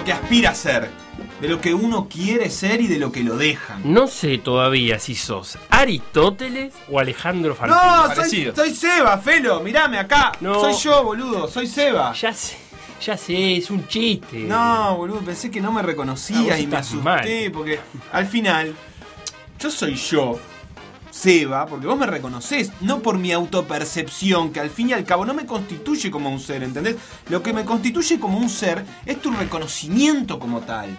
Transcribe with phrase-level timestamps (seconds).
[0.00, 0.88] lo que aspira a ser.
[1.40, 3.82] De lo que uno quiere ser y de lo que lo dejan.
[3.84, 7.78] No sé todavía si sos Aristóteles o Alejandro Fantini.
[8.46, 10.32] No, soy, Seba, Felo, mirame acá.
[10.40, 10.58] No.
[10.60, 12.12] Soy yo, boludo, soy Seba.
[12.14, 12.56] Ya sé,
[13.02, 14.38] ya sé, es un chiste.
[14.38, 17.52] No, boludo, pensé que no me Ah, reconocías vos y me asusté mal.
[17.52, 17.80] porque
[18.12, 18.74] al final
[19.58, 20.38] yo soy yo,
[21.10, 25.24] Seba, porque vos me reconocés, no por mi autopercepción, que al fin y al cabo
[25.24, 26.96] no me constituye como un ser, ¿entendés?
[27.28, 30.96] Lo que me constituye como un ser es tu reconocimiento como tal.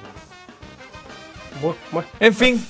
[1.61, 2.07] Bueno, bueno.
[2.19, 2.65] En fin,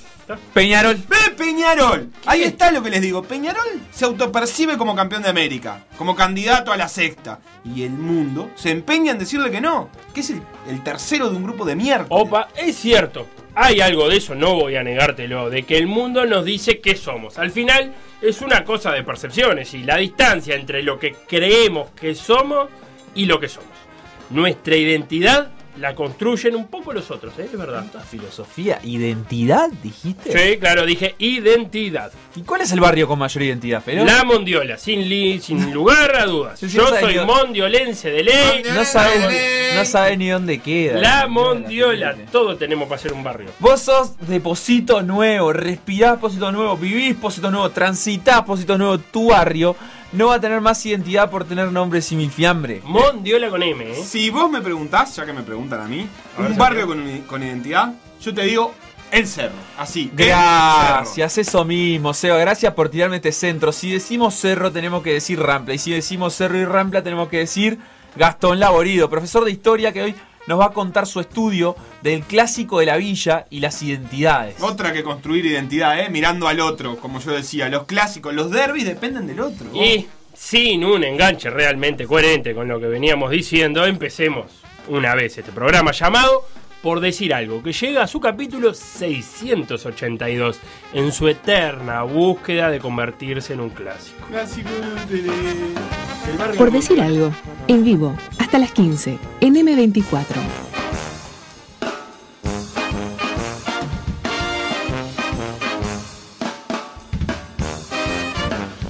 [0.53, 0.97] Peñarol.
[1.07, 2.09] ¡Ve Peñarol!
[2.25, 3.23] Ahí está lo que les digo.
[3.23, 7.39] Peñarol se autopercibe como campeón de América, como candidato a la sexta.
[7.63, 11.37] Y el mundo se empeña en decirle que no, que es el, el tercero de
[11.37, 12.07] un grupo de mierda.
[12.09, 13.27] Opa, es cierto.
[13.53, 16.95] Hay algo de eso, no voy a negártelo, de que el mundo nos dice qué
[16.95, 17.37] somos.
[17.37, 22.15] Al final es una cosa de percepciones y la distancia entre lo que creemos que
[22.15, 22.69] somos
[23.13, 23.69] y lo que somos.
[24.29, 27.45] Nuestra identidad la construyen un poco los otros, ¿eh?
[27.51, 27.85] es verdad.
[28.09, 30.31] Filosofía, identidad, dijiste.
[30.31, 32.11] Sí, claro, dije identidad.
[32.35, 34.03] ¿Y cuál es el barrio con mayor identidad, Felo?
[34.05, 36.59] La mondiola, sin, li- sin lugar a dudas.
[36.59, 38.63] Sí, sí, Yo no soy ni- mondiolense de ley.
[38.73, 40.99] No sabes no sabe ni dónde queda.
[40.99, 43.49] La mondiola, todos tenemos para ser un barrio.
[43.59, 49.29] Vos sos de Posito Nuevo, respirás Posito Nuevo, vivís Posito Nuevo, transitás Posito Nuevo, tu
[49.29, 49.75] barrio
[50.11, 52.81] no va a tener más identidad por tener nombre similfiambre.
[52.83, 54.03] Mondiola con M, ¿eh?
[54.03, 57.43] Si vos me preguntás, ya que me preguntan a mí, A un barrio con, con
[57.43, 58.73] identidad, yo te digo
[59.11, 59.55] el cerro.
[59.77, 60.11] Así.
[60.11, 60.27] el cerro.
[60.27, 62.37] Gracias, eso mismo, Seba.
[62.37, 63.71] Gracias por tirarme este centro.
[63.71, 65.73] Si decimos cerro, tenemos que decir Rampla.
[65.73, 67.79] Y si decimos cerro y Rampla, tenemos que decir
[68.15, 70.15] Gastón Laborido, profesor de historia que hoy
[70.47, 74.55] nos va a contar su estudio del clásico de la villa y las identidades.
[74.61, 76.09] Otra que construir identidad, ¿eh?
[76.09, 77.69] Mirando al otro, como yo decía.
[77.69, 79.67] Los clásicos, los derbis dependen del otro.
[79.73, 84.47] Y sin un enganche realmente coherente con lo que veníamos diciendo, empecemos
[84.87, 86.47] una vez este programa llamado
[86.81, 90.59] Por decir algo, que llega a su capítulo 682
[90.93, 94.25] en su eterna búsqueda de convertirse en un clásico.
[94.27, 94.69] Clásico
[96.57, 97.31] Por de decir algo,
[97.67, 100.25] en vivo, hasta las 15, en M24.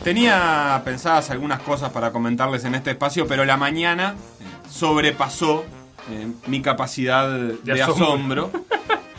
[0.03, 5.63] Tenía pensadas algunas cosas para comentarles en este espacio, pero la mañana eh, sobrepasó
[6.09, 8.49] eh, mi capacidad de, asombro.
[8.49, 8.51] asombro.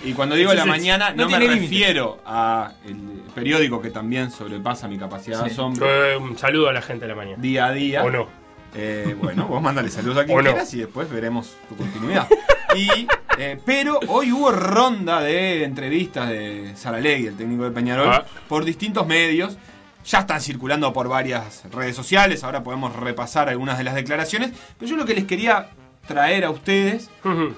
[0.04, 4.88] Y cuando digo la mañana, no no, me refiero a el periódico que también sobrepasa
[4.88, 7.42] mi capacidad de asombro Eh, un saludo a la gente de la mañana.
[7.42, 8.04] día a día.
[8.04, 8.28] ¿O no?
[8.74, 10.42] Eh, bueno, vos mándale saludos a quien no.
[10.44, 12.26] quieras y después veremos tu continuidad.
[12.74, 13.06] Y,
[13.38, 18.24] eh, pero hoy hubo ronda de entrevistas de Saralegui, el técnico de Peñarol, Ah.
[18.48, 19.56] por distintos medios.
[20.04, 24.50] Ya están circulando por varias redes sociales, ahora podemos repasar algunas de las declaraciones.
[24.78, 25.68] Pero yo lo que les quería
[26.08, 27.08] traer a ustedes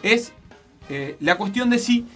[0.03, 0.33] es
[0.91, 2.07] eh, la cuestión de si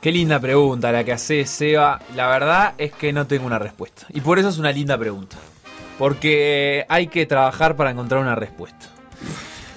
[0.00, 2.00] Qué linda pregunta la que hace Seba.
[2.16, 4.06] La verdad es que no tengo una respuesta.
[4.08, 5.36] Y por eso es una linda pregunta.
[5.98, 8.86] Porque hay que trabajar para encontrar una respuesta.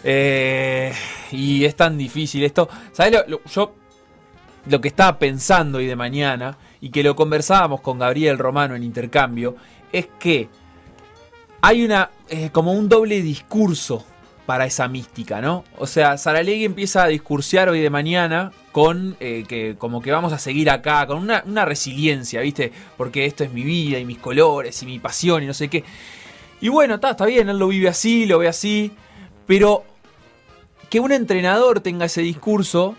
[0.04, 0.94] Eh,
[1.32, 2.70] y es tan difícil esto.
[2.94, 3.76] ¿Sabes lo, yo
[4.68, 8.84] lo que estaba pensando hoy de mañana y que lo conversábamos con Gabriel Romano en
[8.84, 9.58] intercambio
[9.92, 10.48] es que
[11.62, 14.06] hay una eh, como un doble discurso
[14.46, 15.64] para esa mística, ¿no?
[15.78, 20.34] O sea, Saralegui empieza a discursear hoy de mañana con eh, que como que vamos
[20.34, 22.72] a seguir acá, con una, una resiliencia, ¿viste?
[22.98, 25.84] Porque esto es mi vida y mis colores y mi pasión y no sé qué.
[26.60, 28.92] Y bueno, está, está bien, él lo vive así, lo ve así,
[29.48, 29.84] pero
[30.90, 32.96] que un entrenador tenga ese discurso,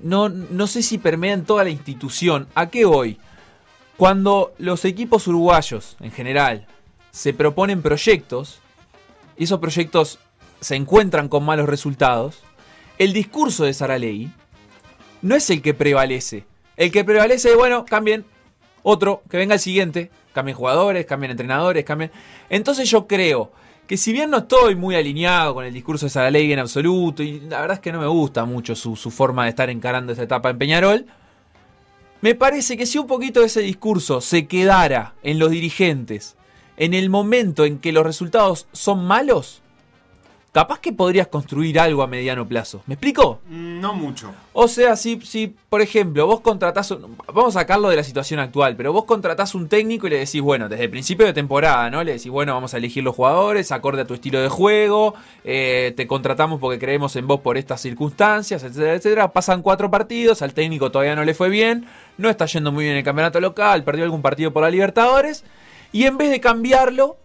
[0.00, 2.48] no, no sé si permea en toda la institución.
[2.54, 3.18] ¿A qué voy?
[3.96, 6.66] Cuando los equipos uruguayos, en general,
[7.10, 8.60] se proponen proyectos
[9.36, 10.18] y esos proyectos
[10.60, 12.42] se encuentran con malos resultados,
[12.98, 14.30] el discurso de Saralegui
[15.22, 16.44] no es el que prevalece.
[16.76, 18.24] El que prevalece es, bueno, cambien.
[18.82, 22.10] Otro, que venga el siguiente, cambien jugadores, cambien entrenadores, cambien...
[22.48, 23.52] Entonces yo creo
[23.86, 27.40] que si bien no estoy muy alineado con el discurso de Saralegui en absoluto, y
[27.40, 30.24] la verdad es que no me gusta mucho su, su forma de estar encarando esta
[30.24, 31.06] etapa en Peñarol,
[32.20, 36.36] me parece que si un poquito de ese discurso se quedara en los dirigentes,
[36.76, 39.62] en el momento en que los resultados son malos,
[40.52, 42.82] capaz que podrías construir algo a mediano plazo.
[42.86, 43.40] ¿Me explico?
[43.48, 44.32] Mm, No mucho.
[44.54, 48.40] O sea, si, si por ejemplo, vos contratás, un- vamos a sacarlo de la situación
[48.40, 51.88] actual, pero vos contratás un técnico y le decís, bueno, desde el principio de temporada,
[51.90, 52.02] ¿no?
[52.02, 55.14] Le decís, bueno, vamos a elegir los jugadores, acorde a tu estilo de juego,
[55.44, 59.32] eh, te contratamos porque creemos en vos por estas circunstancias, etcétera, etcétera.
[59.32, 61.86] Pasan cuatro partidos, al técnico todavía no le fue bien,
[62.16, 65.44] no está yendo muy bien el campeonato local, perdió algún partido por la Libertadores,
[65.92, 67.16] y en vez de cambiarlo,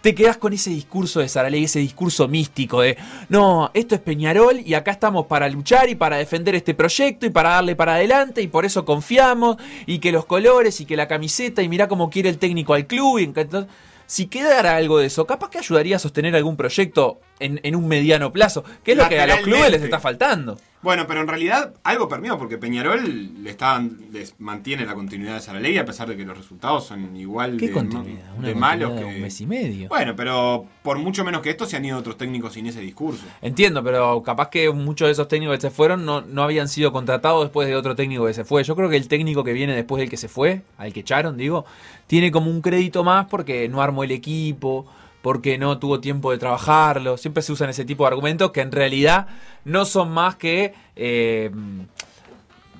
[0.00, 2.96] te quedás con ese discurso de Saralegui, ese discurso místico de,
[3.28, 7.30] no, esto es Peñarol y acá estamos para luchar y para defender este proyecto y
[7.30, 9.56] para darle para adelante y por eso confiamos
[9.86, 12.86] y que los colores y que la camiseta y mirá cómo quiere el técnico al
[12.86, 13.18] club.
[13.18, 13.66] Y entonces,
[14.06, 17.88] si quedara algo de eso, capaz que ayudaría a sostener algún proyecto en, en un
[17.88, 20.58] mediano plazo, que es lo que a los clubes les está faltando.
[20.82, 23.82] Bueno, pero en realidad algo permeó porque Peñarol le está,
[24.12, 27.68] les mantiene la continuidad de Saralegui a pesar de que los resultados son igual ¿Qué
[27.68, 28.24] de, continuidad?
[28.38, 29.04] Una de continuidad malos de que...
[29.04, 29.88] un mes y medio.
[29.90, 33.26] Bueno, pero por mucho menos que esto se han ido otros técnicos sin ese discurso.
[33.42, 36.92] Entiendo, pero capaz que muchos de esos técnicos que se fueron no, no habían sido
[36.92, 38.64] contratados después de otro técnico que se fue.
[38.64, 41.36] Yo creo que el técnico que viene después del que se fue, al que echaron,
[41.36, 41.66] digo,
[42.06, 44.86] tiene como un crédito más porque no armó el equipo,
[45.22, 47.16] porque no tuvo tiempo de trabajarlo.
[47.16, 49.26] Siempre se usan ese tipo de argumentos que en realidad
[49.64, 51.50] no son más que eh,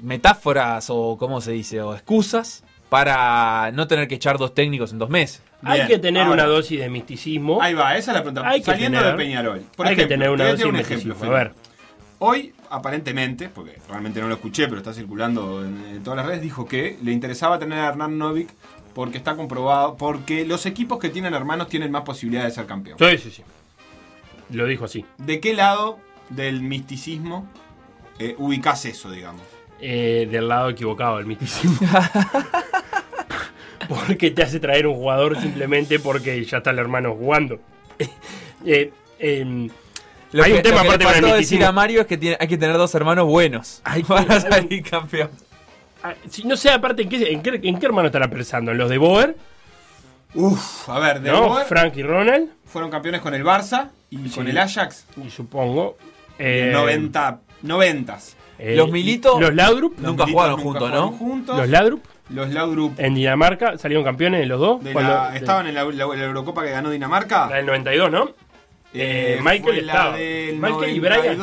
[0.02, 4.98] metáforas o, ¿cómo se dice?, o excusas para no tener que echar dos técnicos en
[4.98, 5.42] dos meses.
[5.62, 6.34] Hay que tener ahora.
[6.34, 7.60] una dosis de misticismo.
[7.62, 8.48] Ahí va, esa es la pregunta.
[8.48, 9.60] Hay que Saliendo tener- de Peñarol.
[9.76, 10.96] Por hay que tener una dosis de ejemplo.
[11.14, 11.24] misticismo.
[11.24, 11.52] A ver.
[12.18, 16.42] Hoy, aparentemente, porque realmente no lo escuché, pero está circulando en, en todas las redes,
[16.42, 18.48] dijo que le interesaba tener a Hernán Novik
[19.00, 22.98] porque está comprobado, porque los equipos que tienen hermanos tienen más posibilidades de ser campeón.
[22.98, 23.42] Sí, sí, sí.
[24.50, 25.06] Lo dijo así.
[25.16, 25.98] ¿De qué lado
[26.28, 27.48] del misticismo
[28.18, 29.40] eh, ubicás eso, digamos?
[29.80, 31.78] Eh, del lado equivocado del misticismo.
[33.88, 37.58] porque te hace traer un jugador simplemente porque ya está el hermano jugando.
[38.66, 39.70] Eh, em,
[40.32, 42.18] Lo Hay que, un tema lo que aparte le faltó decir a Mario es que
[42.18, 45.30] tiene- hay que tener dos hermanos buenos Hay que- para salir campeón.
[46.02, 48.70] Ah, si- no sé, aparte, ¿en qué, en, qué, en qué hermano estará pensando?
[48.72, 49.36] ¿En los de Boer?
[50.34, 51.48] Uf, a ver, de ¿No?
[51.48, 52.50] Boer Frank y Ronald.
[52.64, 54.30] fueron campeones con el Barça y Sí.
[54.36, 55.06] con el Ajax.
[55.24, 55.96] Y supongo.
[56.38, 58.18] en eh, 90, 90.
[58.58, 59.94] eh, Los Milito- Los Laudrup.
[59.98, 61.16] Los Nunca militos jugaron nunca juntos, jugaron ¿no?
[61.18, 61.56] juntos.
[61.58, 62.04] Los Laudrup.
[62.30, 64.84] Los Laudrup En Dinamarca salieron campeones los dos.
[64.84, 67.48] de cuando- la- de- estaban en la, la- la Eurocopa que ganó Dinamarca.
[67.50, 68.30] la del 92, ¿no?
[68.94, 70.16] Eh, Michael fue la estaba.
[70.16, 71.38] del Michael y Brian.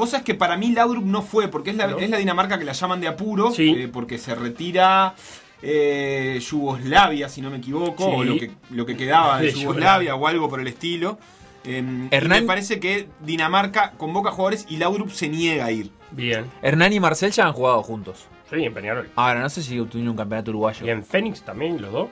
[0.00, 0.06] 92.
[0.06, 1.98] Vos sabés que para mí Laudrup no fue, porque es la, ¿No?
[1.98, 3.74] es la Dinamarca que la llaman de apuro, Sí.
[3.76, 5.14] eh, porque se retira
[5.62, 8.10] eh, Yugoslavia, si no me equivoco, Sí.
[8.16, 11.18] o lo que, lo que quedaba de De Yugoslavia o algo por el estilo.
[11.64, 15.90] Eh, y Hernán- me parece que Dinamarca convoca jugadores y Laudrup se niega a ir.
[16.12, 16.46] Bien.
[16.62, 18.26] Hernán y Marcel ya han jugado juntos.
[18.48, 19.10] Sí, en Peñarol.
[19.14, 20.86] Ahora, no sé si tuvieron un campeonato uruguayo.
[20.86, 22.08] Y en Phoenix también, los dos.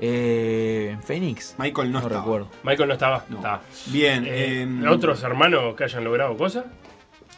[0.00, 1.54] Eh, ¿En Phoenix?
[1.58, 2.22] Michael no, No estaba.
[2.24, 2.48] recuerdo.
[2.64, 3.24] Michael no estaba.
[3.28, 3.40] No.
[3.86, 4.24] Bien.
[4.26, 6.64] Eh, eh, ¿Otros hermanos que hayan logrado cosas?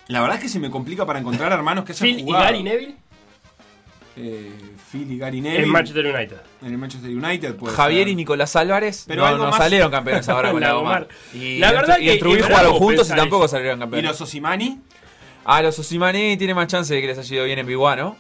[0.09, 2.45] La verdad es que se me complica para encontrar hermanos que hayan Phil y jugado.
[2.45, 2.95] Gary Neville
[4.19, 4.51] Eh,
[4.91, 5.65] Phil y Gary Neville.
[5.65, 6.37] en Manchester United.
[6.63, 7.55] en el Manchester United.
[7.57, 8.09] puede Javier ser.
[8.09, 10.73] y Nicolás Álvarez Pero no, algo no más- salieron campeones ahora con La.
[10.73, 11.09] Gomar.
[11.35, 13.57] Y, La verdad y que en Trubí es jugaron juntos y tampoco eso.
[13.57, 14.11] salieron ¿Y campeones.
[14.13, 14.81] los Osimani?
[15.45, 18.17] Ah, los Osimani tiene más chance de que les haya ido bien en Biguá, ¿no?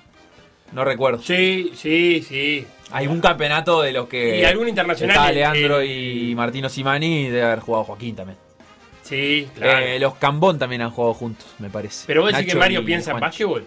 [0.72, 1.22] No recuerdo.
[1.22, 2.66] Sí, sí, sí.
[2.90, 4.40] Algún campeonato de los que.
[4.40, 8.38] Y algún internacional, el- Leandro el- y Martín Osimani debe haber jugado Joaquín también.
[9.08, 9.78] Sí, claro.
[9.86, 12.04] Eh, los Cambón también han jugado juntos, me parece.
[12.06, 13.66] Pero vos decís que Mario piensa en básquetbol.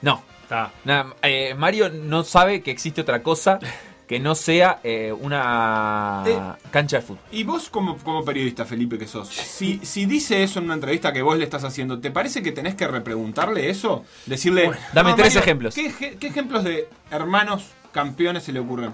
[0.00, 0.22] No.
[0.42, 0.70] Está.
[0.84, 3.58] Nada, eh, Mario no sabe que existe otra cosa
[4.06, 6.38] que no sea eh, una Eh.
[6.70, 7.22] cancha de fútbol.
[7.30, 11.12] Y vos como, como periodista, Felipe, que sos, si, si dice eso en una entrevista
[11.12, 14.04] que vos le estás haciendo, ¿te parece que tenés que repreguntarle eso?
[14.26, 14.70] Decirle...
[14.92, 15.74] dame tres ejemplos.
[15.74, 18.92] ¿qué, ej- qué ejemplos de hermanos campeones se le ocurren?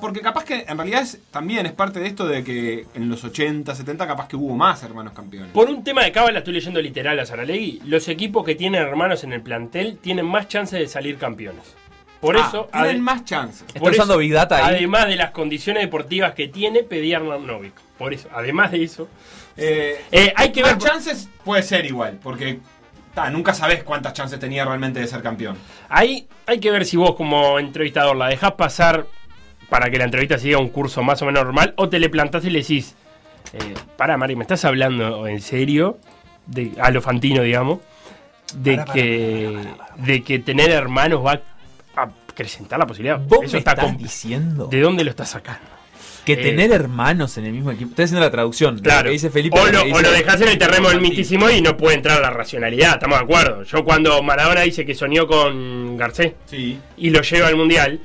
[0.00, 3.24] Porque capaz que en realidad es- también es parte de esto de que en los
[3.24, 5.52] 80, 70 capaz que hubo más hermanos campeones.
[5.52, 9.24] Por un tema de cábala, estoy leyendo literal a Saralegui, los equipos que tienen hermanos
[9.24, 11.64] en el plantel tienen más chance de salir campeones.
[12.20, 13.64] Por Ah, eso, tienen más chances.
[13.78, 14.74] Por usando eso, Big Data ahí.
[14.76, 17.72] Además de las condiciones deportivas que tiene, pedí Novik.
[17.96, 19.08] Por eso, además de eso.
[19.56, 20.90] Eh, Eh, hay que más ver.
[20.90, 22.58] chances puede ser igual, porque
[23.14, 25.56] ta, nunca sabés cuántas chances tenía realmente de ser campeón.
[25.88, 29.06] Ahí hay que ver si vos, como entrevistador, la dejás pasar
[29.70, 32.44] para que la entrevista siga un curso más o menos normal, o te le plantás
[32.44, 32.94] y le decís,
[33.54, 33.58] eh,
[33.96, 35.98] para Mari, ¿me estás hablando en serio?
[36.46, 37.78] De, a lo Fantino, digamos,
[38.54, 39.56] de que
[39.96, 41.40] de que tener hermanos va
[41.96, 43.20] a acrecentar la posibilidad.
[43.20, 45.60] ¿Vos Eso me está estás diciendo ¿De dónde lo estás sacando?
[46.24, 47.90] que eh, tener hermanos en el mismo equipo?
[47.90, 48.76] Estoy haciendo la traducción.
[48.76, 49.04] lo Claro.
[49.04, 49.58] que dice Felipe.
[49.58, 52.94] o lo, o dejás en el terreno del misticismo y no puede entrar la racionalidad,
[52.94, 53.62] estamos de acuerdo.
[53.62, 56.78] Yo cuando Maradona dice que soñó con Garcés Sí.
[56.98, 58.00] y lo lleva al mundial,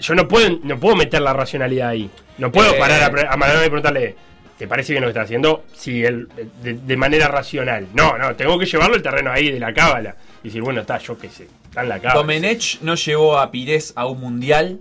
[0.00, 2.10] yo no puedo, no puedo meter la racionalidad ahí.
[2.38, 2.78] No puedo Eh.
[2.78, 4.16] parar a, a Maradona y preguntarle,
[4.58, 5.64] ¿te parece bien lo que está haciendo?
[5.74, 6.28] Si él,
[6.62, 7.86] de, de manera racional.
[7.94, 10.16] No, no, tengo que llevarlo al terreno ahí de la cábala.
[10.42, 12.20] Y decir, bueno, está, yo qué sé, está en la cábala.
[12.20, 14.80] Domenech no llevó a Pires a un mundial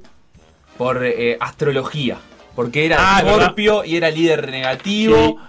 [0.77, 2.17] por eh, astrología.
[2.55, 3.21] Porque era Ah.
[3.21, 5.39] Scorpio y era líder negativo.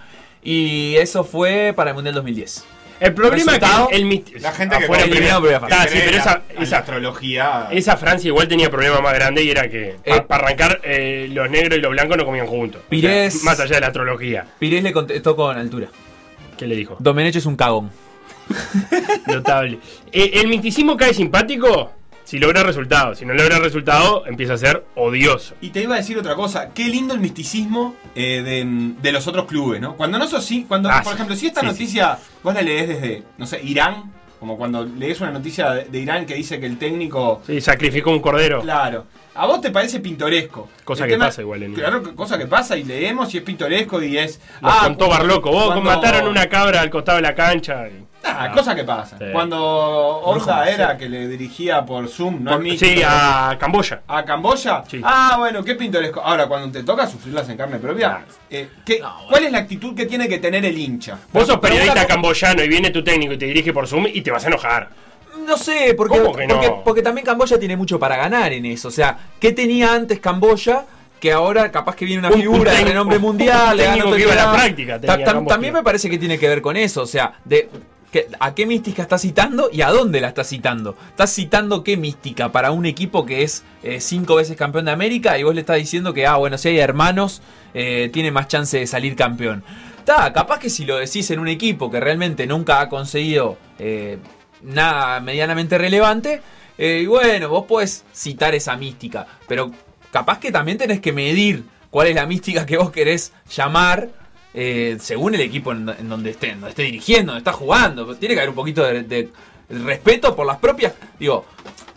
[0.43, 2.65] Y eso fue para el Mundial 2010.
[2.99, 5.75] El problema es que el, mist- La gente que por primera fase.
[5.75, 7.67] Ah, sí, pero esa, esa, astrología.
[7.71, 10.21] esa Francia igual tenía problema más grande y era que Eh.
[10.27, 12.81] para arrancar eh, los negros y los blancos no comían juntos.
[12.81, 14.45] O sea, Pires- más allá de la astrología.
[14.59, 15.87] Pires le contestó con altura.
[16.57, 16.95] ¿Qué le dijo?
[16.99, 17.91] Domenech es un cagón.
[19.27, 19.79] Notable.
[20.11, 21.91] Eh, ¿El misticismo cae simpático?
[22.25, 23.19] Si logra resultados.
[23.19, 25.53] Si no logra resultado, empieza a ser odioso.
[25.61, 28.65] Y te iba a decir otra cosa, qué lindo el misticismo eh, de,
[29.01, 29.95] de los otros clubes, ¿no?
[29.95, 31.15] Cuando no sos sí, cuando, Ah, por sí.
[31.15, 35.21] ejemplo, si esta Sí, noticia vos la lees desde, no sé, Irán, como cuando lees
[35.21, 38.61] una noticia de, de Irán que dice que el técnico, Sí, sacrificó un cordero.
[38.61, 39.05] claro,
[39.35, 40.69] a vos te parece pintoresco.
[40.83, 44.01] Cosa El que pasa igual en- Claro, cosa que pasa y leemos y es pintoresco
[44.01, 44.39] y es...
[44.61, 45.51] Nos ah, contó Barloco.
[45.51, 47.87] Vos cuando- mataron una cabra al costado de la cancha.
[47.89, 49.17] y- Ah, cosa que pasa.
[49.17, 49.25] Sí.
[49.31, 50.97] Cuando Rojo, era sí.
[50.97, 54.01] que le dirigía por Zoom, no Por- es mí, sí, a Camboya.
[54.07, 54.83] ¿A Camboya?
[54.89, 54.99] Sí.
[55.03, 56.21] Ah, bueno, qué pintoresco.
[56.21, 59.27] Ahora, cuando te toca sufrirlas en carne propia, eh, ¿qué- No, bueno.
[59.29, 61.17] ¿cuál es la actitud que tiene que tener el hincha?
[61.31, 64.31] Vos sos periodista camboyano y viene tu técnico y te dirige por Zoom y te
[64.31, 64.89] vas a enojar.
[65.45, 66.55] No sé, porque, ¿Cómo que no?
[66.55, 68.87] porque, porque también Camboya tiene mucho para ganar en eso.
[68.87, 70.85] O sea, ¿qué tenía antes Camboya?
[71.19, 73.95] Que ahora capaz que viene una Un- figura un de renombre mundial, un le gana
[73.95, 74.63] técnico que iba a la autoridad.
[74.65, 75.53] práctica Ta- tenía tam- Camboya.
[75.53, 77.01] también me parece que tiene que ver con eso.
[77.03, 77.69] O sea, de
[78.39, 80.95] a qué mística está citando y a dónde la está citando.
[81.09, 85.37] ¿Estás citando qué mística para un equipo que es eh, cinco veces campeón de América
[85.37, 87.41] y vos le estás diciendo que, ah, bueno, si hay hermanos,
[87.73, 89.63] eh, tiene más chance de salir campeón?
[89.97, 94.19] Está, capaz que si lo decís en un equipo que realmente nunca ha conseguido eh,
[94.61, 96.41] nada medianamente relevante,
[96.77, 99.71] y bueno, vos podés citar esa mística, pero
[100.11, 104.09] capaz que también tenés que medir cuál es la mística que vos querés llamar
[104.57, 108.15] eh, según el equipo en, donde esté, en donde esté dirigiendo, donde está jugando.
[108.15, 109.29] Tiene que haber un poquito de,
[109.69, 110.93] respeto por las propias.
[111.19, 111.45] Digo,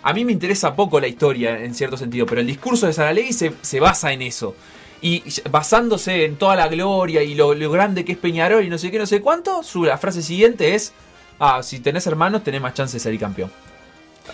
[0.03, 3.33] a mí me interesa poco la historia en cierto sentido, pero el discurso de Saralegui
[3.33, 4.57] se, se basa en eso.
[5.01, 8.79] Y basándose en toda la gloria y lo, lo grande que es Peñarol y no
[8.79, 10.93] sé qué, no sé cuánto, su, la frase siguiente es,
[11.39, 13.53] ah, si tenés hermanos tenés más chance de salir campeón.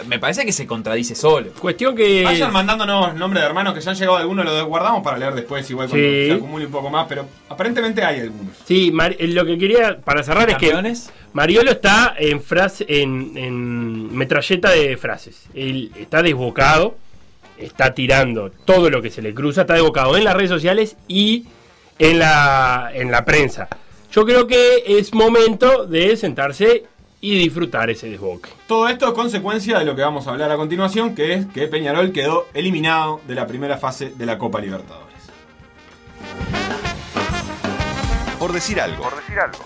[0.06, 1.52] Me parece que se contradice solo.
[1.52, 2.22] Cuestión que.
[2.24, 5.68] Vayan mandándonos nombres de hermanos que ya han llegado algunos, los guardamos para leer después,
[5.70, 6.26] igual cuando Sí.
[6.26, 8.56] se acumule un poco más, pero aparentemente hay algunos.
[8.66, 11.10] Sí, Mar- eh, lo que quería para cerrar es que ¿Campeones?
[11.32, 15.44] Mariolo está en frase, en, en metralleta de frases.
[15.54, 16.96] Él está desbocado,
[17.58, 21.44] está tirando todo lo que se le cruza, está desbocado en las redes sociales y
[21.98, 23.68] en la, en la prensa.
[24.12, 26.84] Yo creo que es momento de sentarse
[27.24, 28.50] y disfrutar ese desboque.
[28.66, 31.68] Todo esto es consecuencia de lo que vamos a hablar a continuación, que es que
[31.68, 35.14] Peñarol quedó eliminado de la primera fase de la Copa Libertadores.
[38.38, 39.04] Por decir algo.
[39.04, 39.64] Por decir algo.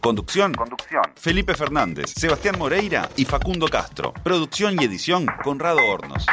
[0.00, 0.52] Conducción.
[0.54, 1.04] Conducción.
[1.14, 4.12] Felipe Fernández, Sebastián Moreira y Facundo Castro.
[4.24, 6.26] Producción y edición Conrado Hornos.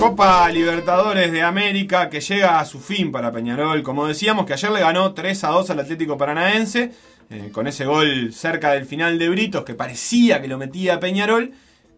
[0.00, 3.82] Copa Libertadores de América que llega a su fin para Peñarol.
[3.82, 6.92] Como decíamos, que ayer le ganó 3 a 2 al Atlético Paranaense.
[7.28, 11.52] eh, con ese gol cerca del final de Britos que parecía que lo metía Peñarol,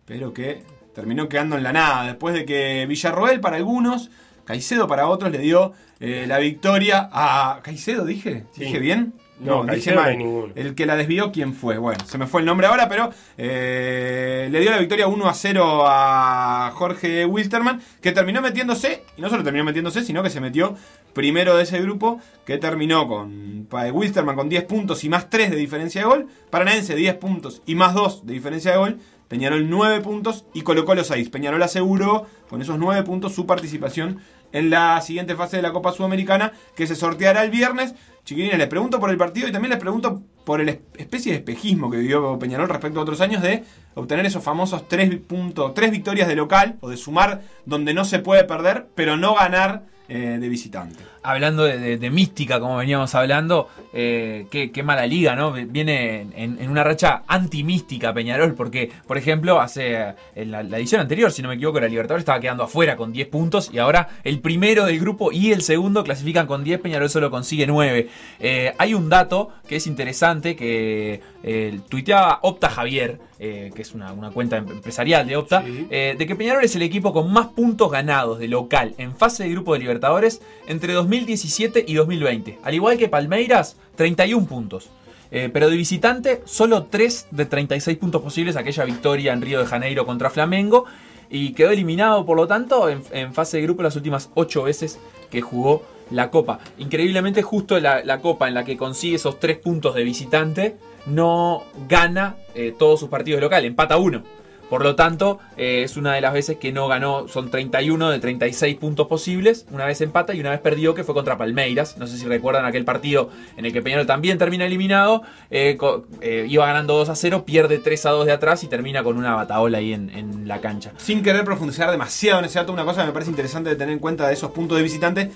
[0.04, 0.64] pero que
[0.96, 2.06] terminó quedando en la nada.
[2.06, 4.10] Después de que Villarroel para algunos,
[4.44, 7.60] Caicedo para otros le dio eh, la victoria a.
[7.62, 8.46] ¿Caicedo dije?
[8.50, 8.64] Sí.
[8.64, 9.14] ¿Dije bien?
[9.42, 10.10] No, dije no mal.
[10.10, 10.52] hay ninguno.
[10.54, 11.78] El que la desvió, ¿quién fue?
[11.78, 15.34] Bueno, se me fue el nombre ahora, pero eh, le dio la victoria 1 a
[15.34, 20.40] 0 a Jorge Wilstermann, que terminó metiéndose, y no solo terminó metiéndose, sino que se
[20.40, 20.74] metió
[21.12, 25.50] primero de ese grupo, que terminó con pa- Wilstermann con 10 puntos y más 3
[25.50, 29.68] de diferencia de gol, Paranaense 10 puntos y más 2 de diferencia de gol, Peñarol
[29.68, 31.30] 9 puntos y colocó los 6.
[31.30, 34.18] Peñarol aseguró con esos 9 puntos su participación
[34.52, 37.94] en la siguiente fase de la Copa Sudamericana que se sorteará el viernes.
[38.24, 41.38] Chiquilines, les pregunto por el partido y también les pregunto por el es- especie de
[41.38, 45.90] espejismo que vivió Peñarol respecto a otros años de obtener esos famosos 3 puntos, tres
[45.90, 50.38] victorias de local o de sumar donde no se puede perder, pero no ganar eh,
[50.40, 51.02] de visitante.
[51.22, 55.52] Hablando de, de- de mística, como veníamos hablando, eh, qué, qué mala liga, ¿no?
[55.52, 60.78] Viene en, en una racha antimística Peñarol, porque, por ejemplo, hace eh, en la, la
[60.78, 63.78] edición anterior, si no me equivoco, la Libertadores estaba quedando afuera con 10 puntos y
[63.78, 68.08] ahora el primero del grupo y el segundo clasifican con 10, Peñarol solo consigue 9.
[68.40, 73.92] Eh, hay un dato que es interesante que eh, tuiteaba Opta Javier, eh, que es
[73.94, 75.86] una, una cuenta em- empresarial de Opta, Sí.
[75.90, 79.44] eh, de que Peñarol es el equipo con más puntos ganados de local en fase
[79.44, 82.58] de grupo de Libertadores entre 2017 y 2020.
[82.62, 84.88] Al igual que Palmeiras, 31 puntos.
[85.30, 89.66] Eh, pero de visitante, solo 3 de 36 puntos posibles, aquella victoria en Río de
[89.66, 90.86] Janeiro contra Flamengo.
[91.30, 94.98] Y quedó eliminado, por lo tanto, en, fase de grupo las últimas 8 veces
[95.30, 96.60] que jugó la Copa.
[96.78, 100.76] Increíblemente, justo la, la Copa en la que consigue esos 3 puntos de visitante,
[101.06, 104.22] no gana eh, todos sus partidos de local, empata uno.
[104.72, 108.18] Por lo tanto, eh, es una de las veces que no ganó, son 31 de
[108.20, 111.98] 36 puntos posibles, una vez empata y una vez perdió, que fue contra Palmeiras.
[111.98, 115.76] No sé si recuerdan aquel partido en el que Peñarol también termina eliminado, eh,
[116.22, 119.18] eh, iba ganando 2 a 0, pierde 3 a 2 de atrás y termina con
[119.18, 120.92] una bataola ahí en, en la cancha.
[120.96, 123.92] Sin querer profundizar demasiado en ese dato, una cosa que me parece interesante de tener
[123.92, 125.30] en cuenta de esos puntos de visitante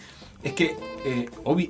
[0.44, 0.74] es que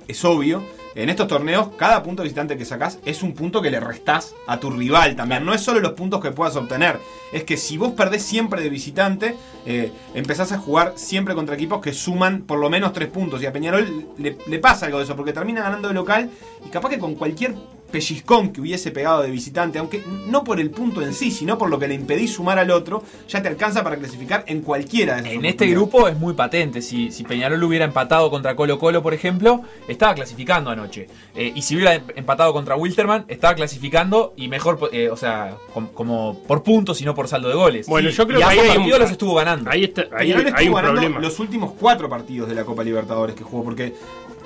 [0.07, 0.63] es obvio,
[0.97, 4.59] en estos torneos, cada punto visitante que sacás es un punto que le restás a
[4.59, 5.45] tu rival también.
[5.45, 6.99] No es solo los puntos que puedas obtener,
[7.33, 9.37] es que si vos perdés siempre de visitante,
[9.67, 13.43] eh, empezás a jugar siempre contra equipos que suman por lo menos tres puntos.
[13.43, 16.31] Y a Peñarol le, le pasa algo de eso, porque termina ganando de local
[16.65, 17.55] y capaz que con cualquier
[17.91, 21.71] pellizcón que hubiese pegado de visitante, aunque no por el punto en sí, sino por
[21.71, 25.21] lo que le impedís sumar al otro, ya te alcanza para clasificar en cualquiera de
[25.23, 26.83] esas En este grupo es muy patente.
[26.83, 31.09] Si, si Peñarol hubiera empatado contra Colo Colo, por ejemplo, estaba clasificando anoche.
[31.35, 35.57] Eh, y si hubiera em- empatado contra Wilterman, estaba clasificando y mejor, eh, o sea,
[35.73, 37.87] com- como por puntos y no por saldo de goles.
[37.87, 39.71] Bueno, Sí, yo creo y que ahí hay un- los estuvo ganando.
[39.71, 41.21] Ahí, está, ahí Peñarol hay estuvo un ganando problema.
[41.21, 43.95] los últimos cuatro partidos de la Copa Libertadores que jugó, porque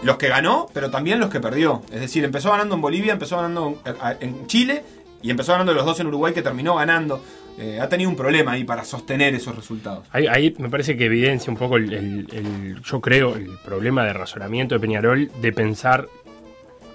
[0.02, 1.82] los que ganó, pero también los que perdió.
[1.92, 3.78] Es decir, empezó ganando en Bolivia, empezó ganando
[4.20, 4.82] en, Chile
[5.22, 7.22] y empezó ganando los dos en Uruguay que terminó ganando.
[7.58, 10.06] Eh, ha tenido un problema ahí para sostener esos resultados.
[10.12, 14.80] Ahí, me parece que evidencia un poco el- yo creo, el problema de razonamiento de
[14.80, 16.08] Peñarol de pensar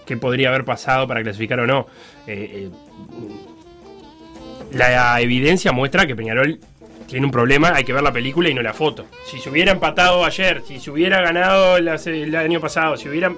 [0.07, 1.85] qué podría haber pasado para clasificar o no.
[2.25, 2.69] Eh, eh,
[4.71, 6.59] la evidencia muestra que Peñarol
[7.07, 9.05] tiene un problema, hay que ver la película y no la foto.
[9.25, 13.37] Si se hubiera empatado ayer, si se hubiera ganado el, año pasado, si hubieran...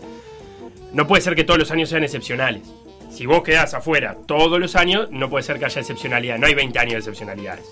[0.93, 2.63] No puede ser que todos los años sean excepcionales.
[3.11, 6.37] Si vos quedás afuera todos los años, no puede ser que haya excepcionalidad.
[6.37, 7.65] No hay 20 años de excepcionalidades.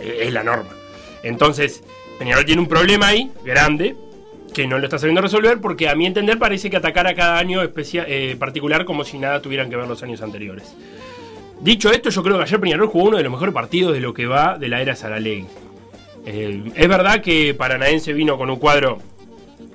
[0.00, 0.70] Eh, Es la norma.
[1.22, 1.82] Entonces,
[2.18, 3.96] Peñarol tiene un problema ahí, grande,
[4.52, 7.38] que no lo está sabiendo resolver porque a mi entender parece que atacar a cada
[7.38, 10.74] año especia- eh, particular como si nada tuvieran que ver los años anteriores.
[11.62, 14.12] Dicho esto, yo creo que ayer Peñarol jugó uno de los mejores partidos de lo
[14.12, 15.46] que va de la era Saralegui.
[16.26, 18.98] Eh, es verdad que Paranaense vino con un cuadro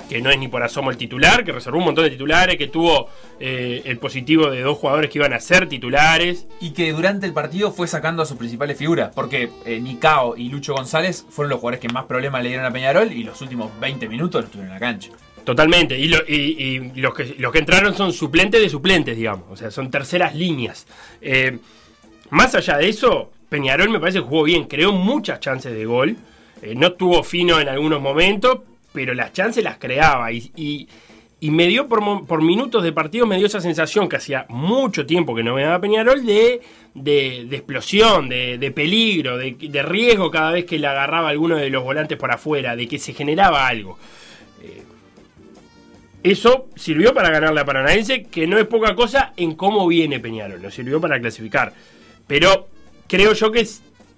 [0.10, 2.68] que no es ni por asomo el titular, que reservó un montón de titulares, que
[2.68, 3.08] tuvo
[3.40, 6.48] eh, el positivo de dos jugadores que iban a ser titulares.
[6.60, 9.12] Y que durante el partido fue sacando a sus principales figuras.
[9.16, 12.72] Porque eh, Nicao y Lucho González fueron los jugadores que más problemas le dieron a
[12.72, 15.12] Peñarol y los últimos 20 minutos los tuvieron en la cancha.
[15.48, 15.98] Totalmente.
[15.98, 19.46] Y, lo- y- y los, que, los que entraron son suplentes de suplentes, digamos.
[19.50, 20.86] O sea, son terceras líneas.
[21.22, 21.58] Eh,
[22.32, 24.66] más allá de eso, Peñarol me parece que jugó bien.
[24.66, 26.18] Creó muchas chances de gol.
[26.62, 28.60] Eh, no tuvo fino en algunos momentos,
[28.92, 30.34] pero las chances las creaba.
[30.34, 30.90] Y, y-
[31.40, 35.06] y me dio por, por minutos de partido, me dio esa sensación que hacía mucho
[35.06, 36.60] tiempo que no me daba Peñarol de,
[36.94, 41.56] de, de explosión, de, de peligro, de, de riesgo cada vez que le agarraba alguno
[41.56, 43.98] de los volantes por afuera, de que se generaba algo.
[46.24, 50.62] Eso sirvió para ganarle a Paranaense, que no es poca cosa en cómo viene Peñarol,
[50.62, 51.74] lo sirvió para clasificar.
[52.26, 52.68] Pero
[53.08, 53.66] creo yo que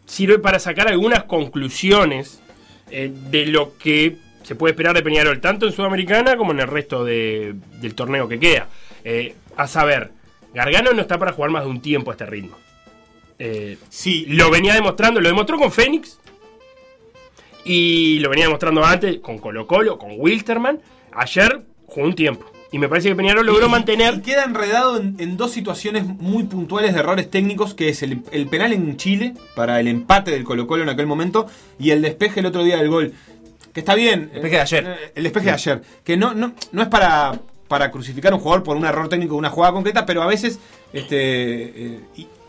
[0.05, 2.41] sirve para sacar algunas conclusiones
[2.89, 6.67] eh, de lo que se puede esperar de Peñarol, tanto en Sudamericana como en el
[6.67, 8.67] resto de- del torneo que queda.
[9.03, 10.11] Eh, a saber,
[10.53, 12.57] Gargano no está para jugar más de un tiempo a este ritmo.
[13.37, 16.17] Eh, Sí, lo venía demostrando, lo demostró con Fénix
[17.63, 20.79] y lo venía demostrando antes con Colo Colo, con Wilterman.
[21.11, 24.15] Ayer jugó un tiempo y me parece que Peñarol logró Y- mantener.
[24.15, 28.21] Y queda enredado en, en dos situaciones muy puntuales de errores técnicos, que es el,
[28.31, 31.47] el penal en Chile para el empate del Colo Colo en aquel momento
[31.79, 33.13] y el despeje el otro día del gol.
[33.73, 34.29] Que está bien.
[34.33, 34.85] El despeje de ayer.
[34.87, 35.81] eh, El despeje de ayer.
[36.03, 39.33] Que no, no, no es para, para crucificar a un jugador por un error técnico
[39.33, 40.59] de una jugada concreta, pero a veces
[40.93, 41.15] este,
[41.85, 41.99] eh,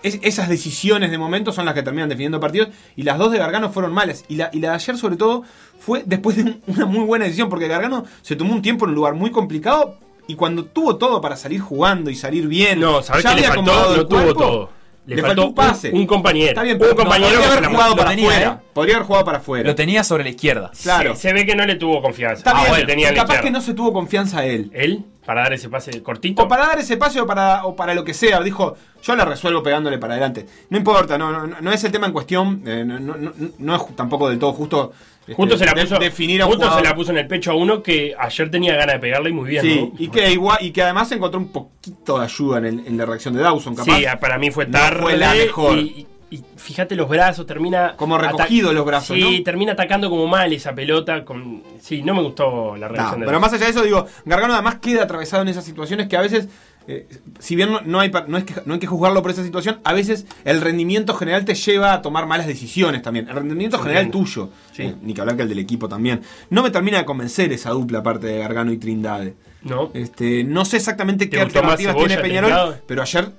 [0.02, 2.68] es- esas decisiones de momento son las que terminan definiendo partidos.
[2.96, 4.24] Y las dos de Gargano fueron malas.
[4.28, 5.42] Y la, y la de ayer, sobre todo,
[5.78, 8.90] fue después de un- una muy buena decisión, porque Gargano se tomó un tiempo en
[8.90, 9.98] un lugar muy complicado.
[10.26, 13.46] Y cuando tuvo todo para salir jugando y salir bien, No, ¿sabés ya qué le
[13.48, 13.96] había faltó?
[13.96, 14.70] No tuvo todo.
[15.06, 15.90] Le, Le faltó, faltó un pase.
[15.90, 16.48] Un, un compañero.
[16.50, 18.60] Está bien, un no, compañero podría que haber jugado para tenía, afuera.
[18.62, 18.66] ¿eh?
[18.74, 19.66] Podría haber jugado para afuera.
[19.68, 20.70] Lo tenía sobre la izquierda.
[20.80, 21.16] Claro.
[21.16, 22.36] Se, se ve que no le tuvo confianza.
[22.38, 24.70] Está Ah, bien, bueno, tenía la capaz que no se tuvo confianza él.
[24.72, 26.42] Él, para dar ese pase cortito.
[26.42, 28.40] O para dar ese pase o para, o para lo que sea.
[28.40, 30.44] Dijo, yo la resuelvo pegándole para adelante.
[30.70, 32.60] No importa, no, no, no es el tema en cuestión.
[32.66, 34.92] eh, no, no- no- es tampoco del todo justo.
[35.20, 37.28] este, Justo se la de- puso, definir a un justo se la puso en el
[37.28, 39.62] pecho a uno que ayer tenía ganas de pegarle y muy bien.
[39.62, 39.92] Sí, ¿no?
[39.96, 43.06] y que, igual, y que además encontró un poquito de ayuda en, el- en la
[43.06, 43.96] reacción de Dawson, capaz.
[43.98, 45.00] Sí, para mí fue tarde.
[45.00, 45.78] fue la mejor.
[45.78, 47.94] Y, y- fíjate los brazos, termina.
[47.96, 49.44] Como recogido los brazos, Sí, ¿no?
[49.44, 51.24] termina atacando como mal esa pelota.
[51.24, 54.06] Con, sí, no me gustó la No, reacción de pero más allá de eso, digo,
[54.24, 56.48] Gargano además queda atravesado en esas situaciones que a veces,
[56.88, 57.06] eh,
[57.38, 59.80] si bien no, no hay, no, es que, no hay que juzgarlo por esa situación,
[59.84, 63.28] a veces el rendimiento general te lleva a tomar malas decisiones también.
[63.28, 64.26] El rendimiento Sí, general entiendo.
[64.30, 64.82] tuyo, Sí.
[64.84, 66.22] eh, ni que hablar que el del equipo también.
[66.48, 69.34] No me termina de convencer esa dupla aparte de Gargano y Trindade.
[69.62, 69.90] No.
[69.92, 73.30] Este, no sé exactamente ¿Te qué alternativas tiene Peñarol, pero ayer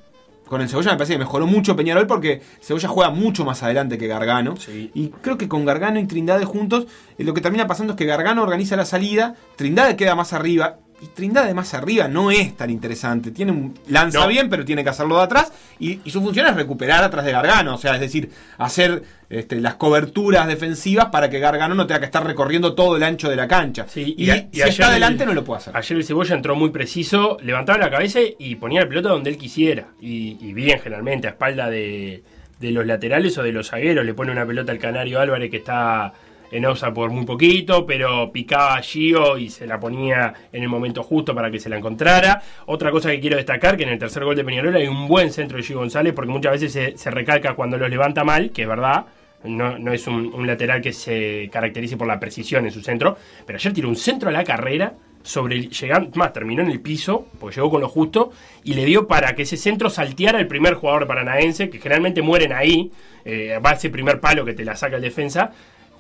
[0.52, 3.98] con el Cebolla me parece que mejoró mucho Peñarol porque Cebolla juega mucho más adelante
[3.98, 4.58] que Gargano.
[4.58, 4.92] Sí.
[4.94, 6.88] Y creo que con Gargano y Trindade juntos,
[7.18, 10.80] eh, lo que termina pasando es que Gargano organiza la salida, Trindade queda más arriba.
[11.02, 13.32] Y Trindade más arriba no es tan interesante.
[13.32, 14.28] Tiene un, lanza No.
[14.28, 15.52] bien, pero tiene que hacerlo de atrás.
[15.80, 17.74] Y, y su función es recuperar atrás de Gargano.
[17.74, 22.06] O sea, es decir, hacer este, las coberturas defensivas para que Gargano no tenga que
[22.06, 23.88] estar recorriendo todo el ancho de la cancha.
[23.88, 25.76] Sí, y, a- si ayer está adelante el- no lo puede hacer.
[25.76, 29.38] Ayer el Cebolla entró muy preciso, levantaba la cabeza y ponía la pelota donde él
[29.38, 29.88] quisiera.
[30.00, 32.24] Y, y bien, generalmente, a espalda de,
[32.60, 34.06] de los laterales o de los zagueros.
[34.06, 36.14] Le pone una pelota al Canario Álvarez que está
[36.52, 40.70] en Ausa por muy poquito, pero picaba a Gio y se la ponía en el
[40.70, 42.42] momento justo para que se la encontrara.
[42.66, 45.32] Otra cosa que quiero destacar, que en el tercer gol de Peñarol hay un buen
[45.32, 48.68] centro de Gio González, porque muchas veces se, recalca cuando los levanta mal, que es
[48.68, 49.06] verdad.
[49.44, 53.18] No, no es un, un lateral que se caracterice por la precisión en su centro,
[53.46, 56.80] pero ayer tiró un centro a la carrera sobre el- llegando, más terminó en el
[56.80, 58.32] piso, porque llegó con lo justo,
[58.64, 62.54] y le dio para que ese centro salteara el primer jugador paranaense, que generalmente mueren
[62.54, 62.92] ahí,
[63.26, 65.52] eh, va ese primer palo que te la saca el defensa,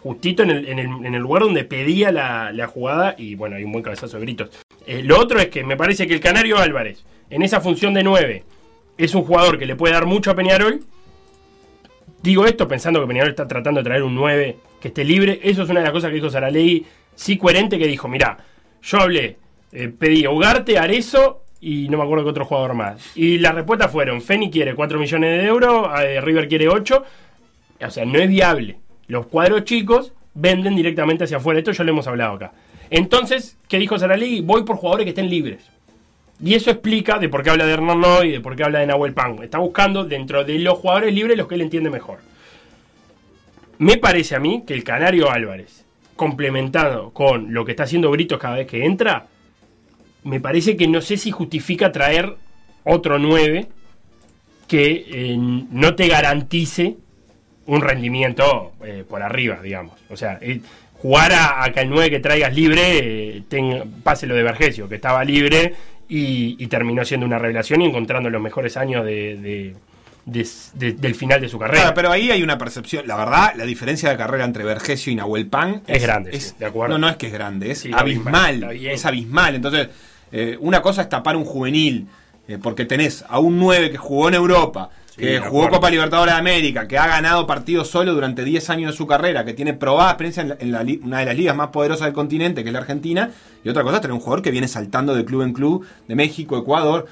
[0.01, 4.17] justito en el, lugar donde pedía la, la jugada, y bueno, hay un buen cabezazo
[4.17, 4.49] de gritos.
[4.85, 8.03] Eh, lo otro es que me parece que el Canario Álvarez, en esa función de
[8.03, 8.43] 9,
[8.97, 10.81] es un jugador que le puede dar mucho a Peñarol,
[12.21, 15.39] Digo esto pensando que Peñarol está tratando de traer un 9 que esté libre.
[15.43, 16.85] Eso es una de las cosas que dijo Saralegui,
[17.15, 18.37] sí coherente, que dijo, mirá,
[18.81, 19.37] yo hablé,
[19.71, 23.15] eh, pedí a Ugarte, Arezo y no me acuerdo qué otro jugador más.
[23.15, 27.03] Y las respuestas fueron, Feni quiere 4 millones de euros, eh, River quiere 8.
[27.83, 28.77] O sea, no es viable.
[29.11, 31.59] Los cuadros chicos venden directamente hacia afuera.
[31.59, 32.53] Esto ya lo hemos hablado acá.
[32.89, 34.39] Entonces, ¿qué dijo Saralegui?
[34.39, 35.69] Voy por jugadores que estén libres.
[36.41, 38.87] Y eso explica de por qué habla de Hernán Noy de por qué habla de
[38.87, 39.43] Nahuel Pan.
[39.43, 42.19] Está buscando dentro de los jugadores libres los que él entiende mejor.
[43.79, 45.83] Me parece a mí que el Canario Álvarez,
[46.15, 49.27] complementado con lo que está haciendo Britos cada vez que entra,
[50.23, 52.37] me parece que no sé si justifica traer
[52.85, 53.67] otro 9
[54.69, 56.95] que eh, no te garantice
[57.67, 59.95] un rendimiento eh, por arriba, digamos.
[60.09, 60.61] O sea, eh,
[60.95, 64.87] jugar a, a que el 9 que traigas libre eh, tenga- pase lo de Vergesio,
[64.89, 65.73] que estaba libre
[66.09, 69.75] y, y terminó siendo una revelación y encontrando los mejores años de, de-
[70.25, 71.81] de- de- del final de su carrera.
[71.81, 73.07] Claro, pero ahí hay una percepción.
[73.07, 76.65] La verdad, la diferencia de carrera entre Vergesio y Nahuel Pan Es grande, sí, de
[76.65, 76.95] acuerdo.
[76.97, 78.63] No, no es que es grande, es Sí, abismal.
[78.81, 79.55] Es abismal.
[79.55, 79.87] Entonces,
[80.31, 82.07] eh, una cosa es tapar un juvenil,
[82.47, 84.89] eh, porque tenés a un 9 que jugó en Europa,
[85.21, 85.69] que jugó.
[85.69, 89.45] Copa Libertadores de América, que ha ganado partidos solo durante 10 años de su carrera,
[89.45, 92.05] que tiene probada experiencia en, la- en la li- una de las ligas más poderosas
[92.05, 93.29] del continente, que es la Argentina.
[93.63, 96.15] Y otra cosa es tener un jugador que viene saltando de club en club, de
[96.15, 97.07] México, Ecuador.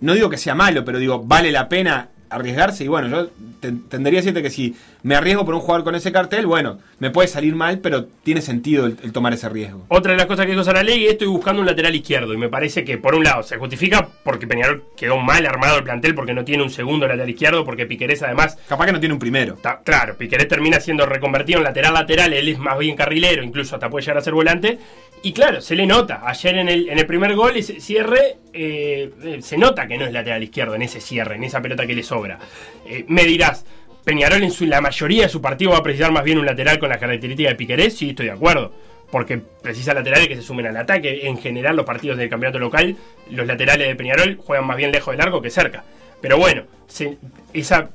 [0.00, 2.84] No digo que sea malo, pero digo, vale la pena arriesgarse.
[2.84, 3.28] Y bueno, yo
[3.60, 4.76] te- tendría a decirte que si
[5.08, 8.42] me arriesgo por un jugador con ese cartel, bueno, me puede salir mal, pero tiene
[8.42, 9.86] sentido el, el tomar ese riesgo.
[9.88, 12.84] Otra de las cosas que dijo Saralegui, estoy buscando un lateral izquierdo y me parece
[12.84, 16.44] que por un lado se justifica porque Peñarol quedó mal armado el plantel porque no
[16.44, 19.54] tiene un segundo lateral izquierdo, porque Piquerés además Capaz que no tiene un primero.
[19.54, 23.88] Ta- claro, Piquerés termina siendo reconvertido en lateral-lateral, él es más bien carrilero, incluso hasta
[23.88, 24.78] puede llegar a ser volante.
[25.22, 26.20] Y claro, se le nota.
[26.24, 30.04] Ayer en el, en el primer gol, ese cierre, eh, eh, se nota que no
[30.04, 32.38] es lateral izquierdo en ese cierre, en esa pelota que le sobra.
[32.86, 33.64] Eh, me dirás,
[34.08, 36.78] Peñarol en su, la mayoría de su partido va a precisar más bien un lateral
[36.78, 38.72] con las características de Piquerés, sí, estoy de acuerdo.
[39.10, 41.26] Porque precisa laterales que se sumen al ataque.
[41.28, 42.96] En general, los partidos del campeonato local,
[43.30, 45.84] los laterales de Peñarol juegan más bien lejos del largo que cerca.
[46.22, 47.18] Pero bueno, se-
[47.52, 47.90] esa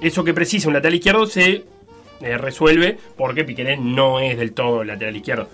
[0.00, 1.64] eso que precisa un lateral izquierdo se
[2.20, 5.48] eh, resuelve porque Piquerés no es del todo lateral izquierdo.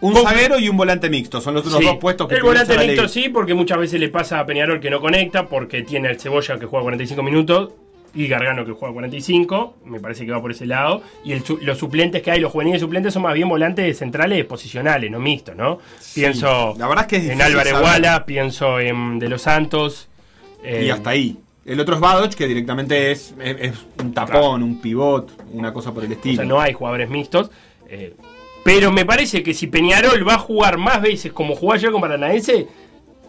[0.00, 1.42] Un zaguero y un volante mixto.
[1.42, 1.84] Son los Sí.
[1.84, 4.88] dos puestos que El volante mixto sí, porque muchas veces le pasa a Peñarol que
[4.88, 7.72] no conecta, porque tiene el Cebolla que juega 45 minutos
[8.14, 11.02] y Gargano que juega 45, me parece que va por ese lado.
[11.24, 15.10] Y el los suplentes que hay, los juveniles suplentes, son más bien volantes centrales posicionales,
[15.10, 15.78] no mixtos, ¿no?
[16.14, 17.78] Pienso la verdad es que es en Álvarez.
[17.78, 20.08] Guala, pienso en De los Santos.
[20.62, 21.36] eh, Y hasta ahí.
[21.64, 25.92] El otro es Badoch, que directamente es, es- es un tapón, un pivot, una cosa
[25.92, 26.36] por el O estilo.
[26.36, 27.50] sea, no hay jugadores mixtos.
[27.88, 28.14] eh,
[28.64, 32.00] pero me parece que si Peñarol va a jugar más veces como jugó ayer con
[32.02, 32.66] Paranaense,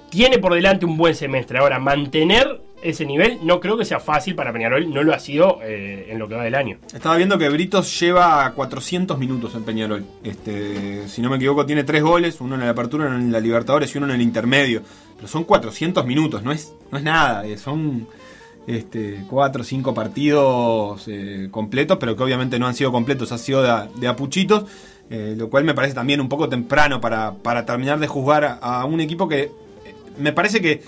[0.09, 1.57] tiene por delante un buen semestre.
[1.59, 4.91] Ahora, mantener ese nivel no creo que sea fácil para Peñarol.
[4.91, 6.77] No lo ha sido eh, en lo que va del año.
[6.93, 10.05] Estaba viendo que Britos lleva 400 minutos en Peñarol.
[10.23, 13.39] Este, si no me equivoco, tiene tres goles, uno en la apertura, uno en la
[13.39, 14.81] Libertadores y uno en el intermedio.
[15.15, 17.45] Pero son 400 minutos, no es, no es nada.
[17.45, 18.07] eh, Son
[18.67, 23.37] este, cuatro o cinco partidos eh, completos, pero que obviamente no han sido completos, ha
[23.37, 24.65] sido de, apuchitos.
[25.09, 29.01] lo cual me parece también un poco temprano para, para terminar de juzgar a, un
[29.01, 29.51] equipo que
[30.17, 30.81] me parece que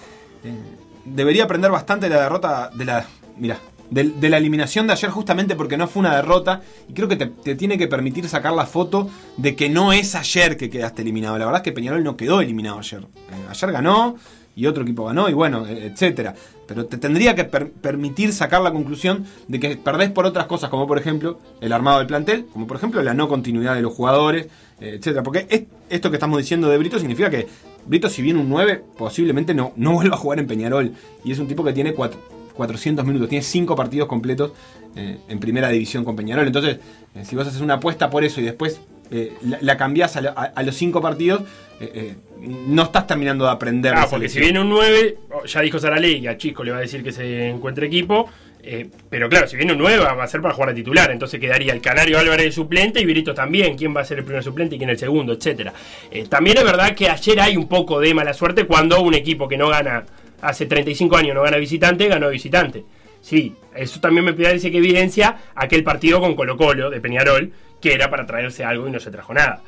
[1.05, 3.05] debería aprender bastante de la derrota de la.
[3.37, 3.57] Mira.
[3.89, 7.53] De, la eliminación de ayer justamente porque no fue una derrota y creo que te,
[7.53, 11.37] tiene que permitir sacar la foto de que no es ayer que quedaste eliminado.
[11.37, 13.01] La verdad es que Peñarol no quedó eliminado ayer.
[13.01, 14.15] Eh, ayer ganó
[14.55, 16.33] y otro equipo ganó y bueno, eh, etcétera.
[16.65, 20.71] Pero te tendría que per- permitir sacar la conclusión de que perdés por otras cosas,
[20.71, 23.93] como por ejemplo el armado del plantel, como por ejemplo la no continuidad de los
[23.93, 24.47] jugadores,
[24.79, 25.21] eh, etcétera.
[25.21, 27.47] Porque es- esto que estamos diciendo de Brito significa que
[27.85, 30.91] Brito, si viene un 9, posiblemente no, no vuelva a jugar en Peñarol.
[31.23, 32.19] Y es un tipo que tiene cuatro-
[32.55, 34.51] 400 minutos, tiene 5 partidos completos
[34.95, 36.45] eh, en primera división con Peñarol.
[36.45, 36.77] Entonces,
[37.15, 38.79] eh, si vos haces una apuesta por eso y después
[39.11, 41.41] eh, la, la cambiás a, lo- a- a los 5 partidos,
[41.79, 43.93] eh, no estás terminando de aprender.
[43.93, 46.71] de Ah, porque si viene un 9, oh, ya dijo Saraley que a Chico le
[46.71, 48.29] va a decir que se encuentre equipo.
[48.65, 51.11] Eh, pero claro, si viene un 9 va a ser para jugar de titular.
[51.11, 53.75] Entonces quedaría el Canario Álvarez de suplente y Virito también.
[53.77, 55.33] ¿Quién va a ser el primer suplente y quién el segundo?
[55.33, 55.73] Etcétera.
[56.09, 59.49] Eh, también es verdad que ayer hay un poco de mala suerte cuando un equipo
[59.49, 60.05] que no gana
[60.41, 62.85] hace 35 años no gana visitante, ganó visitante.
[63.21, 67.93] Sí, eso también me parece que evidencia aquel partido con Colo Colo de Peñarol, que
[67.93, 69.61] era para traerse algo y no se trajo nada.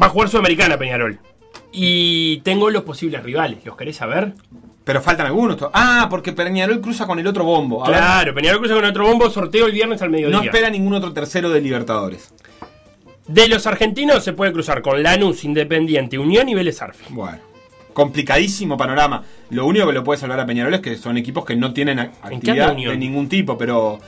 [0.00, 1.18] Va a jugar Sudamericana Peñarol.
[1.72, 4.32] Y tengo los posibles rivales, ¿los querés saber?
[4.84, 5.56] Pero faltan algunos.
[5.72, 7.84] Ah, porque Peñarol cruza con el otro bombo.
[7.84, 10.36] A ver, Claro, Peñarol cruza con otro bombo, sorteo el viernes al mediodía.
[10.36, 12.34] no espera ningún otro tercero de Libertadores.
[13.26, 17.14] De los argentinos se puede cruzar con Lanús, Independiente, Unión y Vélez Arfield.
[17.14, 17.38] Bueno,
[17.94, 19.24] complicadísimo panorama.
[19.48, 21.98] Lo único que lo puede salvar a Peñarol es que son equipos que no tienen
[22.00, 23.98] actividad de ningún tipo, pero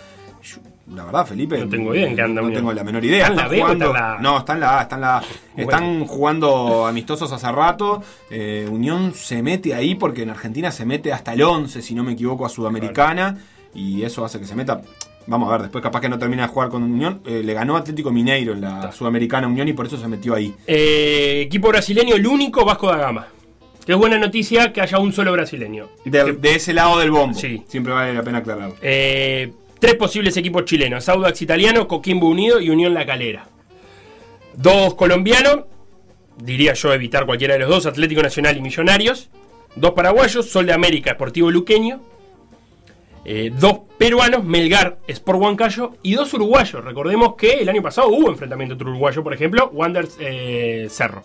[0.95, 2.61] la verdad, Felipe, No tengo idea en qué anda no Unión.
[2.63, 3.27] tengo la menor idea.
[3.27, 4.21] ¿Está en la Están B o jugando- está en la A?
[4.21, 5.23] No, está en la A, está en la.
[5.57, 8.03] Están jugando amistosos hace rato.
[8.31, 12.05] Eh, Unión se mete ahí porque en Argentina se mete hasta el 11, si no
[12.05, 13.37] me equivoco, a Sudamericana.
[13.75, 14.81] Y eso hace que se meta.
[15.29, 17.21] Vamos a ver, después capaz que no termina de jugar con Unión.
[17.27, 20.55] Eh, le ganó Atlético Mineiro en la Sudamericana Unión y por eso se metió ahí.
[20.69, 23.27] Eh, equipo brasileño, el único Vasco da Gama.
[23.85, 25.89] Que es buena noticia que haya un solo brasileño.
[26.05, 27.37] De, de ese lado del bombo.
[27.39, 27.63] Sí.
[27.69, 28.77] Siempre vale la pena aclararlo.
[28.83, 33.47] Eh, tres posibles equipos chilenos: Audax Italiano, Coquimbo Unido y Unión La Calera.
[34.55, 35.65] Dos colombianos,
[36.37, 39.31] diría yo evitar cualquiera de los dos: Atlético Nacional y Millonarios.
[39.75, 42.01] Dos paraguayos: Sol de América, Sportivo Luqueño.
[43.29, 45.95] Eh, dos peruanos, Melgar, Sport Huancayo.
[46.03, 46.85] Y dos uruguayos.
[46.85, 51.25] Recordemos que el año pasado hubo enfrentamiento entre uruguayos, por ejemplo, Wanderers eh, Cerro.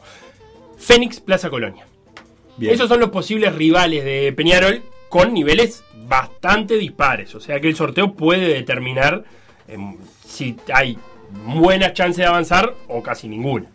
[0.80, 1.86] Fénix, Plaza Colonia.
[2.58, 2.74] Bien.
[2.74, 7.34] Esos son los posibles rivales de Peñarol con niveles bastante dispares.
[7.36, 9.24] O sea que el sorteo puede determinar
[9.70, 9.96] em,
[10.28, 10.98] si hay
[11.46, 13.68] buena chance de avanzar o casi ninguna.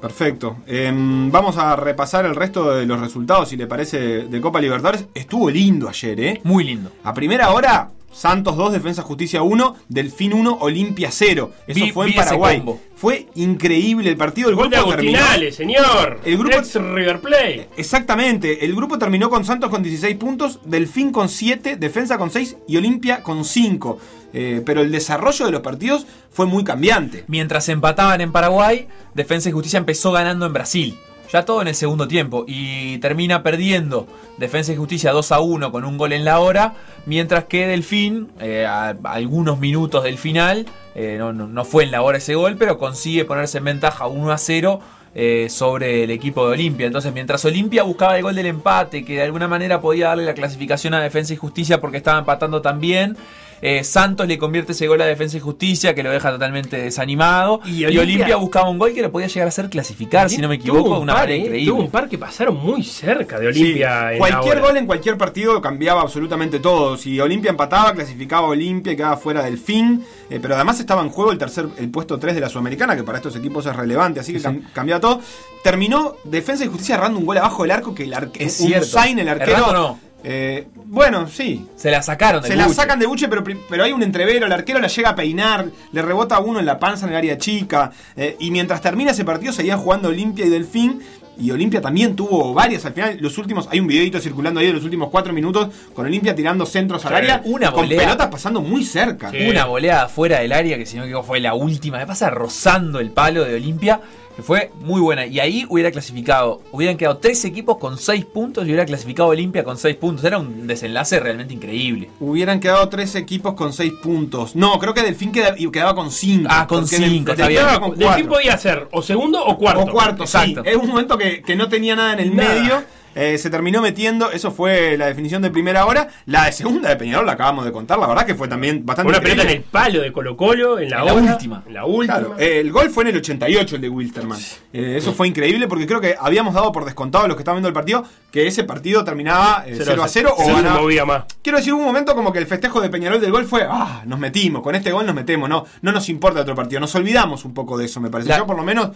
[0.00, 0.58] Perfecto.
[0.66, 5.06] Em, vamos a repasar el resto de los resultados, si le parece, de Copa Libertadores.
[5.14, 6.40] Estuvo lindo ayer, ¿eh?
[6.44, 6.92] Muy lindo.
[7.04, 11.52] A primera hora, Santos 2, Defensa Justicia 1, Delfín 1, Olimpia 0.
[11.66, 12.62] Eso Vi- fue en vi Paraguay.
[12.94, 14.48] Fue increíble el partido.
[14.48, 15.18] El Gol de grupo terminó.
[15.18, 16.20] Agustinales, señor.
[16.24, 17.68] El grupo- Ex River Plate.
[17.76, 18.64] Exactamente.
[18.64, 22.76] El grupo terminó con Santos con 16 puntos, Delfín con 7, Defensa con 6 y
[22.78, 23.98] Olimpia con 5.
[24.32, 27.24] Eh, pero el desarrollo de los partidos fue muy cambiante.
[27.28, 30.98] Mientras empataban en Paraguay, Defensa y Justicia empezó ganando en Brasil.
[31.32, 32.44] Ya todo en el segundo tiempo.
[32.46, 34.06] Y termina perdiendo
[34.38, 36.74] Defensa y Justicia 2 a 1 con un gol en la hora.
[37.04, 42.02] Mientras que Delfín, eh, a algunos minutos del final, eh, no, no- fue en la
[42.02, 44.80] hora ese gol, pero consigue ponerse en ventaja 1 a 0
[45.18, 46.86] eh, sobre el equipo de Olimpia.
[46.86, 50.34] Entonces, mientras Olimpia buscaba el gol del empate, que de alguna manera podía darle la
[50.34, 53.16] clasificación a Defensa y Justicia porque estaba empatando también.
[53.62, 57.60] Eh, Santos le convierte ese gol a Defensa y Justicia que lo deja totalmente desanimado.
[57.64, 60.48] Y Y Olimpia- buscaba un gol que lo podía llegar a ser clasificar, si no
[60.48, 61.70] me equivoco, de un una par, manera eh, increíble.
[61.72, 64.08] Tuvo un par que pasaron muy cerca de Olimpia.
[64.10, 66.96] Sí, en Cualquier gol en cualquier partido cambiaba absolutamente todo.
[66.96, 70.04] Si Olimpia empataba, clasificaba a Olimpia y quedaba fuera del fin.
[70.28, 73.04] Eh, pero además estaba en juego el tercer, el puesto 3 de la Sudamericana, que
[73.04, 75.20] para estos equipos es relevante, así que cam- cambiaba todo.
[75.62, 78.68] Terminó Defensa y Justicia errando un gol abajo del arco que el arque, Es un
[78.68, 78.86] cierto.
[79.00, 79.52] sign el arquero.
[79.52, 80.05] Errando no.
[80.28, 81.66] Eh, bueno, sí.
[81.76, 84.46] Se la sacaron Se la sacan de buche, pero, pero hay un entrevero.
[84.46, 87.16] El arquero la llega a peinar, le rebota a uno en la panza en el
[87.18, 87.92] área chica.
[88.16, 91.00] eh, y mientras termina ese partido, seguían jugando Olimpia y Delfín.
[91.38, 92.84] y Olimpia también tuvo varias.
[92.86, 96.06] Al final, los últimos, hay un videito circulando ahí de los últimos cuatro minutos con
[96.06, 98.00] Olimpia tirando centros al área, una con volea.
[98.00, 99.30] pelotas pasando muy cerca.
[99.30, 99.46] Sí.
[99.48, 101.98] Una goleada fuera del área, que si no equivoco fue la última.
[101.98, 105.26] Me pasa rozando el palo de Olimpia, que fue muy buena.
[105.26, 109.64] Y ahí hubiera clasificado, hubieran quedado tres equipos con seis puntos y hubiera clasificado Olimpia
[109.64, 110.24] con seis puntos.
[110.24, 112.10] Era un desenlace realmente increíble.
[112.20, 114.54] Hubieran quedado tres equipos con seis puntos.
[114.56, 116.48] No, creo que Delfín queda- y quedaba con cinco.
[116.50, 117.66] Ah, con porque Del- cinco, está Delfín bien.
[117.66, 118.28] quedaba con ¿De quién cuatro.
[118.28, 118.88] podía ser?
[118.92, 119.82] ¿O segundo o cuarto?
[119.82, 120.62] O cuarto, Exacto.
[120.64, 120.70] sí.
[120.70, 122.54] Es un momento que, que no tenía nada en el Nada.
[122.54, 122.82] medio.
[123.16, 126.06] Eh, se terminó metiendo, eso fue la definición de primera hora.
[126.26, 129.10] La de segunda de Peñarol la acabamos de contar, la verdad que fue también bastante
[129.10, 131.62] Una pelota en el palo de Colo Colo, en la, En la hora, última.
[131.66, 132.18] En la última.
[132.18, 134.38] Claro, eh, el gol fue en el 88 el de Wilstermann.
[134.72, 137.56] Eh, eso fue increíble porque creo que habíamos dado por descontado a los que estaban
[137.56, 140.80] viendo el partido que ese partido terminaba eh, 0 a 0 o ganaba.
[140.80, 141.24] movía más.
[141.42, 144.18] Quiero decir, un momento como que el festejo de Peñarol del gol fue, ah, nos
[144.18, 147.54] metimos, con este gol nos metemos, no, no nos importa otro partido, nos olvidamos un
[147.54, 148.28] poco de eso, me parece.
[148.28, 148.90] La- Yo por lo menos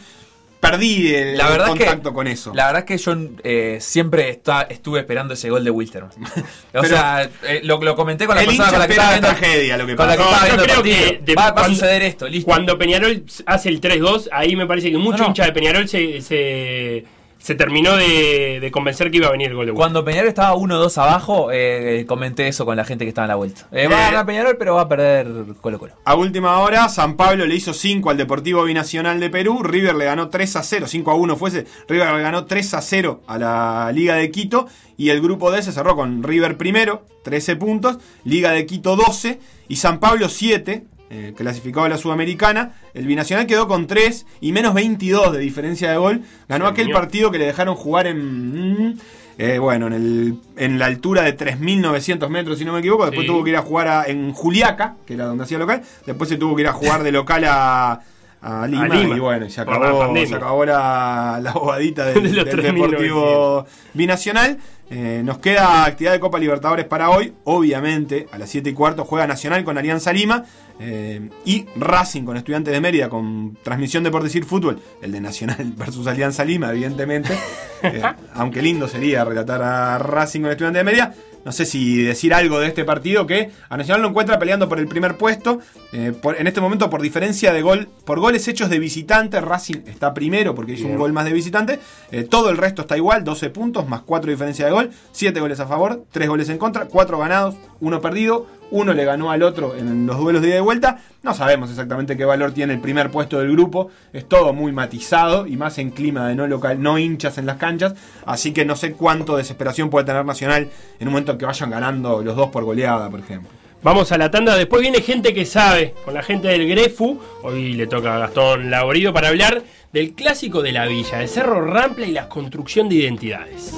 [0.60, 2.52] perdí el, La verdad el es que- contacto con eso.
[2.54, 6.10] La verdad es que yo eh, siempre está- estuve esperando ese gol de Wilterman.
[6.20, 6.42] o
[6.72, 9.76] Pero- sea, eh, lo, lo comenté con la persona con la que estaba viendo, tragedia,
[9.78, 10.34] lo que con la que pasa.
[10.46, 10.96] estaba No, yo creo partido.
[11.10, 12.46] que de- va, va a cuando- suceder esto, listo.
[12.46, 15.28] Cuando Peñarol hace el 3-2, ahí me parece que mucho No, no.
[15.30, 17.04] hincha de Peñarol se, se,
[17.40, 19.80] se terminó de, de convencer que iba a venir el gol de Wilson.
[19.82, 23.34] Cuando Peñarol estaba 1-2 abajo, eh, comenté eso con la gente que estaba en la
[23.36, 23.66] vuelta.
[23.72, 25.26] Eh, va a Eh, ganar Peñarol, pero va a perder
[25.60, 25.94] Colo Colo.
[26.04, 29.62] A última hora, San Pablo le hizo 5 al Deportivo Binacional de Perú.
[29.62, 31.66] River le ganó 3 a 0, 5 a 1 fuese.
[31.88, 34.66] River le ganó 3 a 0 a la Liga de Quito.
[34.98, 37.96] Y el grupo D se cerró con River primero, 13 puntos.
[38.24, 39.40] Liga de Quito 12.
[39.66, 42.72] Y San Pablo 7, eh, clasificado a la Sudamericana.
[42.94, 46.22] El Binacional quedó con 3 y menos 22 de diferencia de gol.
[46.48, 48.86] Ganó aquel partido que le dejaron jugar en.
[48.90, 48.98] mm,
[49.38, 53.06] eh, bueno, en, el, en la altura de 3.900 metros, si no me equivoco.
[53.06, 53.32] Después Sí.
[53.32, 55.82] tuvo que ir a jugar a- en Juliaca, que era donde hacía local.
[56.06, 58.00] Después se tuvo que ir a jugar de local a,
[58.42, 59.16] a Lima, Lima.
[59.16, 60.28] Y bueno, se la acabó, pandemia.
[60.28, 62.72] se acabó la, la bobadita del, De los del 3.900.
[62.72, 64.58] Deportivo Binacional.
[64.92, 67.32] Eh, nos queda actividad de Copa Libertadores para hoy.
[67.44, 70.44] Obviamente, a las 7 y cuarto juega Nacional con Alianza Lima.
[70.80, 74.80] eh, y Racing con Estudiantes de Mérida con transmisión de Por Decir Fútbol.
[75.02, 77.38] El de Nacional versus Alianza Lima, evidentemente.
[77.82, 78.02] Eh,
[78.34, 81.14] aunque lindo sería relatar a Racing con Estudiantes de Mérida.
[81.44, 84.78] No sé si decir algo de este partido que a Nacional lo encuentra peleando por
[84.78, 85.60] el primer puesto.
[85.92, 89.82] Eh, por- en este momento, por diferencia de gol, por goles hechos de visitante, Racing
[89.86, 91.78] está primero porque hizo un gol más de visitante.
[92.10, 95.60] Eh, todo el resto está igual, 12 puntos más 4 diferencia de gol, 7 goles
[95.60, 98.46] a favor, 3 goles en contra, 4 ganados, 1 perdido.
[98.70, 100.98] Uno le ganó al otro en los duelos de ida y vuelta.
[101.22, 103.90] No sabemos exactamente qué valor tiene el primer puesto del grupo.
[104.12, 107.56] Es todo muy matizado y más en clima de no local, no hinchas en las
[107.56, 107.94] canchas.
[108.24, 111.70] Así que no sé cuánto desesperación puede tener Nacional en un momento en que vayan
[111.70, 113.50] ganando los dos por goleada, por ejemplo.
[113.82, 117.18] Vamos a la tanda, después viene gente que sabe, con la gente del Grefu.
[117.42, 121.64] Hoy le toca a Gastón Laborido para hablar del clásico de la villa, el Cerro
[121.64, 123.72] Rampla y la construcción de identidades.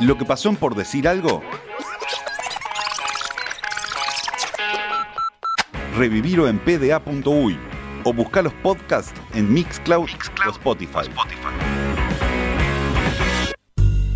[0.00, 1.42] Lo que pasó en por decir algo.
[5.98, 7.58] Revivirlo en pda.uy
[8.04, 10.08] o buscar los podcasts en Mixcloud,
[10.46, 11.10] o Spotify.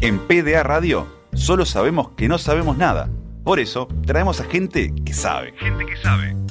[0.00, 3.10] En PDA Radio solo sabemos que no sabemos nada.
[3.42, 5.54] Por eso traemos a gente que sabe.
[5.58, 6.41] Gente que sabe.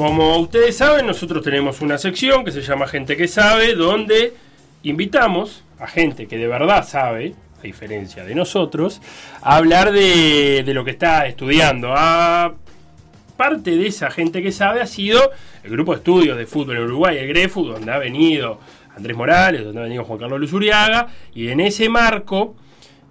[0.00, 4.32] Como ustedes saben, nosotros tenemos una sección que se llama Gente que sabe, donde
[4.82, 9.02] invitamos a gente que de verdad sabe, a diferencia de nosotros,
[9.42, 11.92] a hablar de, lo que está estudiando.
[13.36, 15.32] Parte de esa gente que sabe ha sido
[15.62, 18.58] el grupo de estudios de fútbol en Uruguay, el GREFU, donde ha venido
[18.96, 22.56] Andrés Morales, donde ha venido Juan Carlos Luzuriaga, y en ese marco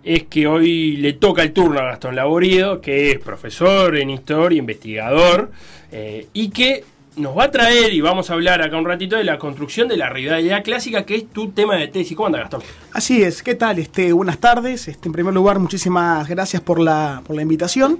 [0.03, 4.59] es que hoy le toca el turno a Gastón Laborido, que es profesor en historia,
[4.59, 5.51] investigador,
[5.91, 6.83] eh, y que
[7.15, 9.97] nos va a traer, y vamos a hablar acá un ratito, de la construcción de
[9.97, 12.15] la rivalidad clásica, que es tu tema de tesis.
[12.15, 12.61] ¿Cómo anda, Gastón?
[12.93, 13.77] Así es, ¿qué tal?
[13.79, 14.87] Este, buenas tardes.
[14.87, 17.99] Este, en primer lugar, muchísimas gracias por la, por la invitación.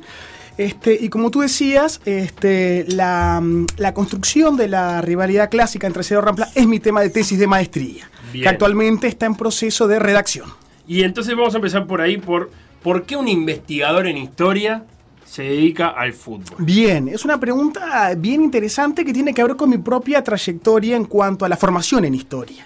[0.57, 3.41] Este, y como tú decías, este, la,
[3.77, 7.47] la construcción de la rivalidad clásica entre Cerro Rampla es mi tema de tesis de
[7.47, 8.43] maestría, Bien.
[8.43, 10.49] que actualmente está en proceso de redacción.
[10.89, 12.49] Y entonces vamos a empezar por ahí, por
[12.83, 14.83] por qué un investigador en historia
[15.25, 16.55] se dedica al fútbol.
[16.59, 21.05] Bien, es una pregunta bien interesante que tiene que ver con mi propia trayectoria en
[21.05, 22.65] cuanto a la formación en historia.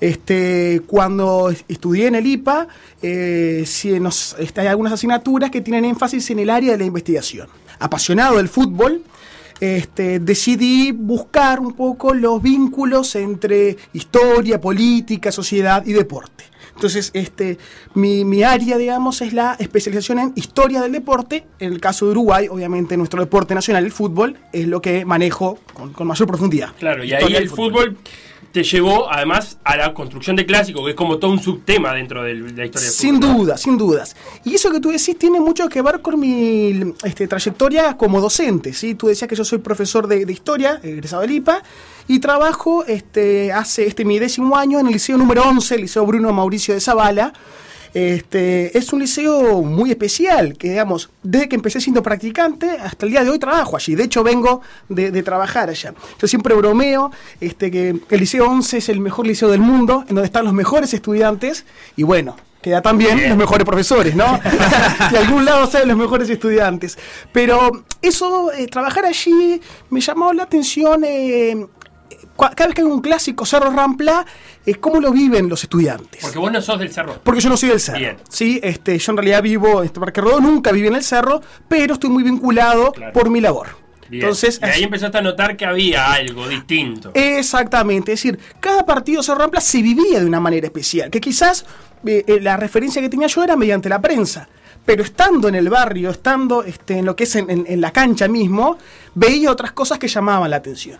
[0.00, 2.66] Este, cuando est- estudié en el IPA,
[3.02, 3.64] eh,
[4.00, 7.46] nos- este, hay algunas asignaturas que tienen énfasis en el área de la investigación.
[7.78, 9.02] Apasionado del fútbol,
[9.60, 16.44] este, decidí buscar un poco los vínculos entre historia, política, sociedad y deporte.
[16.82, 17.58] Entonces, este,
[17.94, 21.44] mi, mi área, digamos, es la especialización en historia del deporte.
[21.60, 25.60] En el caso de Uruguay, obviamente, nuestro deporte nacional, el fútbol, es lo que manejo
[25.74, 26.70] con, con mayor profundidad.
[26.80, 27.96] Claro, y ahí el fútbol
[28.50, 32.24] te llevó además a la construcción de clásicos, que es como todo un subtema dentro
[32.24, 33.36] del- de la historia Sin fútbol.
[33.36, 34.16] duda, sin dudas.
[34.44, 38.72] Y eso que tú decís tiene mucho que ver con mi este, trayectoria como docente.
[38.72, 38.96] ¿sí?
[38.96, 41.62] Tú decías que yo soy profesor de, de historia, egresado del IPA,
[42.08, 46.06] y trabajo este, hace este, mi décimo año en el liceo número 11, el liceo
[46.06, 47.32] Bruno Mauricio de Zavala.
[47.94, 53.12] Este, es un liceo muy especial, que digamos, desde que empecé siendo practicante hasta el
[53.12, 53.94] día de hoy trabajo allí.
[53.94, 55.92] De hecho, vengo de, de trabajar allá.
[56.18, 60.14] Yo siempre bromeo este, que el liceo 11 es el mejor liceo del mundo, en
[60.14, 64.40] donde están los mejores estudiantes, y bueno, queda también los mejores profesores, ¿no?
[65.10, 66.96] de algún lado salen los mejores estudiantes.
[67.30, 71.04] Pero eso, eh, trabajar allí me llamó la atención.
[71.04, 71.66] eh,
[72.50, 74.24] cada vez que hay un clásico Cerro Rampla,
[74.66, 76.20] eh, cómo lo viven los estudiantes.
[76.22, 77.20] Porque vos no sos del cerro.
[77.22, 77.98] Porque yo no soy del cerro.
[77.98, 78.16] Bien.
[78.28, 81.40] Sí, este, yo en realidad vivo en este Parque Rodó, nunca viví en el cerro,
[81.68, 83.12] pero estoy muy vinculado Claro.
[83.12, 83.68] por mi labor.
[84.08, 84.24] Bien.
[84.24, 87.12] Entonces, y ahí así- empezaste a notar que había algo distinto.
[87.14, 91.64] Exactamente, es decir, cada partido Cerro Rampla se vivía de una manera especial, que quizás
[92.04, 94.48] eh, eh, la referencia que tenía yo era mediante la prensa.
[94.84, 97.92] Pero estando en el barrio, estando este, en lo que es en, en- en la
[97.92, 98.76] cancha mismo,
[99.14, 100.98] veía otras cosas que llamaban la atención.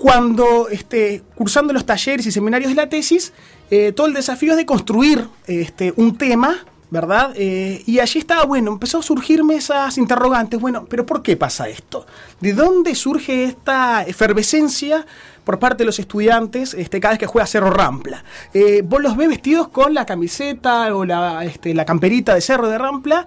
[0.00, 3.34] Cuando este, cursando los talleres y seminarios de la tesis,
[3.70, 7.34] eh, todo el desafío es de construir este, un tema, ¿verdad?
[7.36, 11.68] Eh, y allí estaba, bueno, empezó a surgirme esas interrogantes, bueno, pero ¿por qué pasa
[11.68, 12.06] esto?
[12.40, 15.04] ¿De dónde surge esta efervescencia
[15.44, 18.24] por parte de los estudiantes este, cada vez que juega Cerro Rampla?
[18.54, 22.70] Eh, vos los ves vestidos con la camiseta o la, este, la camperita de Cerro
[22.70, 23.26] de Rampla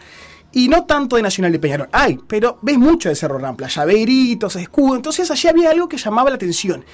[0.54, 1.89] y no tanto de Nacional de Peñarol.
[1.91, 4.95] Hay, pero ves mucho de Cerro Rampla, llaveritos, escudo.
[4.95, 6.86] Entonces allí había algo que llamaba la atención.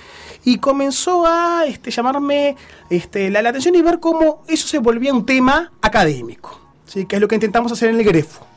[0.45, 2.55] Y comenzó a este, llamarme
[2.89, 6.59] este, la, la atención y ver cómo eso se volvía un tema académico.
[6.85, 7.05] ¿sí?
[7.05, 8.48] Que es lo que intentamos hacer en el Grefo.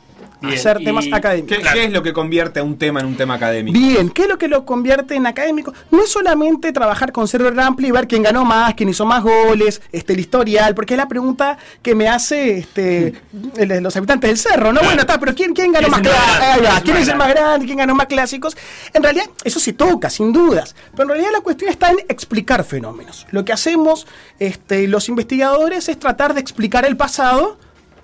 [0.47, 1.55] Bien, hacer y- temas académicos.
[1.57, 1.77] ¿Qué, Claro.
[1.79, 3.77] qué es lo que convierte a un tema en un tema académico?
[3.77, 5.73] Bien, ¿qué es lo que lo convierte en académico?
[5.91, 9.23] No es solamente trabajar con Cerro Rampla y ver quién ganó más, quién hizo más
[9.23, 13.13] goles, este, el historial, porque es la pregunta que me hace este,
[13.57, 14.81] el- los habitantes del cerro, ¿no?
[14.81, 16.37] Bueno, está, pero ¿quién, quién ganó ¿Quién más más clásicos?
[16.37, 16.67] grande?
[16.69, 17.65] ¿Quién ¿Quién es es el más grande?
[17.65, 18.57] ¿Quién ganó más clásicos?
[18.93, 20.75] En realidad, eso se toca, sin dudas.
[20.91, 23.25] Pero en realidad la cuestión está en explicar fenómenos.
[23.31, 24.07] Lo que hacemos
[24.39, 27.57] este, los investigadores es tratar de explicar el pasado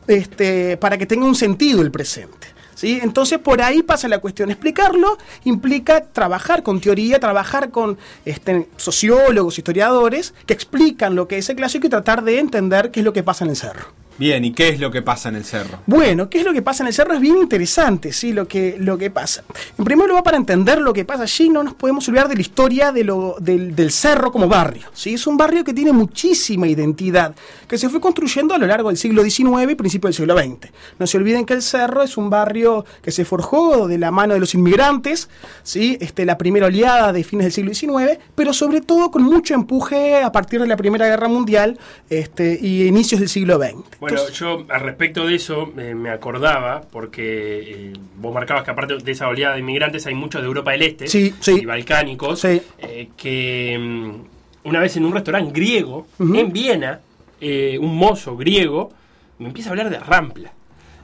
[0.10, 2.48] este, para que tenga un sentido el presente.
[2.74, 3.00] ¿sí?
[3.02, 4.50] Entonces por ahí pasa la cuestión.
[4.50, 11.50] Explicarlo implica trabajar con teoría, trabajar con este, sociólogos, historiadores, que explican lo que es
[11.50, 13.99] el clásico y tratar de entender qué es lo que pasa en el cerro.
[14.20, 15.80] Bien, ¿y qué es lo que pasa en el cerro?
[15.86, 17.14] Bueno, ¿qué es lo que pasa en el cerro?
[17.14, 18.34] Es bien interesante, ¿sí?
[18.34, 19.46] Lo que, lo que pasa.
[19.78, 22.42] En primer lugar, para entender lo que pasa allí, no nos podemos olvidar de la
[22.42, 25.14] historia de lo, del, del cerro como barrio, ¿sí?
[25.14, 27.34] Es un barrio que tiene muchísima identidad,
[27.66, 30.70] que se fue construyendo a lo largo del siglo XIX y principio del siglo XX.
[31.00, 34.34] No se olviden que el cerro es un barrio que se forjó de la mano
[34.34, 35.30] de los inmigrantes,
[35.64, 35.98] ¿sí?
[36.02, 40.22] Este, la primera oleada de fines del siglo XIX, pero sobre todo con mucho empuje
[40.22, 44.00] a partir de la Primera Guerra Mundial este, y inicios del siglo XX.
[44.02, 48.72] Bueno, Entonces- yo al respecto de eso eh, me acordaba, porque eh, vos marcabas que
[48.72, 51.60] aparte de esa oleada de inmigrantes hay muchos de Europa del Este Sí, sí.
[51.62, 52.62] y balcánicos, Sí.
[52.80, 57.00] eh, que mm, una vez en un restaurante griego, en Viena,
[57.42, 58.92] un mozo griego
[59.40, 60.52] me empieza a hablar de Rampla.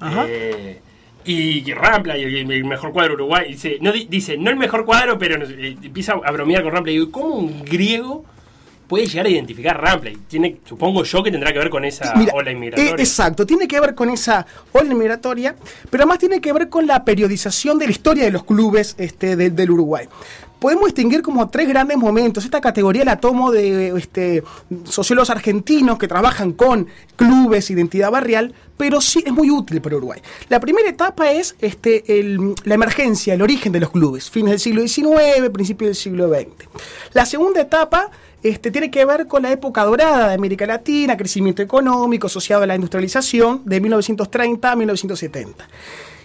[0.01, 0.26] Ajá.
[1.28, 3.47] Y Rampla y el, mejor cuadro Uruguay.
[3.53, 6.91] Dice no, di- dice, no el mejor cuadro, pero empieza a bromear con Rampla.
[6.91, 8.26] Y digo, ¿cómo un griego
[8.88, 10.11] puede llegar a identificar Rampla?
[10.11, 12.91] Y tiene, supongo yo que tendrá que ver con esa Mira, ola eh, inmigratoria.
[13.03, 15.55] exacto, tiene que ver con esa ola inmigratoria,
[15.89, 19.36] pero además tiene que ver con la periodización de la historia de los clubes este,
[19.36, 20.07] del- del Uruguay.
[20.59, 22.43] Podemos distinguir como tres grandes momentos.
[22.45, 24.41] Esta categoría la tomo de este,
[24.86, 30.21] sociólogos argentinos que trabajan con clubes, identidad barrial, pero sí es muy útil para Uruguay.
[30.49, 34.59] La primera etapa es este, el- la emergencia, el origen de los clubes, fines del
[34.59, 36.47] siglo XIX, principios del siglo XX.
[37.13, 38.09] La segunda etapa
[38.46, 42.68] este, tiene que ver con la época dorada de América Latina, crecimiento económico asociado a
[42.68, 45.68] la industrialización de 1930 a 1970.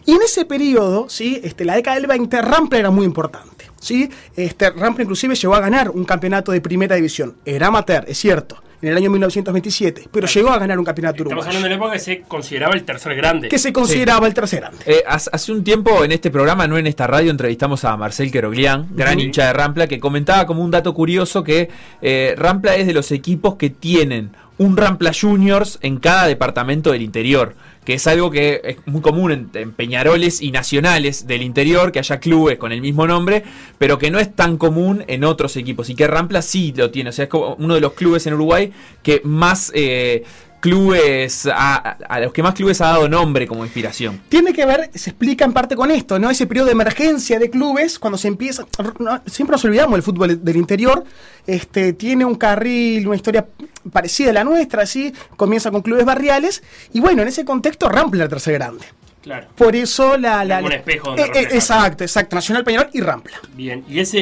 [0.05, 1.41] Y en ese periodo, ¿sí?
[1.43, 3.71] este, la década del 20, Rampla era muy importante.
[3.81, 4.11] ¿sí?
[4.37, 7.39] Este, Rampla inclusive llegó a ganar un campeonato de primera división.
[7.47, 11.45] Era amateur, es cierto, en el año 1927, pero llegó a ganar un campeonato Estamos
[11.45, 11.49] uruguayo.
[11.49, 13.49] hablando de la época que se consideraba el tercer grande.
[13.49, 14.79] Que se consideraba el tercer grande.
[14.87, 18.31] Eh, hace hace un tiempo en este programa, no en esta radio, entrevistamos a Marcel
[18.31, 21.69] Queroglián, gran hincha de Rampla, que comentaba como un dato curioso que
[22.03, 27.01] eh, Rampla es de los equipos que tienen un Rampla Juniors en cada departamento del
[27.01, 27.55] interior,
[27.87, 31.99] que es algo que es muy común en, en Peñaroles y Nacionales del interior, que
[31.99, 33.43] haya clubes con el mismo nombre,
[33.79, 37.09] pero que no es tan común en otros equipos, y que Rampla sí lo tiene,
[37.09, 38.71] o sea, es como uno de los clubes en Uruguay
[39.03, 39.73] que más...
[39.75, 40.25] eh,
[40.61, 44.21] clubes, a, a los que más clubes ha dado nombre como inspiración.
[44.29, 46.31] Tiene que ver, se explica en parte con esto, ¿no?
[46.31, 48.67] Ese periodo de emergencia de clubes, cuando se empieza.
[48.99, 51.05] no, siempre nos olvidamos del fútbol del interior.
[51.47, 53.47] Este, tiene un carril, una historia
[53.93, 55.13] parecida a la nuestra, así.
[55.37, 56.63] Comienza con clubes barriales.
[56.93, 58.85] Y bueno, en ese contexto, Rampla el tercer grande.
[59.23, 59.49] Claro.
[59.55, 60.45] Por eso la.
[60.45, 62.37] la, Como un espejo donde Eh, eh, exacto, exacto.
[62.37, 63.37] Nacional Peñarol y Rampla.
[63.55, 64.19] Bien, y ese,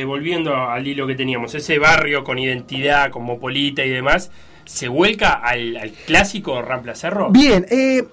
[0.00, 4.30] eh, volviendo al hilo que teníamos, ese barrio con identidad cosmopolita y demás,
[4.66, 7.30] ¿se vuelca al, clásico Rampla Cerro?
[7.30, 8.04] Bien, eh,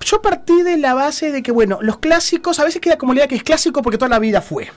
[0.00, 3.20] yo partí de la base de que, bueno, los clásicos, a veces queda como la
[3.20, 4.70] idea que es clásico porque toda la vida fue.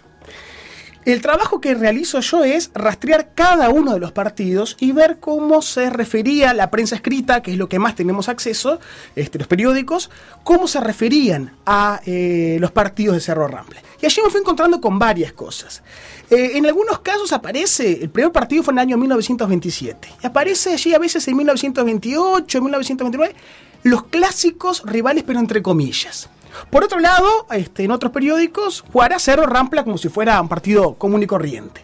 [1.03, 5.63] El trabajo que realizo yo es rastrear cada uno de los partidos y ver cómo
[5.63, 8.79] se refería la prensa escrita, que es lo que más tenemos acceso,
[9.15, 10.11] este, los periódicos,
[10.43, 13.81] cómo se referían a eh, los partidos de Cerro Rampla.
[14.01, 15.83] Y allí me fui encontrando con varias cosas.
[16.29, 20.73] Eh, en algunos casos aparece, el primer partido fue en el año 1927, y aparece
[20.73, 23.35] allí a veces en 1928, 1929,
[23.83, 26.29] los clásicos rivales, pero entre comillas.
[26.69, 30.95] Por otro lado, este, en otros periódicos, jugará Cerro Rampla como si fuera un partido
[30.95, 31.81] común y corriente.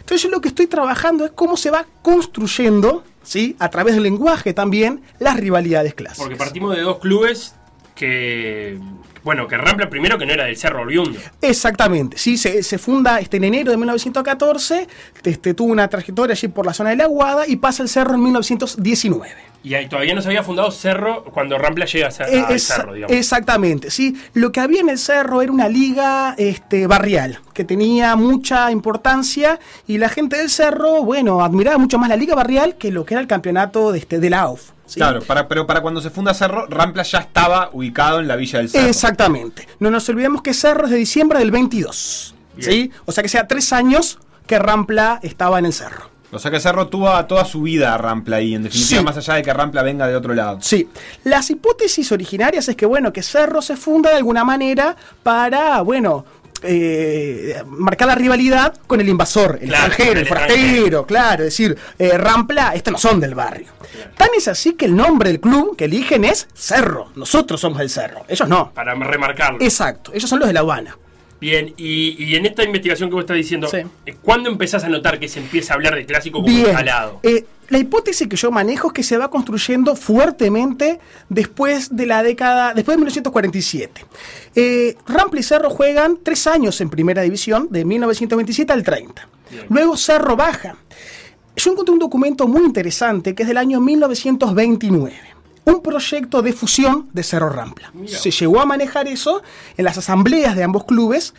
[0.00, 3.56] Entonces yo lo que estoy trabajando es cómo se va construyendo, ¿sí?
[3.58, 6.24] a través del lenguaje también, las rivalidades clásicas.
[6.24, 7.54] Porque partimos de dos clubes
[7.94, 8.78] que,
[9.24, 11.18] bueno, que Rampla primero que no era del Cerro Oriundo.
[11.40, 14.88] Exactamente, sí, se, se funda este, en enero de 1914,
[15.24, 18.14] este, tuvo una trayectoria allí por la zona de la Aguada y pasa el cerro
[18.14, 19.51] en 1919.
[19.64, 22.94] Y ahí todavía no se había fundado Cerro cuando Rampla llega a, al es- Cerro,
[22.94, 23.16] digamos.
[23.16, 24.16] exactamente, sí.
[24.34, 29.60] Lo que había en el cerro era una liga este, barrial, que tenía mucha importancia
[29.86, 33.14] y la gente del cerro, bueno, admiraba mucho más la liga barrial que lo que
[33.14, 34.70] era el campeonato de, este, de la AUF.
[34.86, 34.98] ¿sí?
[34.98, 38.58] Claro, para, pero para cuando se funda Cerro, Rampla ya estaba ubicado en la Villa
[38.58, 38.88] del Cerro.
[38.88, 39.68] Exactamente.
[39.78, 42.34] No nos olvidemos que Cerro es de diciembre del 22.
[42.58, 42.90] ¿sí?
[43.06, 46.10] O sea que sea tres años que Rampla estaba en el cerro.
[46.32, 49.04] O sea que Cerro tuvo toda su vida a Rampla ahí, en definitiva, Sí.
[49.04, 50.58] más allá de que Rampla venga de otro lado.
[50.62, 50.88] Sí,
[51.24, 56.24] las hipótesis originarias es que, bueno, que Cerro se funda de alguna manera para, bueno,
[56.62, 61.76] eh, marcar la rivalidad con el invasor, el Claro, extranjero, el forastero, claro, es decir,
[61.98, 63.66] eh, Rampla, estos no son del barrio.
[64.16, 67.90] Tan es así que el nombre del club que eligen es Cerro, nosotros somos el
[67.90, 68.72] Cerro, ellos no.
[68.72, 69.58] Para remarcarlo.
[69.60, 70.96] Exacto, ellos son los de La Habana.
[71.42, 73.78] Bien, y, y en esta investigación que vos estás diciendo, Sí.
[74.06, 76.68] eh, ¿cuándo empezás a notar que se empieza a hablar de clásico como Bien.
[76.68, 77.18] instalado?
[77.24, 82.22] Eh, la hipótesis que yo manejo es que se va construyendo fuertemente después de la
[82.22, 84.04] década, después de 1947.
[84.54, 89.28] Eh, Rampla y Cerro juegan tres años en primera división, de 1927 al 30.
[89.50, 89.64] Bien.
[89.68, 90.76] Luego Cerro baja.
[91.56, 95.12] Yo encontré un documento muy interesante que es del año 1929.
[95.64, 97.90] Un proyecto de fusión de Cerro Rampla.
[97.94, 98.18] Mira.
[98.18, 99.42] Se llegó a manejar eso
[99.76, 101.34] en las asambleas de ambos clubes,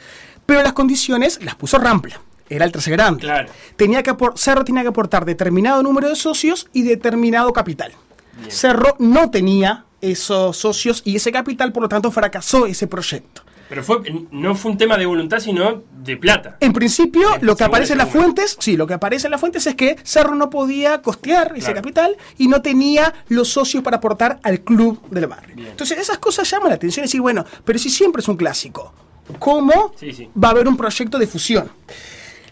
[0.45, 2.21] pero las condiciones las puso Rampla.
[2.49, 3.49] Era el tercer grande Claro.
[3.77, 7.93] tenía que Cerro tenía que aportar determinado número de socios y determinado capital.
[8.37, 8.51] Bien.
[8.51, 13.42] Cerro no tenía esos socios y ese capital, por lo tanto, fracasó ese proyecto.
[13.73, 16.57] Pero fue, no fue un tema de voluntad, sino de plata.
[16.59, 18.25] En principio, lo que aparece en las seguro.
[18.25, 21.73] fuentes, sí, lo que aparece en las fuentes es que Cerro no podía costear ese
[21.73, 25.55] capital y no tenía los socios para aportar al club del barrio.
[25.55, 25.69] Bien.
[25.69, 28.93] Entonces, esas cosas llaman la atención y decir, bueno, pero si siempre es un clásico,
[29.39, 30.29] ¿cómo Sí, sí.
[30.41, 31.71] va a haber un proyecto de fusión?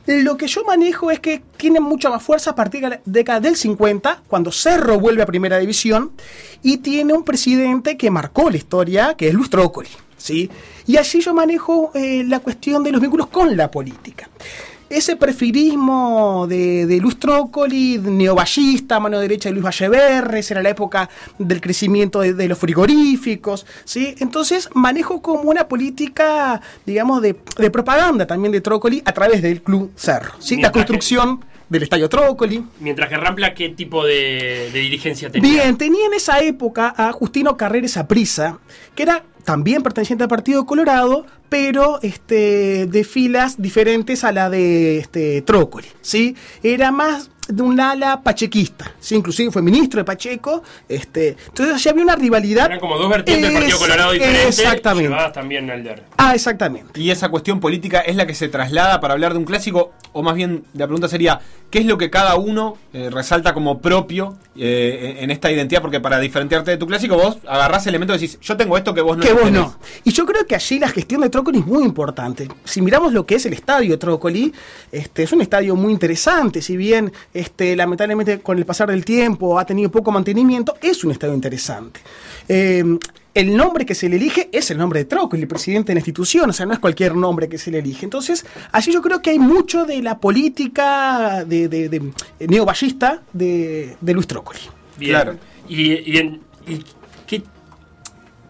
[0.08, 3.40] Lo que yo manejo es que tiene mucha más fuerza a partir de la década
[3.42, 6.14] del 50, cuando Cerro vuelve a Primera División,
[6.64, 9.90] y tiene un presidente que marcó la historia, que es Luis Trócoli.
[10.22, 10.50] ¿Sí?
[10.88, 14.30] Y allí yo manejo eh, la cuestión de los vínculos con la política.
[14.90, 21.10] Ese prefirismo de, de Luis Trócoli, neovallista, mano derecha de Luis Valleverres, era la época
[21.40, 24.16] del crecimiento de, de los frigoríficos, ¿sí?
[24.20, 29.62] Entonces manejo como una política, digamos, de, de propaganda también de Trócoli a través del
[29.62, 30.58] Club Cerro, ¿sí?
[30.62, 32.62] La construcción del Estadio Trócoli.
[32.82, 35.50] Mientras que Rampla, ¿qué tipo de, de dirigencia tenía?
[35.50, 38.60] Bien, tenía en esa época a Justino Carreres Aprisa,
[38.94, 45.00] que era también perteneciente al Partido Colorado, pero este, de filas diferentes a la de
[45.00, 46.34] este, Trócoli, ¿sí?
[46.64, 49.16] Era más de un ala pachequista, ¿sí?
[49.16, 52.68] Inclusive fue ministro de Pacheco, este, entonces ya había una rivalidad.
[52.68, 55.10] Eran como dos vertientes del Partido Colorado diferentes, Exactamente.
[55.10, 56.04] llevadas también al DER.
[56.18, 56.98] Ah, exactamente.
[56.98, 60.24] Y esa cuestión política es la que se traslada para hablar de un clásico, o
[60.24, 64.38] más bien la pregunta sería, ¿qué es lo que cada uno eh, resalta como propio
[64.56, 65.82] eh, en esta identidad?
[65.82, 69.02] Porque para diferenciarte de tu clásico, vos agarrás elementos y decís, yo tengo esto que
[69.02, 69.62] vos no que vos tenés".
[69.62, 69.78] no.
[70.06, 72.48] Y yo creo que allí la gestión de Trócoli es muy importante.
[72.64, 74.54] Si miramos lo que es el estadio Trócoli,
[74.92, 76.62] este, es un estadio muy interesante.
[76.62, 81.12] Si bien este, lamentablemente con el pasar del tiempo ha tenido poco mantenimiento, es un
[81.12, 82.00] estadio interesante.
[82.48, 82.84] Eh,
[83.34, 86.00] el nombre que se le elige es el nombre de Trócoli, el presidente de la
[86.02, 88.06] institución, o sea, no es cualquier nombre que se le elige.
[88.06, 92.12] Entonces, allí yo creo que hay mucho de la política de, de, de-
[92.48, 94.60] neovallista de, de Luis Trócoli.
[94.98, 95.12] Bien.
[95.14, 95.38] Claro.
[95.70, 96.84] ¿Y, y en y
[97.26, 97.42] qué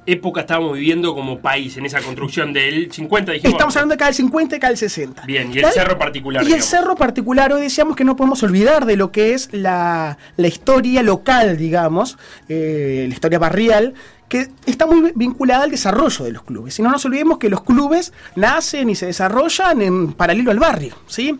[0.06, 3.32] época estábamos viviendo como país en esa construcción del 50?
[3.34, 5.24] Dijimos, Estamos hablando de cada el 50 y cada el 60.
[5.26, 6.43] Bien, y el cerro particular.
[6.47, 10.18] Y el cerro particular, hoy decíamos que no podemos olvidar de lo que es la,
[10.38, 12.18] la historia local, digamos,
[12.49, 13.93] eh, la historia barrial,
[14.28, 16.80] que está muy vinculada al desarrollo de los clubes.
[16.80, 20.95] Y no nos olvidemos que los clubes nacen y se desarrollan en paralelo al barrio,
[21.08, 21.38] ¿sí?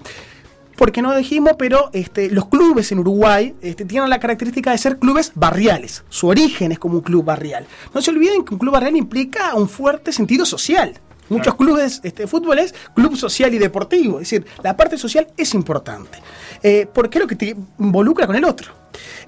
[0.82, 4.98] Porque no dijimos, pero este, los clubes en Uruguay este, tienen la característica de ser
[4.98, 6.04] clubes barriales.
[6.10, 7.68] Su origen es como un club barrial.
[7.94, 11.00] No se olviden que un club barrial implica un fuerte sentido social.
[11.30, 14.20] Muchos clubes este, de fútbol es club social y deportivo.
[14.20, 16.18] Es decir, la parte social es importante.
[16.64, 18.74] Eh, porque es lo que te involucra con el otro.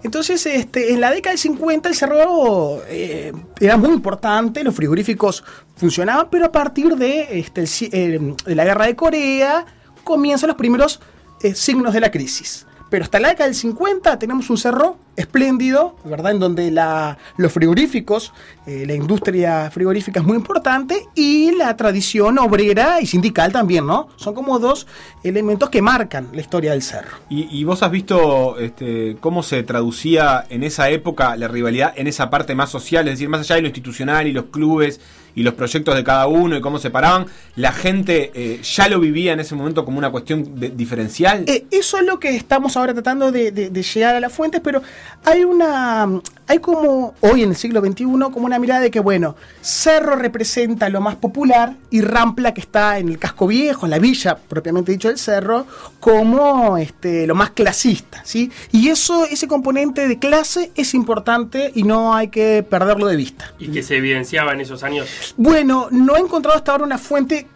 [0.02, 5.44] Entonces, este, en la década del 50 el cerro eh, era muy importante, los frigoríficos
[5.76, 9.68] funcionaban, pero a partir de, este, el eh, de la guerra de Corea
[10.04, 11.00] comienzan los primeros
[11.44, 12.66] eh, signos de la crisis.
[12.90, 16.32] Pero hasta la década del 50 tenemos un cerro espléndido, ¿verdad?
[16.34, 18.34] En donde la- los frigoríficos,
[18.68, 24.10] eh, la industria frigorífica es muy importante y la tradición obrera y sindical también, ¿no?
[24.16, 24.86] Son como dos
[25.24, 27.18] elementos que marcan la historia del cerro.
[27.30, 32.30] ¿Y, vos has visto este, cómo se traducía en esa época la rivalidad en esa
[32.30, 35.02] parte más social, es decir, más allá de lo institucional y los clubes
[35.36, 37.26] y los proyectos de cada uno y cómo se paraban,
[37.56, 41.44] la gente eh, ya lo vivía en ese momento como una cuestión de- diferencial?
[41.48, 44.62] Eh, eso es lo que estamos ahora tratando de, de- de llegar a las fuentes,
[44.64, 44.82] pero
[45.26, 46.08] hay una.
[46.46, 50.90] Hay como, hoy en el siglo XXI, como una mirada de que, bueno, Cerro representa
[50.90, 54.92] lo más popular y Rampla, que está en el casco viejo, en la villa propiamente
[54.92, 55.66] dicho del Cerro,
[56.02, 58.52] como este, lo más clasista, ¿sí?
[58.74, 63.54] Y eso, ese componente de clase es importante y no hay que perderlo de vista.
[63.58, 65.08] Y que se evidenciaba en esos años.
[65.38, 67.48] Bueno, no he encontrado hasta ahora una fuente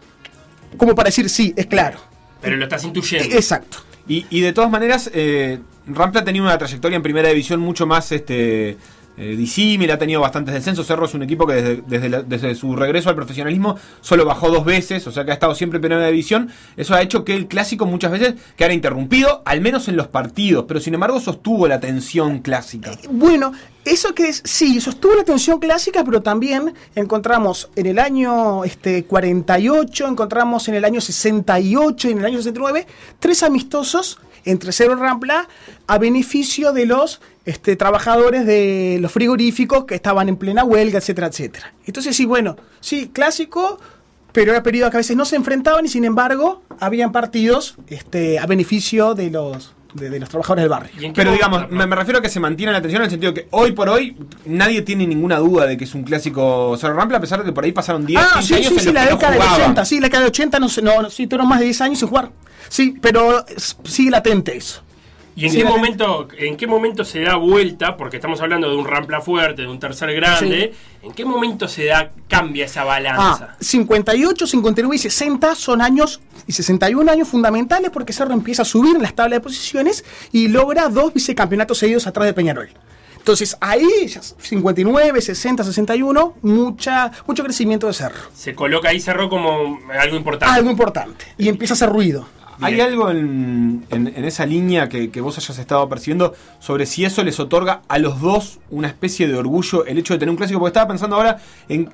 [0.76, 1.98] como para decir sí, es claro.
[2.40, 3.34] Pero lo estás intuyendo.
[3.34, 3.78] Exacto.
[4.06, 8.12] Y, y de todas maneras, eh, Rampla tenía una trayectoria en primera división mucho más
[8.12, 8.76] este,
[9.18, 10.86] eh, disímil, ha tenido bastantes descensos.
[10.86, 15.12] Cerro es un equipo que desde, su regreso al profesionalismo solo bajó dos veces, o
[15.12, 16.50] sea que ha estado siempre en primera división.
[16.76, 20.66] Eso ha hecho que el clásico muchas veces quedara interrumpido, al menos en los partidos,
[20.68, 22.92] pero sin embargo sostuvo la tensión clásica.
[23.10, 23.52] Bueno,
[23.84, 29.04] eso que es, sí, sostuvo la tensión clásica, pero también encontramos en el año este,
[29.04, 32.86] 48, encontramos en el año 68 y en el año 69
[33.18, 35.48] tres amistosos entre Cerro Rampla
[35.86, 41.28] a beneficio de los este, trabajadores de los frigoríficos que estaban en plena huelga, etcétera,
[41.28, 41.72] etcétera.
[41.86, 43.80] Entonces sí, bueno, sí, clásico,
[44.32, 48.38] pero era periodo que a veces no se enfrentaban y sin embargo habían partidos este,
[48.38, 50.90] a beneficio de los, de, de los trabajadores del barrio.
[51.00, 53.04] ¿Y en qué Pero digamos, me, me refiero a que se mantiene la atención en
[53.06, 56.76] el sentido que hoy por hoy nadie tiene ninguna duda de que es un clásico
[56.76, 58.74] Cerro Rampla, a pesar de que por ahí pasaron 10, Ah, 15 sí, años sí,
[58.74, 59.60] en sí, los la que década jugaban.
[59.62, 61.80] 80, sí, la década del 80, no, sé, no, no, sí, tuvieron más de 10
[61.80, 62.30] años sin jugar.
[62.68, 63.46] Sí, pero
[63.84, 64.82] sigue latente eso.
[65.38, 67.96] ¿Y en Sí, qué momento, en qué momento se da vuelta?
[67.96, 70.74] Porque estamos hablando de un rampla fuerte, de un tercer grande.
[71.00, 73.50] ¿En qué momento se da, cambia esa balanza?
[73.52, 78.64] Ah, 58, 59 y 60 son años, y 61 años fundamentales porque Cerro empieza a
[78.64, 82.70] subir en las tablas de posiciones y logra dos vicecampeonatos seguidos atrás de Peñarol.
[83.16, 88.28] Entonces ahí, ya 59, 60, 61, mucha, mucho crecimiento de Cerro.
[88.34, 90.52] Se coloca ahí cerró como algo importante.
[90.52, 91.26] Algo importante.
[91.38, 92.26] Y empieza a hacer ruido.
[92.60, 97.04] ¿Hay algo en, en- en esa línea que, que vos hayas estado percibiendo sobre si
[97.04, 100.36] eso les otorga a los dos una especie de orgullo el hecho de tener un
[100.36, 100.58] clásico?
[100.58, 101.38] Porque estaba pensando ahora
[101.68, 101.88] en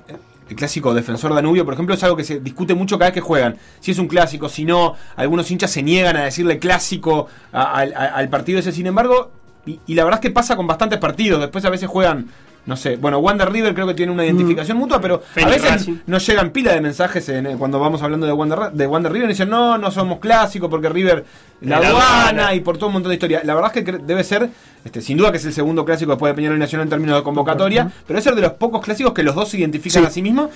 [0.49, 3.21] el clásico defensor Danubio, por ejemplo, es algo que se discute mucho cada vez que
[3.21, 3.57] juegan.
[3.79, 7.93] Si es un clásico, si no, algunos hinchas se niegan a decirle clásico a- al-
[7.93, 8.71] a- al partido ese.
[8.71, 9.31] Sin embargo,
[9.65, 11.41] y, y la verdad es que pasa con bastantes partidos.
[11.41, 12.27] Después a veces juegan.
[12.65, 15.97] No sé, bueno, Wander River creo que tiene una identificación mutua, pero a veces Racing.
[16.07, 19.29] nos llegan pila de mensajes en- eh, cuando vamos hablando de Wander, de Wander River
[19.29, 21.23] y dicen, no, no somos clásicos porque River
[21.61, 22.53] la, La aduana aduana.
[22.55, 23.41] y por todo un montón de historia.
[23.43, 24.49] La verdad es que debe ser,
[24.83, 27.23] este, sin duda que es el segundo clásico después de Peñarol Nacional en términos de
[27.23, 30.07] convocatoria, pero debe ser de los pocos clásicos que los dos se identifican Sí.
[30.07, 30.49] a sí mismos.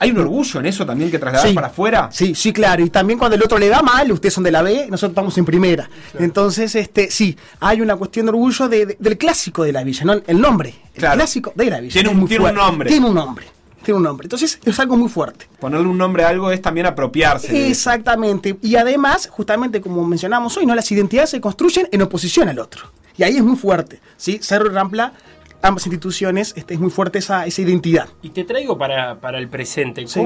[0.00, 1.54] ¿Hay un orgullo en eso también que trasladar Sí.
[1.54, 2.08] para afuera?
[2.10, 2.82] Sí, sí, claro.
[2.84, 5.38] Y también cuando el otro le va mal, ustedes son de la B, nosotros estamos
[5.38, 5.88] en primera.
[6.18, 10.04] Entonces, este, sí, hay una cuestión de orgullo de- de- del clásico de la villa,
[10.04, 10.14] ¿no?
[10.26, 10.74] El nombre.
[10.94, 11.80] El clásico de villa.
[11.92, 12.88] Tiene un- muy tiene un nombre.
[12.90, 13.46] Tiene un nombre.
[13.82, 14.26] Tiene un nombre.
[14.26, 15.48] Entonces, es algo muy fuerte.
[15.58, 17.68] Ponerle un nombre a algo es también apropiarse.
[17.68, 18.56] Exactamente.
[18.62, 20.74] Y además, justamente como mencionamos hoy, ¿no?
[20.74, 22.84] Las identidades se construyen en oposición al otro.
[23.16, 24.00] Y ahí es muy fuerte.
[24.16, 24.38] ¿sí?
[24.40, 25.12] Cerro y Rampla,
[25.62, 28.08] ambas instituciones, este, es muy fuerte esa, esa identidad.
[28.22, 30.06] Y te traigo para, para el presente.
[30.06, 30.20] Sí.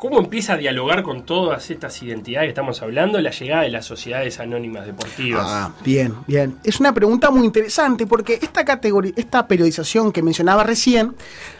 [0.00, 3.68] ¿Cómo, ¿Cómo empieza a dialogar con todas estas identidades que estamos hablando la llegada de
[3.68, 5.44] las sociedades anónimas deportivas?
[5.46, 6.56] Ah, bien, bien.
[6.64, 11.14] Es una pregunta muy interesante porque esta categoría, esta periodización que mencionaba recién,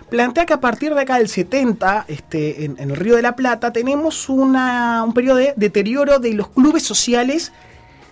[0.08, 3.36] plantea que a partir de acá del 70, este, en, en el Río de la
[3.36, 7.52] Plata, tenemos una, un periodo de deterioro de los clubes sociales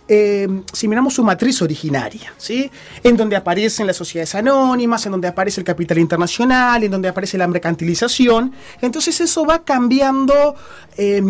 [0.09, 2.70] eh, si miramos su matriz originaria, ¿sí?
[3.02, 7.36] En donde aparecen las sociedades anónimas, en donde aparece el capital internacional, en donde aparece
[7.36, 8.52] la mercantilización.
[8.80, 10.54] Entonces eso va cambiando,
[10.96, 11.22] eh,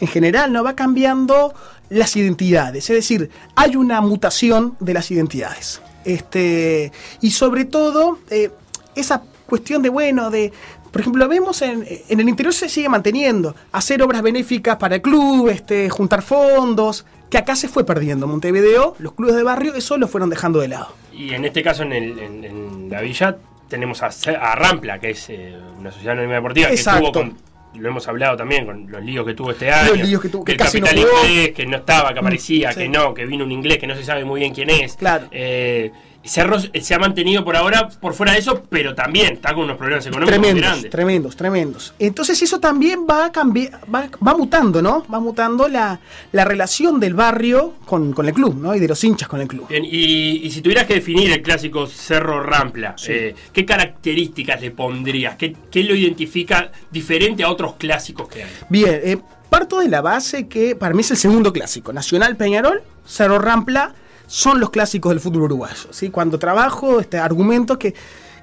[0.00, 0.64] en general, ¿no?
[0.64, 1.54] Va cambiando
[1.90, 2.88] las identidades.
[2.88, 5.82] Es decir, hay una mutación de las identidades.
[6.06, 6.90] Este,
[7.20, 8.50] y sobre todo, eh,
[8.94, 10.50] esa cuestión de, bueno, de
[10.90, 15.02] por ejemplo, vemos en, en, el interior se sigue manteniendo, hacer obras benéficas para el
[15.02, 18.26] club, este, juntar fondos, que acá se fue perdiendo.
[18.26, 20.94] Montevideo, los clubes de barrio, eso lo fueron dejando de lado.
[21.14, 25.10] Y en este caso, en, el, en, en la villa, tenemos a, a Rampla, que
[25.10, 27.06] es eh, una sociedad anónima deportiva, Exacto.
[27.06, 27.38] que tuvo con,
[27.80, 29.94] lo hemos hablado también con los líos que tuvo este año.
[29.94, 31.26] Los líos que tuvo, que el casi no capital jugó.
[31.26, 32.80] inglés, que no estaba, que aparecía, sí.
[32.80, 34.96] que no, que vino un inglés que no se sabe muy bien quién es.
[34.96, 35.28] Claro.
[35.30, 35.90] Eh,
[36.24, 39.76] Cerro se ha mantenido por ahora por fuera de eso, pero también está con unos
[39.76, 40.90] problemas económicos muy Tremendos, grandes.
[40.90, 41.94] tremendos, tremendos.
[41.98, 45.04] Entonces eso también va a cambiar, va, va mutando, ¿no?
[45.12, 45.98] Va mutando la,
[46.30, 48.74] la relación del barrio con, con el club, ¿no?
[48.74, 49.66] Y de los hinchas con el club.
[49.68, 54.70] Bien, y, y si tuvieras que definir el clásico Cerro Rampla, eh, ¿qué características le
[54.70, 55.36] pondrías?
[55.36, 58.50] ¿Qué, ¿Qué lo identifica diferente a otros clásicos que hay?
[58.68, 59.18] Bien, eh,
[59.50, 61.92] parto de la base que para mí es el segundo clásico.
[61.92, 63.94] Nacional Peñarol, Cerro Rampla
[64.32, 65.88] son los clásicos del fútbol uruguayo.
[65.90, 66.08] ¿sí?
[66.08, 67.94] Cuando trabajo, este argumento que,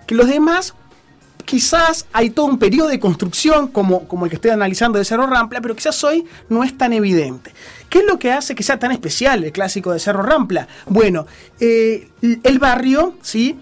[0.06, 0.76] que los demás,
[1.46, 5.26] quizás hay todo un periodo de construcción como, como el que estoy analizando de Cerro
[5.26, 7.56] Rampla, pero quizás hoy no es tan evidente.
[7.90, 10.68] ¿Qué es lo que hace que sea tan especial el clásico de Cerro Rampla?
[10.86, 11.26] Bueno,
[11.60, 13.58] eh, el barrio, ¿sí?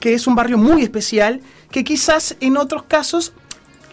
[0.00, 3.34] que es un barrio muy especial, que quizás en otros casos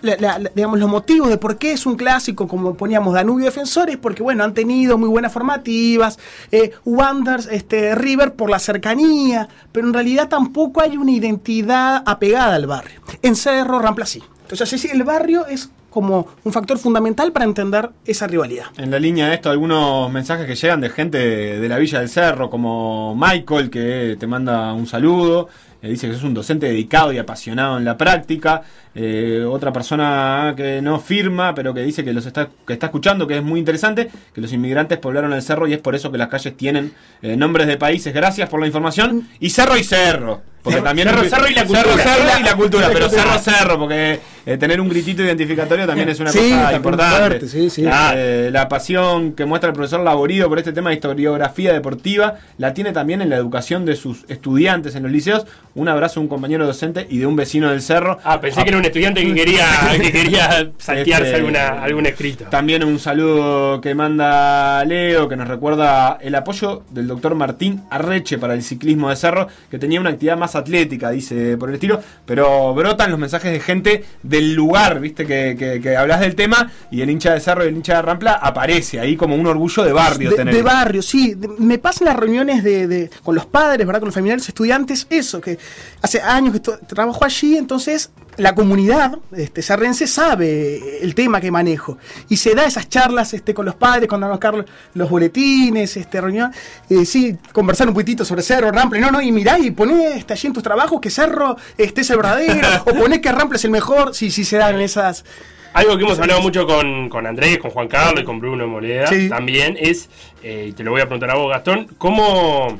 [0.05, 4.23] la, digamos, los motivos de por qué es un clásico, como poníamos Danubio Defensores, porque
[4.23, 6.19] bueno, han tenido muy buenas formativas,
[6.51, 12.55] eh, Wanderers, este, River por la cercanía, pero en realidad tampoco hay una identidad apegada
[12.55, 13.01] al barrio.
[13.21, 14.23] En Cerro, Rampla sí.
[14.41, 18.65] Entonces, sí, el barrio es como un factor fundamental para entender esa rivalidad.
[18.77, 22.09] En la línea de esto, algunos mensajes que llegan de gente de la Villa del
[22.09, 25.47] Cerro, como Michael, que te manda un saludo.
[25.85, 28.63] Eh, dice que es un docente dedicado y apasionado en la práctica.
[28.95, 33.27] Eh, otra persona que no firma, pero que dice que los está, que está escuchando,
[33.27, 36.17] que es muy interesante, que los inmigrantes poblaron el cerro y es por eso que
[36.17, 38.15] las calles tienen eh, nombres de países.
[38.15, 39.29] Gracias por la información.
[39.39, 40.41] Y cerro y cerro.
[40.63, 41.83] Porque Cerro, también cerro, cerro y la cultura.
[41.83, 46.09] Cerro, cerro y la cultura, pero cerro, cerro, porque eh, tener un gritito identificatorio también
[46.09, 47.17] es una Sí, cosa importante.
[47.17, 47.85] fuerte, sí, sí.
[47.91, 52.35] Ah, eh, la pasión que muestra el profesor Laborido por este tema de historiografía deportiva
[52.57, 55.45] la tiene también en la educación de sus estudiantes en los liceos.
[55.73, 58.19] Un abrazo a un compañero docente y de un vecino del cerro.
[58.23, 59.65] Ah, pensé que era un estudiante que quería,
[60.01, 62.45] que quería saltearse Este, alguna, algún escrito.
[62.45, 68.37] También un saludo que manda Leo, que nos recuerda el apoyo del doctor Martín Arreche
[68.37, 71.99] para el ciclismo de cerro, que tenía una actividad más atlética, dice por el estilo,
[72.25, 74.03] pero brotan los mensajes de gente
[74.35, 77.69] del lugar, viste, que, que, que hablas del tema, y el hincha de cerro y
[77.69, 80.53] el hincha de Rampla aparece ahí como un orgullo de barrio de, tener.
[80.53, 81.33] de barrio, sí.
[81.35, 83.99] De- me pasan las reuniones de, de- con los padres, ¿verdad?
[84.01, 85.57] Con los familiares, estudiantes, eso, que
[86.01, 91.97] hace años que trabajo allí, entonces la comunidad este, sarrense sabe el tema que manejo.
[92.29, 96.21] Y se da esas charlas este, con los padres, cuando a buscar los boletines, este,
[96.21, 96.51] reunión,
[96.89, 100.33] eh, sí, conversar un poquitito sobre Cerro, Rample, no, no, y mirá y poné este,
[100.33, 103.65] allí en tus trabajos que Cerro este, es el verdadero, o poné que Rample es
[103.65, 105.25] el mejor, sí, sí se dan esas...
[105.73, 109.07] Algo que hemos hablado mucho con, con Andrés, con Juan Carlos y con Bruno Moleda
[109.07, 109.27] Sí.
[109.27, 110.09] también es,
[110.41, 112.79] eh, y te lo voy a preguntar a vos, Gastón, ¿cómo,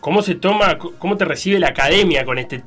[0.00, 2.64] cómo se toma, cómo te recibe la academia con este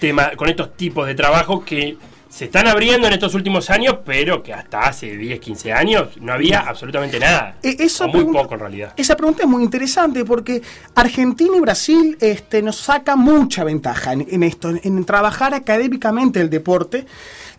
[0.00, 1.96] tema, con estos tipos de trabajo que
[2.28, 6.32] se están abriendo en estos últimos años, pero que hasta hace 10, 15 años no
[6.32, 7.56] había absolutamente nada.
[7.60, 8.92] Eh, esa o muy pregunta- poco en realidad.
[8.96, 10.62] Esa pregunta es muy interesante porque
[10.94, 16.40] Argentina y Brasil este, nos saca mucha ventaja en, en esto, en, en trabajar académicamente
[16.40, 17.04] el deporte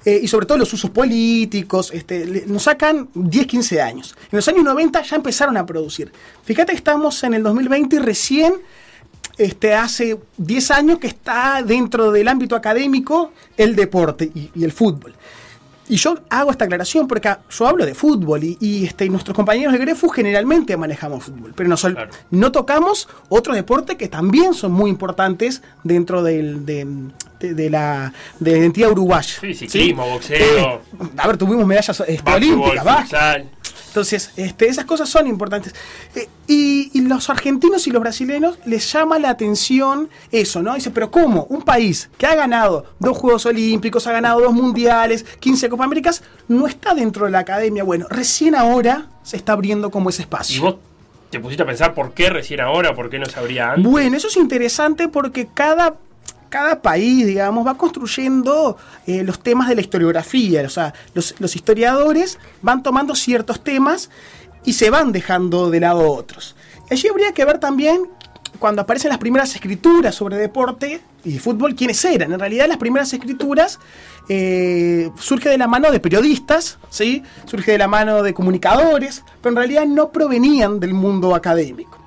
[0.06, 1.92] eh, y sobre todo los usos políticos.
[1.94, 4.16] Este, le- nos sacan 10, 15 años.
[4.32, 6.14] En los años 90 ya empezaron a producir.
[6.46, 8.54] Fíjate que estamos en el 2020 y recién
[9.44, 14.72] este, hace 10 años que está dentro del ámbito académico el deporte y, y el
[14.72, 15.14] fútbol.
[15.90, 19.74] Y yo hago esta aclaración porque yo hablo de fútbol y, y, este, nuestros compañeros
[19.74, 22.12] de Grefu generalmente manejamos fútbol, pero no, sol- Claro.
[22.30, 26.88] no tocamos otros deportes que también son muy importantes dentro del- de,
[27.42, 29.34] de- de la, de la identidad uruguaya.
[29.42, 30.38] Sí, ciclismo, boxeo.
[30.76, 30.80] Eh,
[31.18, 33.10] a ver, tuvimos medallas este, olímpicas.
[33.92, 35.76] Entonces, este, esas cosas son importantes.
[36.16, 40.76] Eh, y, y los argentinos y los brasileños les llama la atención eso, ¿no?
[40.76, 41.44] Dice, pero ¿cómo?
[41.50, 46.24] Un país que ha ganado dos Juegos Olímpicos, ha ganado dos Mundiales, 15 Copa Américas,
[46.48, 47.84] no está dentro de la academia.
[47.84, 50.62] Bueno, recién ahora se está abriendo como ese Y espacio.
[50.62, 50.76] vos
[51.30, 53.90] te pusiste a pensar por qué recién ahora, por qué no se abría antes.
[53.92, 55.96] Bueno, eso es interesante porque cada,
[56.52, 58.78] cada país, digamos, va construyendo
[59.08, 60.62] eh, los temas de la historiografía.
[60.64, 64.12] O sea, los, historiadores van tomando ciertos temas
[64.66, 66.56] y se van dejando de lado otros.
[66.92, 68.02] Allí habría que ver también
[68.60, 72.34] cuando aparecen las primeras escrituras sobre deporte y fútbol, quiénes eran.
[72.34, 73.80] En realidad las primeras escrituras
[74.28, 77.24] eh, surge de la mano de periodistas, ¿sí?
[77.46, 81.98] surge de la mano de comunicadores, pero en realidad no provenían del mundo académico.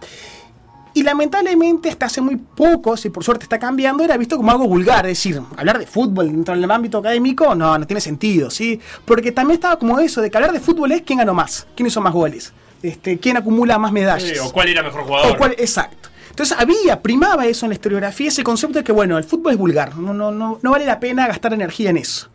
[0.97, 4.69] Y lamentablemente hasta hace muy poco, si por suerte está cambiando, era visto como algo
[4.69, 5.07] vulgar.
[5.07, 8.81] Es decir, hablar de fútbol dentro del ámbito académico, no, no tiene sentido, ¿sí?
[9.05, 11.89] Porque también estaba como eso, de que hablar de fútbol es quién ganó más, quién
[11.89, 14.29] hizo más goles, este, quién acumula más medallas.
[14.31, 15.33] Sí, o cuál era mejor jugador.
[15.33, 16.11] O cuál- exacto.
[16.31, 19.59] Entonces había, primaba eso en la historiografía, ese concepto de que, bueno, el fútbol es
[19.59, 22.29] vulgar, no, no, no, no vale la pena gastar energía en eso.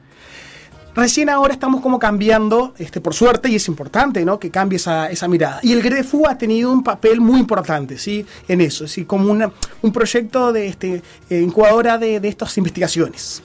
[0.96, 4.40] Recién ahora estamos como cambiando, este, por suerte, y es importante ¿no?
[4.40, 5.60] que cambie esa, esa mirada.
[5.64, 8.26] Y el Grefu ha tenido un papel muy importante ¿sí?
[8.48, 9.06] en eso, ¿sí?
[9.06, 13.42] como una- un proyecto de este, eh, incubadora de, de estas investigaciones.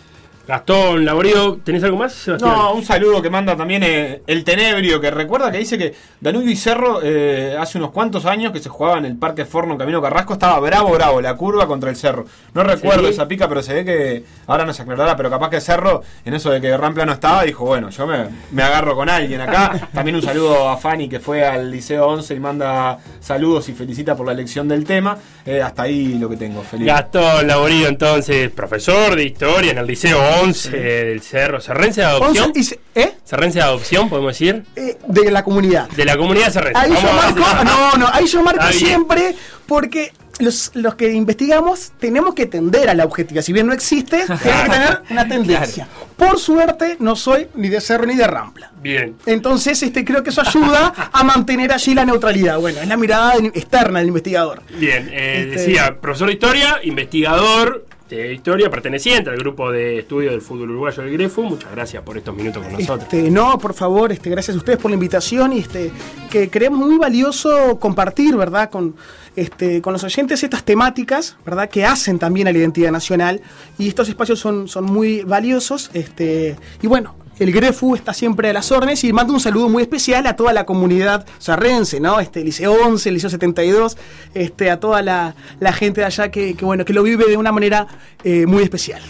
[0.47, 2.53] Gastón Laborío, ¿tenés algo más, Sebastián?
[2.53, 6.51] No, un saludo que manda también eh, el Tenebrio, que recuerda que dice que Danubio
[6.51, 10.03] y Cerro eh, hace unos cuantos años que se jugaba en el Parque Forno Camino
[10.03, 12.27] Carrasco, estaba bravo, bravo, la curva contra el Cerro.
[12.53, 13.15] No recuerdo Sí.
[13.15, 16.35] esa pica, pero se ve que ahora no se aclarará, pero capaz que Cerro, en
[16.35, 19.89] eso de que Rampla no estaba, dijo, bueno, yo me, me agarro con alguien acá.
[19.95, 24.15] También un saludo a Fanny que fue al Liceo 11 y manda saludos y felicita
[24.15, 25.17] por la elección del tema.
[25.47, 26.87] Eh, hasta ahí lo que tengo, feliz.
[26.87, 31.61] Gastón Laborío, entonces, profesor de historia en el Liceo 11 del Cerro.
[31.61, 32.47] ¿Serrense de adopción?
[32.49, 33.15] Once y se- ¿eh?
[33.25, 34.65] ¿Serrense de adopción, podemos decir?
[34.77, 35.89] Eh, de la comunidad.
[35.91, 36.81] De la comunidad Serrense.
[36.81, 39.35] Ahí yo Vamos marco, no, no, ahí yo marco siempre
[39.67, 43.43] porque los, los que investigamos tenemos que tender a la objetividad.
[43.45, 45.87] Si bien no existe, tenemos que tener una tendencia.
[46.17, 48.73] Por suerte, no soy ni de cerro ni de rampla.
[48.83, 49.17] Bien.
[49.27, 52.59] Entonces, este, creo que eso ayuda a mantener allí la neutralidad.
[52.59, 54.63] Bueno, es la mirada externa del investigador.
[54.77, 57.87] Bien, eh, Este- decía, profesor de historia, investigador
[58.17, 61.43] de historia, perteneciente al grupo de estudio del fútbol uruguayo del Grefu.
[61.43, 63.03] Muchas gracias por estos minutos con nosotros.
[63.03, 65.91] Este, no, por favor, este, gracias a ustedes por la invitación y este,
[66.31, 68.71] que creemos muy valioso compartir, ¿verdad?
[68.71, 68.95] Con,
[69.37, 71.69] este, con los oyentes estas temáticas, ¿verdad?
[71.69, 73.41] Que hacen también a la identidad nacional
[73.79, 75.91] y estos espacios son, son muy valiosos.
[75.95, 79.83] Este, y bueno, el Grefu está siempre a las órdenes y mando un saludo muy
[79.83, 82.21] especial a toda la comunidad sarrense, ¿no?
[82.21, 83.97] Este, Liceo 11, Liceo 72,
[84.35, 87.37] este, a toda la, la gente de allá que, que, bueno, que lo vive de
[87.37, 87.87] una manera
[88.23, 89.03] eh, muy especial.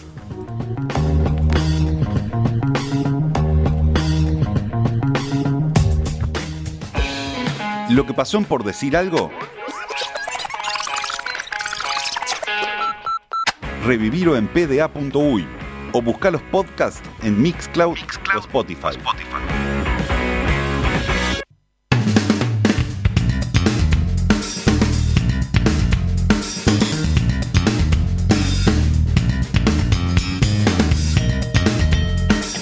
[7.90, 9.30] Lo que pasó en por decir algo.
[13.84, 15.46] Revivirlo en pda.uy
[15.94, 17.96] o buscar los podcasts en Mixcloud,
[18.34, 18.98] o Spotify.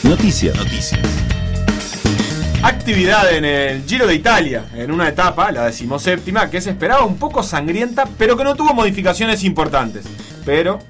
[0.04, 0.54] Noticias.
[0.56, 1.00] Noticias.
[2.62, 7.16] Actividad en el Giro de Italia, en una etapa, la decimoséptima, que se esperaba un
[7.16, 10.04] poco sangrienta, pero que no tuvo modificaciones importantes.
[10.44, 10.80] Pero,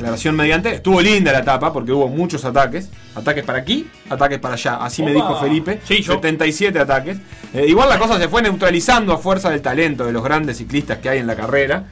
[0.00, 2.88] aclaración mediante, estuvo linda la etapa porque hubo muchos ataques.
[3.14, 4.76] Ataques para aquí, ataques para allá.
[4.76, 5.80] Así me dijo Felipe.
[5.84, 6.14] Sí, yo.
[6.14, 7.18] 77 ataques.
[7.52, 10.98] Eh, igual la cosa se fue neutralizando a fuerza del talento de los grandes ciclistas
[10.98, 11.84] que hay en la carrera.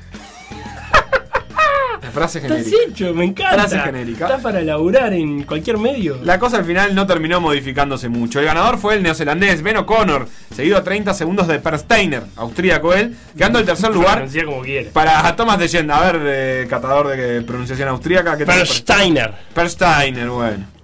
[2.19, 2.91] Frase Estás genérica.
[2.91, 3.55] hecho, me encanta.
[3.55, 4.25] Frase genérica.
[4.27, 6.19] Está para laburar en cualquier medio.
[6.25, 8.41] La cosa al final no terminó modificándose mucho.
[8.41, 12.93] El ganador fue el neozelandés Ben O'Connor, seguido a 30 segundos de Per Steiner, austríaco
[12.95, 14.63] él, quedando en tercer lugar como
[14.93, 15.99] para Thomas de Yenda.
[15.99, 18.37] A ver, eh, catador de pronunciación austríaca.
[18.37, 18.59] ¿qué tal?
[18.59, 19.35] Per Steiner.
[19.55, 20.78] Per Steiner, bueno.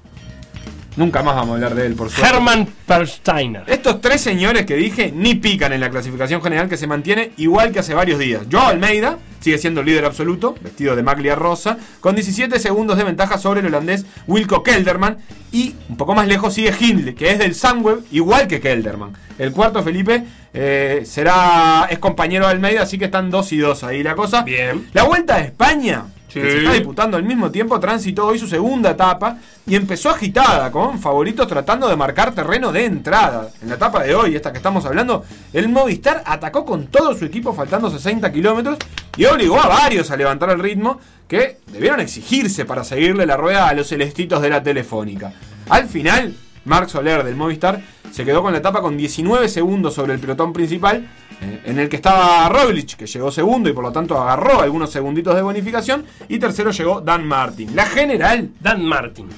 [0.96, 2.34] Nunca más vamos a hablar de él, por suerte.
[2.34, 3.64] Hermann Per Steiner.
[3.66, 7.72] Estos tres señores que dije ni pican en la clasificación general que se mantiene igual
[7.72, 8.42] que hace varios días.
[8.50, 13.04] Joe Almeida sigue siendo el líder absoluto, vestido de maglia rosa, con 17 segundos de
[13.04, 15.18] ventaja sobre el holandés Wilco Kelderman.
[15.50, 19.12] Y un poco más lejos sigue Hindley, que es del Sunweb, igual que Kelderman.
[19.38, 23.82] El cuarto, Felipe, eh, será es compañero de Almeida, así que están dos y dos
[23.82, 24.42] ahí la cosa.
[24.42, 24.86] Bien.
[24.92, 26.04] La vuelta a España,
[26.40, 30.70] Que se está disputando al mismo tiempo, transitó hoy su segunda etapa y empezó agitada,
[30.70, 33.50] con favoritos tratando de marcar terreno de entrada.
[33.62, 37.24] En la etapa de hoy, esta que estamos hablando, el Movistar atacó con todo su
[37.24, 38.78] equipo faltando 60 kilómetros
[39.16, 43.68] y obligó a varios a levantar el ritmo que debieron exigirse para seguirle la rueda
[43.68, 45.32] a los celestitos de la telefónica.
[45.68, 47.80] Al final, Marc Soler del Movistar
[48.10, 51.08] se quedó con la etapa con 19 segundos sobre el pelotón principal,
[51.42, 54.90] eh, en el que estaba Roglic, que llegó segundo y por lo tanto agarró algunos
[54.90, 57.74] segunditos de bonificación, y tercero llegó Dan Martin.
[57.74, 59.28] La general, Dan Martin.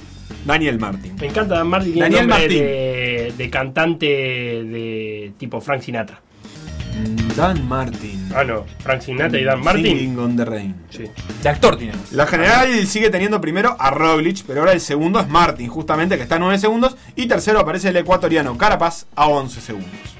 [0.45, 1.15] Daniel Martin.
[1.19, 1.93] Me encanta Dan Martin.
[1.93, 2.59] Tiene Daniel nombre Martín.
[2.59, 6.21] De, de cantante de tipo Frank Sinatra.
[6.97, 8.29] Mm, Dan Martin.
[8.33, 8.65] Ah, no.
[8.79, 9.85] Frank Sinatra y Dan Martin.
[9.85, 10.75] Singing on the Rain.
[10.89, 11.03] Sí.
[11.43, 11.93] De actor tiene.
[12.11, 16.23] La general sigue teniendo primero a Roglic, pero ahora el segundo es Martin, justamente que
[16.23, 16.95] está a 9 segundos.
[17.15, 20.16] Y tercero aparece el ecuatoriano Carapaz a 11 segundos.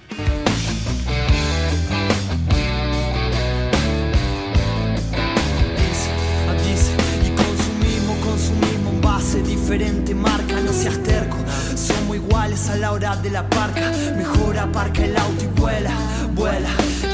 [13.28, 13.91] De la parca.
[14.15, 15.91] Mejor aparca el auto y vuela,
[16.34, 16.69] vuela.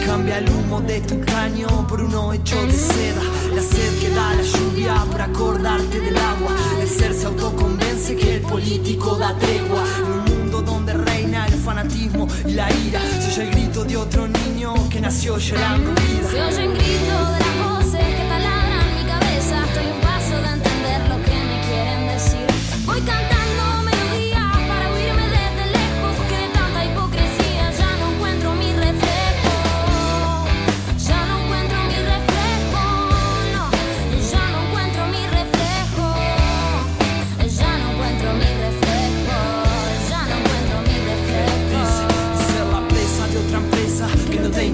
[0.05, 3.24] Cambia el humo de tu caño por uno hecho de seda.
[3.55, 6.51] La sed que da la lluvia para acordarte del agua.
[6.82, 9.84] El ser se autoconvence que el político da tregua.
[9.97, 13.01] En un mundo donde reina el fanatismo y la ira.
[13.20, 17.83] Se oye el grito de otro niño que nació llorando vida.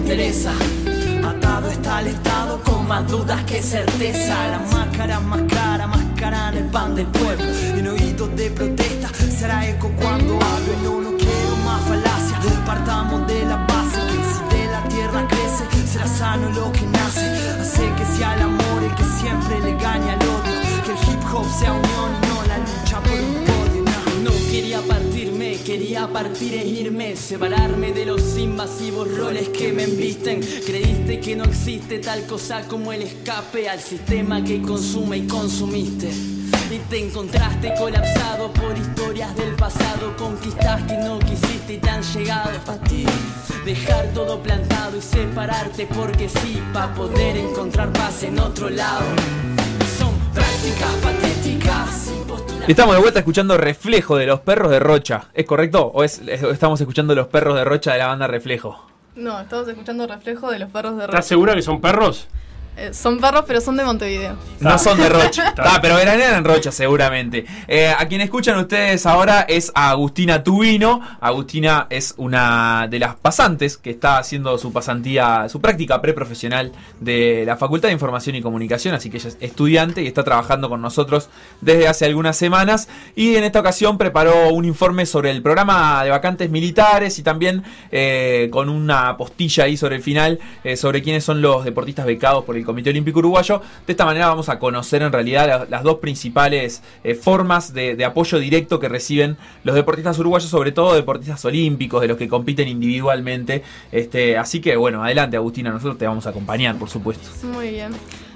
[0.10, 0.52] Interesa.
[1.24, 4.48] Atado está al Estado con más dudas que certeza.
[4.48, 7.46] La máscara más cara, máscara en el pan del pueblo.
[7.78, 10.74] En oídos de protesta será eco cuando hablo.
[10.84, 12.40] No, no quiero más falacia.
[12.66, 17.26] Partamos de la base que si de la tierra crece, será sano lo que nace.
[17.62, 20.82] Hace que sea el amor el que siempre le gane al odio.
[20.86, 23.49] Que el hip hop sea unión y no la lucha por un
[24.50, 30.42] quería partirme, quería partir e irme, separarme de los invasivos roles que me embisten.
[30.66, 36.10] Creíste que no existe tal cosa como el escape al sistema que consume y consumiste.
[36.10, 42.02] Y te encontraste colapsado por historias del pasado, conquistas que no quisiste y te han
[42.02, 43.06] llegado a ti.
[43.66, 49.06] Dejar todo plantado y separarte porque sí, para poder encontrar paz en otro lado.
[49.98, 52.19] Son prácticas patéticas.
[52.70, 55.24] Estamos de vuelta escuchando Reflejo de los perros de Rocha.
[55.34, 55.88] ¿Es correcto?
[55.92, 58.86] ¿O es, es- estamos escuchando los perros de Rocha de la banda Reflejo?
[59.16, 61.22] No, estamos escuchando reflejo de los perros de ¿Estás Rocha.
[61.28, 62.28] segura que son perros?
[62.80, 64.38] Eh, son perros, pero son de Montevideo.
[64.62, 65.54] No son de Rocha.
[65.72, 67.46] Ah, pero veranean en Rocha seguramente.
[67.68, 71.02] Eh, a quien escuchan ustedes ahora es a Agustina Tubino.
[71.20, 76.72] Agustina es una de las pasantes que está haciendo su pasantía, su práctica preprofesional
[77.02, 80.70] de la Facultad de Información y Comunicación, así que ella es estudiante y está trabajando
[80.70, 81.30] con nosotros
[81.62, 82.88] desde hace algunas semanas.
[83.16, 87.64] Y en esta ocasión preparó un informe sobre el programa de vacantes militares y también
[87.92, 92.46] eh, con una postilla ahí sobre el final eh, sobre quiénes son los deportistas becados
[92.46, 93.62] por el Comité Olímpico Uruguayo.
[93.86, 97.96] De esta manera vamos a conocer en realidad la- las dos principales eh, formas de,
[97.96, 102.28] de apoyo directo que reciben los deportistas uruguayos, sobre todo deportistas olímpicos, de los que
[102.28, 103.64] compiten individualmente.
[103.92, 107.28] Este, así que bueno, adelante Agustina, nosotros te vamos a acompañar, por supuesto.
[107.48, 107.92] Muy bien.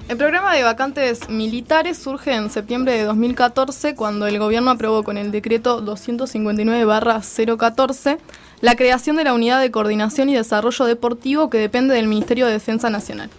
[0.06, 5.16] El programa de vacantes militares surge en septiembre de 2014 cuando el gobierno aprobó con
[5.16, 8.18] el decreto 259-014
[8.60, 12.52] la creación de la Unidad de Coordinación y Desarrollo Deportivo que depende del Ministerio de
[12.52, 13.30] Defensa Nacional.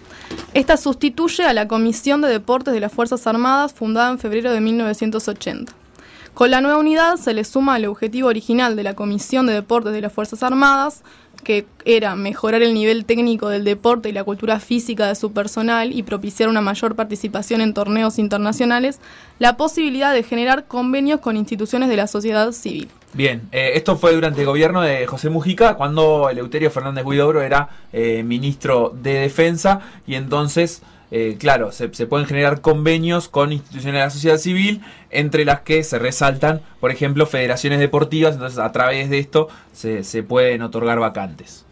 [0.53, 4.61] Esta sustituye a la Comisión de Deportes de las Fuerzas Armadas fundada en febrero de
[4.61, 5.73] 1980.
[6.33, 9.93] Con la nueva unidad se le suma al objetivo original de la Comisión de Deportes
[9.93, 11.01] de las Fuerzas Armadas,
[11.45, 15.93] que era mejorar el nivel técnico del deporte y la cultura física de su personal
[15.93, 18.99] y propiciar una mayor participación en torneos internacionales,
[19.39, 22.89] la posibilidad de generar convenios con instituciones de la sociedad civil.
[23.15, 27.69] Bien, eh, esto fue durante el gobierno de José Mujica, cuando Eleuterio Fernández Huidobro era
[27.93, 33.99] eh, ministro de Defensa, y entonces, eh, claro, se, pueden generar convenios con instituciones de
[33.99, 39.09] la sociedad civil, entre las que se resaltan, por ejemplo, federaciones deportivas, entonces a través
[39.09, 41.63] de esto se, se pueden otorgar vacantes.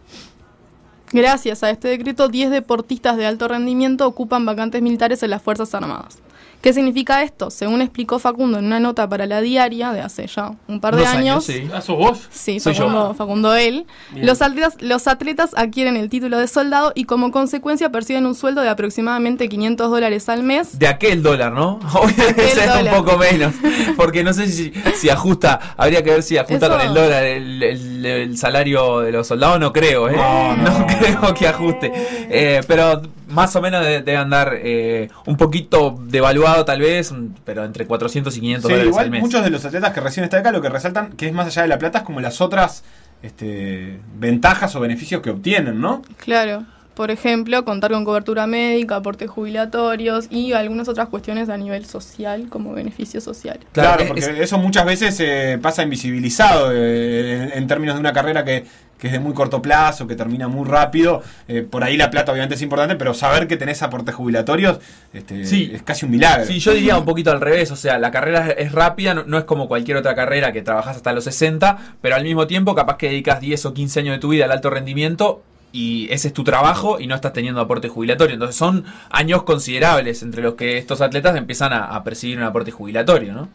[1.12, 5.76] Gracias a este decreto, 10 deportistas de alto rendimiento ocupan vacantes militares en las Fuerzas
[5.76, 6.20] Armadas.
[6.64, 7.50] ¿Qué significa esto?
[7.52, 11.02] Según explicó Facundo en una nota para la diaria de hace ya un par de
[11.02, 11.44] Dos años.
[11.44, 11.68] sí.
[11.74, 12.22] ¿Ah, sos vos?
[12.32, 12.86] Sí, Soy yo.
[12.86, 13.86] Facundo, Facundo él.
[14.14, 14.26] Bien.
[14.26, 18.62] Los atletas, los atletas adquieren el título de soldado y como consecuencia perciben un sueldo
[18.62, 20.80] de aproximadamente 500 dólares al mes.
[20.80, 21.80] De aquel dólar, ¿no?
[21.94, 22.58] Obviamente es
[22.94, 23.54] un poco menos.
[23.98, 27.24] Porque no sé si, si ajusta, habría que ver si ajusta Eso- con el dólar
[27.26, 30.16] el, el- el salario de los soldados, no creo, ¿eh?
[30.16, 31.92] No, creo que ajuste.
[32.30, 33.02] Eh, pero
[33.34, 37.14] más o menos de- debe andar eh, un poquito devaluado tal vez,
[37.44, 39.22] pero entre 400 y 500 Sí, dólares igual al mes.
[39.22, 41.64] muchos de los atletas que reciben esta beca lo que resaltan que es más allá
[41.64, 42.84] de la plata es como las otras
[43.22, 46.02] este, ventajas o beneficios que obtienen, ¿no?
[46.18, 46.64] Claro.
[46.94, 52.50] Por ejemplo, contar con cobertura médica, aportes jubilatorios y algunas otras cuestiones a nivel social
[52.50, 53.64] como beneficios sociales.
[53.72, 58.14] Claro, porque es- eso muchas veces eh, pasa invisibilizado eh, en, en términos de una
[58.14, 58.66] carrera que,
[59.04, 61.22] que es de muy corto plazo, que termina muy rápido.
[61.50, 64.80] Eh, por ahí la plata obviamente es importante, pero saber que tenés aportes jubilatorios
[65.12, 65.70] este, Sí.
[65.74, 66.46] es casi un milagro.
[66.46, 69.38] Sí, yo diría un poquito al revés, o sea, la carrera es rápida, no, no
[69.38, 72.96] es como cualquier otra carrera que trabajas hasta los 60, pero al mismo tiempo capaz
[72.96, 75.44] que dedicas 10 o 15 años de tu vida al alto rendimiento
[75.74, 78.36] y ese es tu trabajo y no estás teniendo aporte jubilatorio.
[78.36, 82.72] Entonces son años considerables entre los que estos atletas empiezan a, a percibir un aporte
[82.72, 83.50] jubilatorio, ¿no?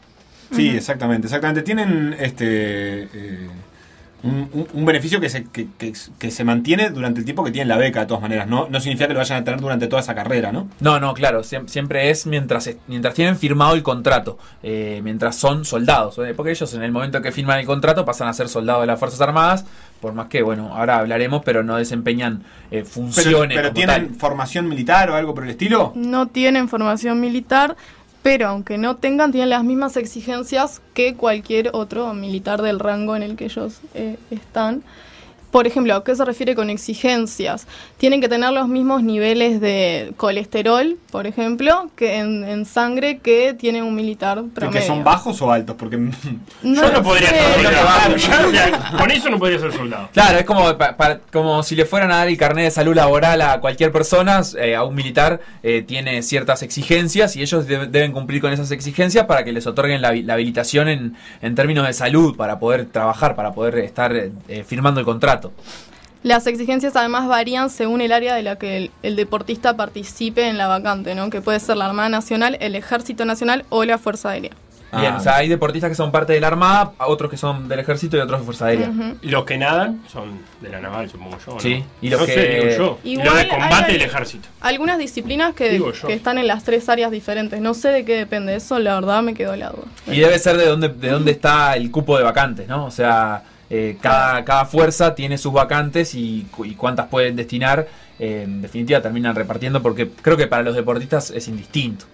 [0.53, 1.63] Sí, exactamente, exactamente.
[1.63, 3.49] Tienen este eh,
[4.23, 7.51] un, un- un beneficio que se, que, que- que se mantiene durante el tiempo que
[7.53, 8.49] tienen la beca, de todas maneras.
[8.49, 10.69] No, no significa que lo vayan a tener durante toda esa carrera, ¿no?
[10.81, 15.37] No, no, claro, siem- siempre es mientras, es- mientras tienen firmado el contrato, eh, mientras
[15.37, 18.49] son soldados, eh, porque ellos en el momento que firman el contrato pasan a ser
[18.49, 19.64] soldados de las Fuerzas Armadas,
[20.01, 23.57] por más que, bueno, ahora hablaremos, pero no desempeñan eh, Pero, funciones.
[23.57, 24.14] pero como tienen tal.
[24.16, 25.93] formación militar o algo por el estilo.
[25.97, 27.77] No tienen formación militar,
[28.29, 33.22] pero aunque no tengan, tienen las mismas exigencias que cualquier otro militar del rango en
[33.22, 34.83] el que ellos eh, están.
[35.51, 37.67] Por ejemplo, ¿a qué se refiere con exigencias?
[37.97, 43.55] Tienen que tener los mismos niveles de colesterol, por ejemplo, que en, en sangre que
[43.55, 44.81] tiene un militar ¿Que- promedio.
[44.81, 45.75] ¿Que son bajos o altos?
[45.79, 46.13] Porque No
[46.63, 48.79] Yo no podría ser soldado.
[48.99, 50.09] Con eso no podría ser soldado.
[50.13, 52.95] Claro, es como, pa- pa- como si le fueran a dar el carnet de salud
[52.95, 57.87] laboral a cualquier persona, eh, a un militar eh, tiene ciertas exigencias y ellos debe-
[57.87, 61.55] deben cumplir con esas exigencias para que les otorguen la, habi- la habilitación en, en
[61.55, 65.38] términos de salud, para poder trabajar, para poder estar eh, firmando el contrato.
[66.24, 70.59] Las exigencias además varían según el área de la que el, el deportista participe en
[70.59, 71.30] la vacante, ¿no?
[71.30, 74.51] Que puede ser la Armada Nacional, el Ejército Nacional o la Fuerza Aérea.
[74.91, 75.16] Bien, Ah.
[75.18, 78.16] o sea, hay deportistas que son parte de la Armada, otros que son del ejército
[78.16, 78.89] y otros de Fuerza Aérea.
[78.89, 79.18] Ujú.
[79.20, 81.53] Los que nadan son de la naval, supongo yo.
[81.55, 81.61] ¿no?
[81.61, 82.99] Sí, y los no que- sé, digo yo.
[83.05, 84.49] Y Igual los de combate del ejército.
[84.62, 87.61] Algunas disciplinas que están en las tres áreas diferentes.
[87.61, 88.55] No sé de qué depende.
[88.57, 89.84] Eso la verdad me quedó la duda.
[90.07, 92.86] Y debe ser de dónde, de dónde está el cupo de vacantes, ¿no?
[92.86, 97.87] O sea, eh, cada, cada fuerza tiene sus vacantes y, cu- y cuántas pueden destinar.
[98.19, 102.05] eh, en definitiva, terminan repartiendo porque creo que para los deportistas es indistinto.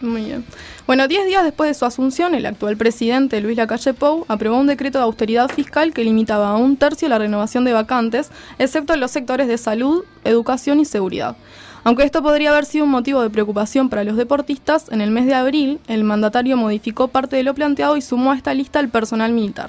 [0.00, 0.44] Muy bien.
[0.86, 4.66] Bueno, 10 días después de su asunción, el actual presidente, Luis Lacalle Pou, aprobó un
[4.66, 9.00] decreto de austeridad fiscal que limitaba a un tercio la renovación de vacantes, excepto en
[9.00, 11.36] los sectores de salud, educación y seguridad.
[11.84, 15.26] Aunque esto podría haber sido un motivo de preocupación para los deportistas, en el mes
[15.26, 18.88] de abril el mandatario modificó parte de lo planteado y sumó a esta lista al
[18.88, 19.68] personal militar.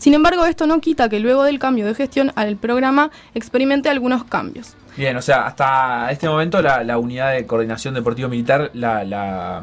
[0.00, 4.24] Sin embargo, esto no quita que luego del cambio de gestión al programa experimente algunos
[4.24, 4.74] cambios.
[4.96, 9.62] Bien, o sea, hasta este momento la, la unidad de coordinación deportivo militar la, la,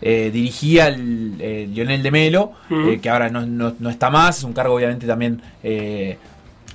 [0.00, 4.38] eh, dirigía el, eh, Lionel de Melo, eh, que ahora no, no- no está más,
[4.38, 6.18] es un cargo obviamente también eh,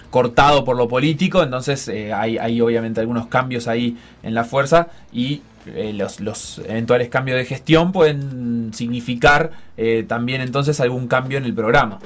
[0.10, 4.88] cortado por lo político, entonces eh, hay, hay obviamente algunos cambios ahí en la fuerza
[5.12, 11.38] y eh, los, los eventuales cambios de gestión pueden significar eh, también entonces algún cambio
[11.38, 12.00] en el programa.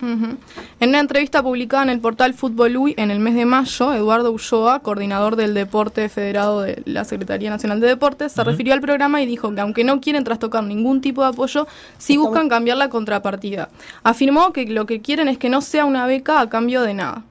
[0.00, 4.30] En una entrevista publicada en el portal Fútbol UI en el mes de mayo, Eduardo
[4.30, 9.20] Ulloa, coordinador del deporte federado de la Secretaría Nacional de Deportes, se refirió al programa
[9.22, 11.66] y dijo que aunque no quieren trastocar ningún tipo de apoyo,
[11.98, 13.70] sí buscan cambiar la contrapartida.
[14.02, 17.24] Afirmó que lo que quieren es que no sea una beca a cambio de nada.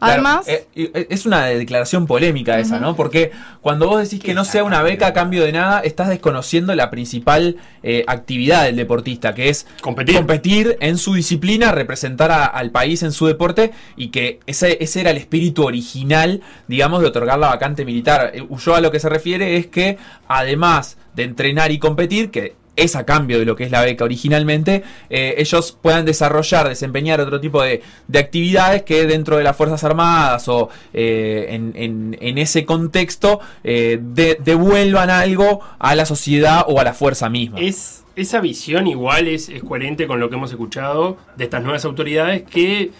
[0.00, 2.78] Además, Claro, eh, eh, es una declaración polémica esa.
[2.78, 2.94] ¿no?
[2.96, 3.30] Porque
[3.62, 6.90] cuando vos decís que no sea una beca a cambio de nada, estás desconociendo la
[6.90, 10.16] principal eh, actividad del deportista, que es Competir.
[10.16, 15.00] competir en su disciplina, representar a- al país en su deporte y que ese, ese
[15.00, 18.32] era el espíritu original, digamos, de otorgar la vacante militar.
[18.34, 19.96] Eh, Ulloa a lo que se refiere es que
[20.28, 24.04] además de entrenar y competir, que es a cambio de lo que es la beca
[24.04, 29.56] originalmente, eh, ellos puedan desarrollar, desempeñar otro tipo de, de actividades que dentro de las
[29.56, 36.04] Fuerzas Armadas o eh, en, en- en ese contexto eh, de- devuelvan algo a la
[36.06, 37.60] sociedad o a la fuerza misma.
[37.60, 41.84] Es, esa visión igual es, es coherente con lo que hemos escuchado de estas nuevas
[41.84, 42.90] autoridades que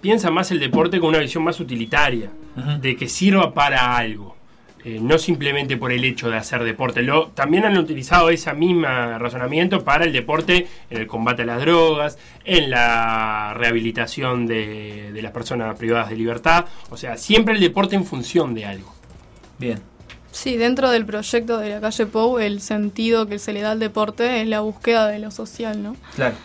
[0.00, 2.30] piensan más el deporte con una visión más utilitaria,
[2.80, 4.36] de que sirva para algo.
[4.88, 7.02] Eh, no simplemente por el hecho de hacer deporte.
[7.02, 11.60] Lo, también han utilizado ese mismo razonamiento para el deporte en el combate a las
[11.60, 12.16] drogas,
[12.46, 16.64] en la rehabilitación de, de las personas privadas de libertad.
[16.88, 18.94] O sea, siempre el deporte en función de algo.
[19.58, 19.78] Bien.
[20.30, 23.80] sí, dentro del proyecto de la calle Pou, el sentido que se le da al
[23.80, 25.96] deporte es la búsqueda de lo social, ¿no?
[26.14, 26.36] Claro.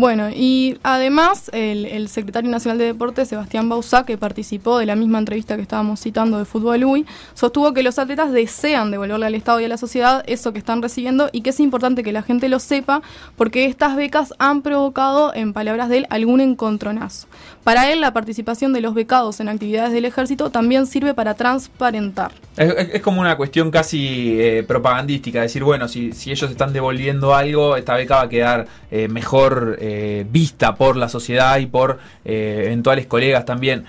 [0.00, 4.94] Bueno, y además el, el secretario nacional de Deportes, Sebastián Bausá, que participó de la
[4.94, 7.04] misma entrevista que estábamos citando de Fútbol UI,
[7.34, 10.82] sostuvo que los atletas desean devolverle al Estado y a la sociedad eso que están
[10.82, 13.02] recibiendo y que es importante que la gente lo sepa
[13.34, 17.26] porque estas becas han provocado, en palabras de él, algún encontronazo.
[17.68, 22.32] Para él, la participación de los becados en actividades del ejército también sirve para transparentar.
[22.56, 27.76] Es, como una cuestión casi eh, propagandística, decir, bueno, si, si ellos están devolviendo algo,
[27.76, 33.06] esta beca va a quedar eh, mejor eh, vista por la sociedad y por eventuales
[33.06, 33.84] colegas también.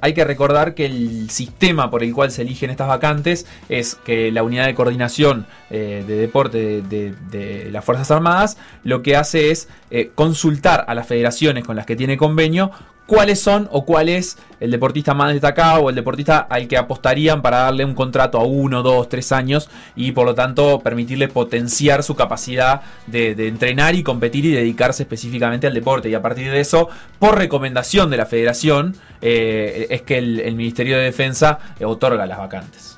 [0.00, 4.32] Hay que recordar que el sistema por el cual se eligen estas vacantes es que
[4.32, 9.68] la unidad de coordinación de deporte de, las Fuerzas Armadas lo que hace es
[10.14, 12.70] consultar a las federaciones con las que tiene convenio
[13.06, 17.42] cuáles son o cuál es el deportista más destacado o el deportista al que apostarían
[17.42, 22.02] para darle un contrato a uno, dos, tres años y por lo tanto permitirle potenciar
[22.02, 26.08] su capacidad de, entrenar y competir y dedicarse específicamente al deporte.
[26.08, 30.54] Y a partir de eso, por recomendación de la federación, eh, es que el, el
[30.54, 32.93] Ministerio de Defensa eh, otorga las vacantes.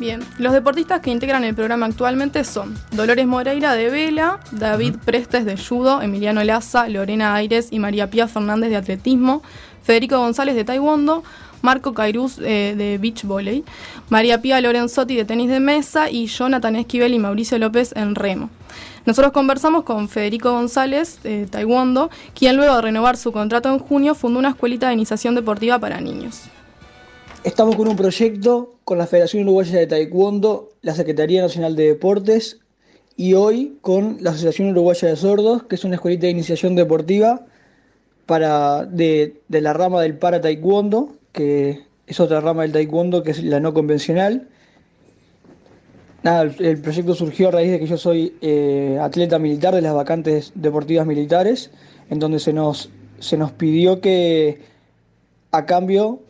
[0.00, 5.44] Bien, los deportistas que integran el programa actualmente son Dolores Moreira de Vela, David Prestes
[5.44, 9.42] de Judo, Emiliano Laza, Lorena Aires y María Pía Fernández de Atletismo,
[9.82, 11.22] Federico González de Taekwondo,
[11.60, 13.62] Marco Cairuz eh, de Beach Volley,
[14.08, 18.48] María Pía Lorenzotti de Tenis de Mesa y Jonathan Esquivel y Mauricio López en Remo.
[19.04, 24.14] Nosotros conversamos con Federico González de Taekwondo, quien luego de renovar su contrato en junio
[24.14, 26.48] fundó una escuelita de iniciación deportiva para niños.
[27.42, 32.60] Estamos con un proyecto con la Federación Uruguaya de Taekwondo, la Secretaría Nacional de Deportes
[33.16, 37.46] y hoy con la Asociación Uruguaya de Sordos, que es una escuelita de iniciación deportiva
[38.26, 43.42] para, de, la rama del para taekwondo, que es otra rama del taekwondo que es
[43.42, 44.46] la no convencional.
[46.22, 49.80] Nada, el, el proyecto surgió a raíz de que yo soy eh, atleta militar de
[49.80, 51.70] las vacantes deportivas militares,
[52.10, 54.60] en donde se nos, se nos pidió que
[55.52, 56.20] a cambio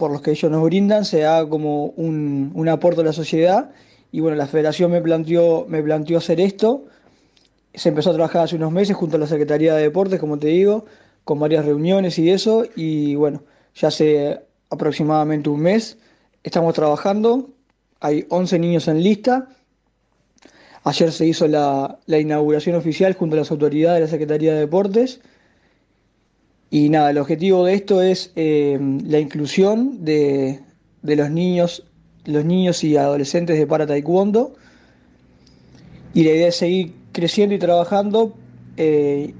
[0.00, 3.70] por los que ellos nos brindan se haga como un, un aporte a la sociedad
[4.12, 6.86] y bueno, la federación me planteó, me planteó hacer esto.
[7.74, 10.48] Se empezó a trabajar hace unos meses junto a la Secretaría de Deportes, como te
[10.48, 10.86] digo,
[11.24, 12.64] con varias reuniones y eso.
[12.74, 13.44] Y bueno,
[13.74, 14.40] ya hace
[14.70, 15.98] aproximadamente un mes
[16.42, 17.50] estamos trabajando.
[18.00, 19.48] Hay 11 niños en lista.
[20.82, 24.60] Ayer se hizo la, la inauguración oficial junto a las autoridades de la Secretaría de
[24.60, 25.20] Deportes.
[26.70, 30.60] Y nada, el objetivo de esto es eh, la inclusión de,
[31.02, 31.84] de los niños,
[32.24, 34.54] los niños y adolescentes de para taekwondo.
[36.14, 38.34] Y la idea es seguir creciendo y trabajando
[38.76, 39.34] eh,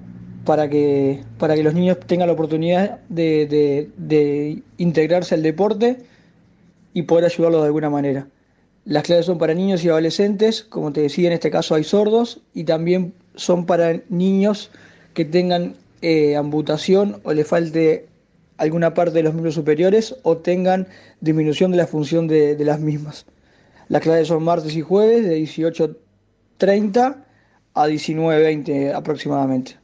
[0.45, 5.99] para, que, para que los niños tengan la oportunidad de, de- de integrarse al deporte
[6.95, 8.27] y poder ayudarlos de alguna manera.
[8.85, 12.41] Las clases son para niños y adolescentes, como te decía, en este caso hay sordos,
[12.55, 14.71] y también son para niños
[15.15, 18.09] que tengan eh, amputación o le falte
[18.57, 20.87] alguna parte de los miembros superiores o tengan
[21.21, 23.27] disminución de la función de, de las mismas.
[23.89, 27.17] Las clases son martes y jueves de 18.30
[27.75, 29.81] a 19.20 aproximadamente.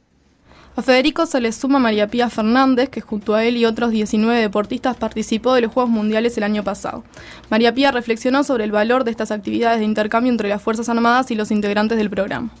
[0.77, 4.39] A Federico se le suma María Pía Fernández, que junto a él y otros 19
[4.39, 7.03] deportistas participó de los Juegos Mundiales el año pasado.
[7.49, 11.31] María Pía reflexionó sobre el valor de estas actividades de intercambio entre las Fuerzas Armadas
[11.31, 12.51] y los integrantes del programa.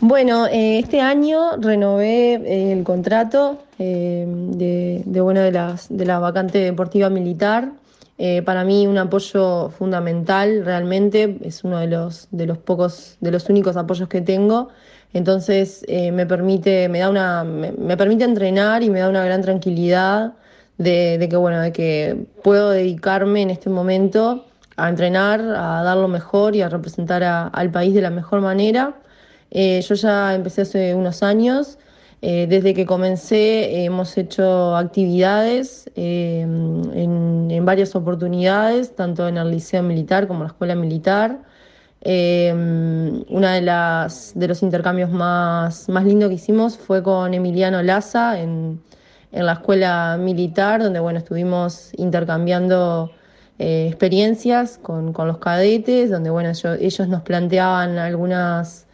[0.00, 6.18] Bueno, eh, este año renové eh, el contrato eh, de, de, bueno, de, las, la
[6.18, 7.70] vacante deportiva militar.
[8.18, 13.30] Eh, para mí un apoyo fundamental realmente, es uno de los, de los pocos, de
[13.30, 14.68] los únicos apoyos que tengo.
[15.12, 20.34] Entonces me permite, me da una, me, permite entrenar y me da una gran tranquilidad
[20.76, 24.44] de, de que bueno, de que puedo dedicarme en este momento
[24.76, 28.42] a entrenar, a dar lo mejor y a representar a- al país de la mejor
[28.42, 28.94] manera.
[29.58, 31.78] Eh, yo ya empecé hace unos años.
[32.22, 39.36] eh, desde que comencé eh, hemos hecho actividades eh, en, en varias oportunidades, tanto en
[39.38, 41.38] el Liceo Militar como en la Escuela Militar.
[42.02, 42.52] Eh,
[43.28, 43.62] una de
[44.40, 48.80] de los intercambios más, más lindos que hicimos fue con Emiliano Laza en,
[49.32, 53.10] en la escuela militar, donde bueno, estuvimos intercambiando
[53.58, 58.85] experiencias con, con los cadetes, donde bueno, ellos nos planteaban algunas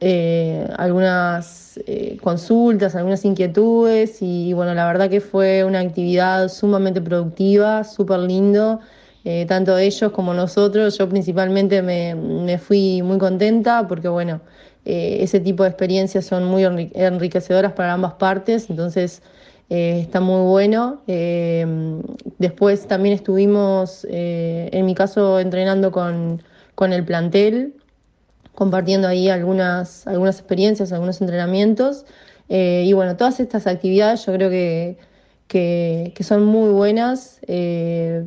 [0.00, 7.00] eh, algunas eh, consultas, algunas inquietudes y, bueno, la verdad que fue una actividad sumamente
[7.00, 8.80] productiva, súper lindo,
[9.24, 10.98] eh, tanto ellos como nosotros.
[10.98, 14.40] Yo principalmente me, me fui muy contenta porque bueno,
[14.84, 19.22] ese tipo de experiencias son muy enri- enriquecedoras para ambas partes, entonces
[19.68, 21.02] está muy bueno.
[22.38, 26.40] Después también estuvimos, en mi caso, entrenando con,
[26.76, 27.74] con el plantel
[28.56, 32.06] compartiendo ahí algunas, algunas experiencias, algunos entrenamientos.
[32.48, 34.96] Eh, y bueno, todas estas actividades yo creo que,
[35.46, 38.26] que, son muy buenas, eh,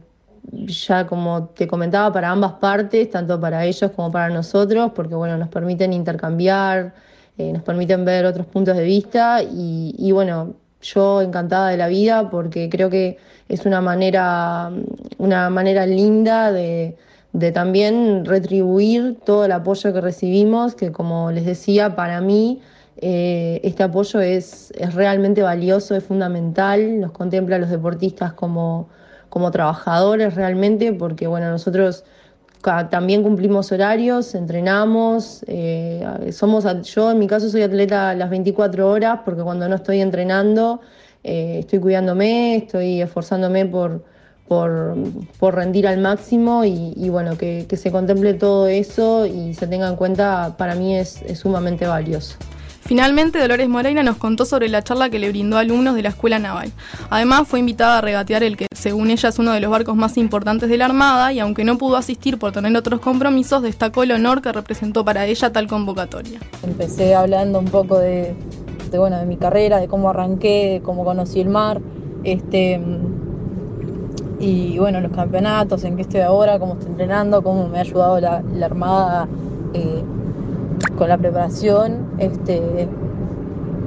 [0.51, 5.35] ya como te comentaba, para ambas partes, tanto para ellos como para nosotros, porque bueno,
[5.37, 6.93] nos permiten intercambiar,
[7.37, 11.87] eh, nos permiten ver otros puntos de vista y, y bueno, yo encantada de la
[11.87, 14.71] vida porque creo que es una manera,
[15.17, 16.97] una manera linda de,
[17.39, 22.61] de también retribuir todo el apoyo que recibimos, que como les decía, para mí
[22.97, 28.89] eh, este apoyo es, es realmente valioso, es fundamental, nos contempla a los deportistas como,
[29.29, 32.03] como trabajadores realmente, porque bueno, nosotros
[32.89, 39.19] también cumplimos horarios, entrenamos, eh, somos, yo en mi caso soy atleta las 24 horas,
[39.23, 40.81] porque cuando no estoy entrenando
[41.23, 44.03] eh, estoy cuidándome, estoy esforzándome por,
[44.49, 44.97] por,
[45.39, 49.67] por rendir al máximo y, y bueno, que, que se contemple todo eso y se
[49.67, 52.35] tenga en cuenta, para mí es, es sumamente valioso.
[52.81, 56.09] Finalmente, Dolores Moreira nos contó sobre la charla que le brindó a alumnos de la
[56.09, 56.71] Escuela Naval.
[57.11, 60.17] Además, fue invitada a regatear el que, según ella, es uno de los barcos más
[60.17, 64.13] importantes de la Armada y aunque no pudo asistir por tener otros compromisos, destacó el
[64.13, 66.39] honor que representó para ella tal convocatoria.
[66.63, 68.33] Empecé hablando un poco de,
[68.89, 71.79] de, bueno, de mi carrera, de cómo arranqué, de cómo conocí el mar,
[72.23, 72.81] este,
[74.39, 78.19] y bueno, los campeonatos, en qué estoy ahora, cómo estoy entrenando, cómo me ha ayudado
[78.21, 79.27] la, Armada
[79.73, 80.03] eh,
[80.97, 82.07] con la preparación.
[82.17, 82.87] Este,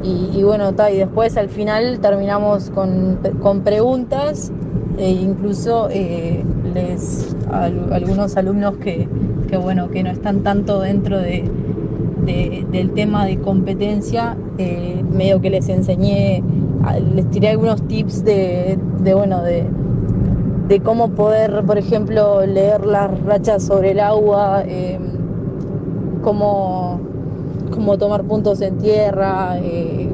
[0.03, 4.53] y, bueno, ta, y después al final terminamos con, con preguntas,
[4.99, 9.09] e incluso eh, les, a, algunos alumnos que,
[9.49, 11.45] que, bueno, que no están tanto dentro de,
[12.27, 16.43] de, del tema de competencia, eh, medio que les enseñé,
[17.15, 19.65] les tiré algunos tips de, de bueno, de,
[20.69, 24.99] de cómo poder, por ejemplo, leer las rachas sobre el agua, eh,
[26.23, 27.01] cómo,
[27.71, 30.11] cómo, tomar puntos en tierra, eh,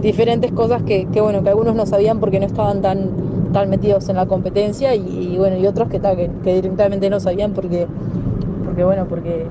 [0.00, 3.10] diferentes cosas que, bueno, que algunos no sabían porque no estaban tan,
[3.52, 7.52] tan metidos en la competencia y, bueno, y otros que, que, que, directamente no sabían
[7.52, 7.86] porque,
[8.64, 9.46] porque bueno, porque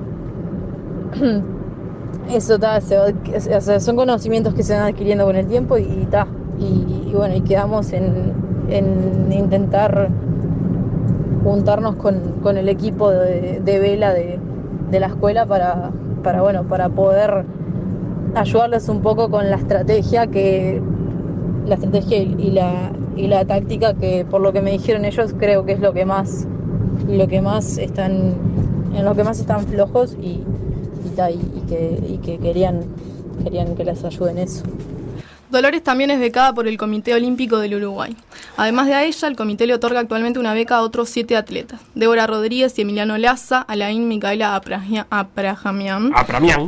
[2.30, 6.26] eso ta, o sea, son conocimientos que se van adquiriendo con el tiempo y, ta,
[6.58, 10.08] y bueno, y quedamos en, en intentar
[11.42, 14.38] juntarnos con, con el equipo de, vela de,
[14.90, 15.90] de, la escuela para,
[16.22, 17.44] para, bueno, para poder
[18.34, 20.82] ayudarles un poco con la estrategia que
[21.66, 25.64] la estrategia y la, y la táctica que por lo que me dijeron ellos creo
[25.64, 26.46] que es lo que más
[27.08, 28.34] lo que más están
[28.94, 30.42] en lo que más están flojos y,
[31.04, 32.80] y, que, y que querían
[33.42, 34.64] querían que les ayuden eso.
[35.50, 38.16] Dolores también es becada por el Comité Olímpico del Uruguay.
[38.56, 41.80] Además de a ella, el comité le otorga actualmente una beca a otros siete atletas.
[41.94, 45.06] Débora Rodríguez y Emiliano Laza, Alain Micaela Apramian,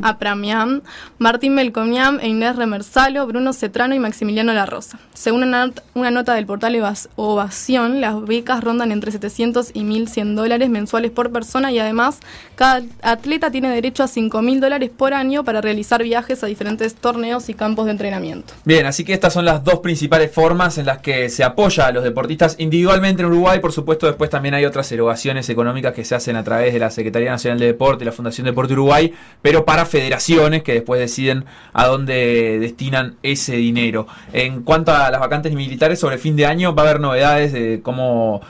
[0.02, 0.82] Apramian.
[1.18, 4.98] Martín Melcomian e Inés Remersalo, Bruno Cetrano y Maximiliano La Rosa.
[5.14, 6.76] Según una, not una nota del portal
[7.16, 12.20] Ovación, las becas rondan entre 700 y 1.100 dólares mensuales por persona y además
[12.54, 17.48] cada atleta tiene derecho a 5.000 dólares por año para realizar viajes a diferentes torneos
[17.48, 18.54] y campos de entrenamiento.
[18.64, 21.92] Bien, así que estas son las dos principales formas en las que se apoya a
[21.92, 23.60] los deportistas individualmente en Uruguay.
[23.60, 26.90] Por supuesto, después también hay otras erogaciones económicas que se hacen a través de la
[26.90, 31.44] Secretaría Nacional de Deporte y la Fundación Deporte Uruguay, pero para federaciones que después deciden
[31.72, 34.06] a dónde destinan ese dinero.
[34.32, 37.80] En cuanto a las vacantes militares sobre fin de año, va a haber novedades de
[37.82, 38.40] cómo,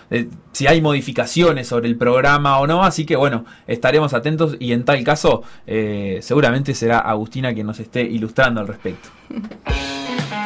[0.52, 2.82] si hay modificaciones sobre el programa o no.
[2.82, 7.78] Así que bueno, estaremos atentos y en tal caso, eh, seguramente será Agustina quien nos
[7.80, 9.10] esté ilustrando al respecto.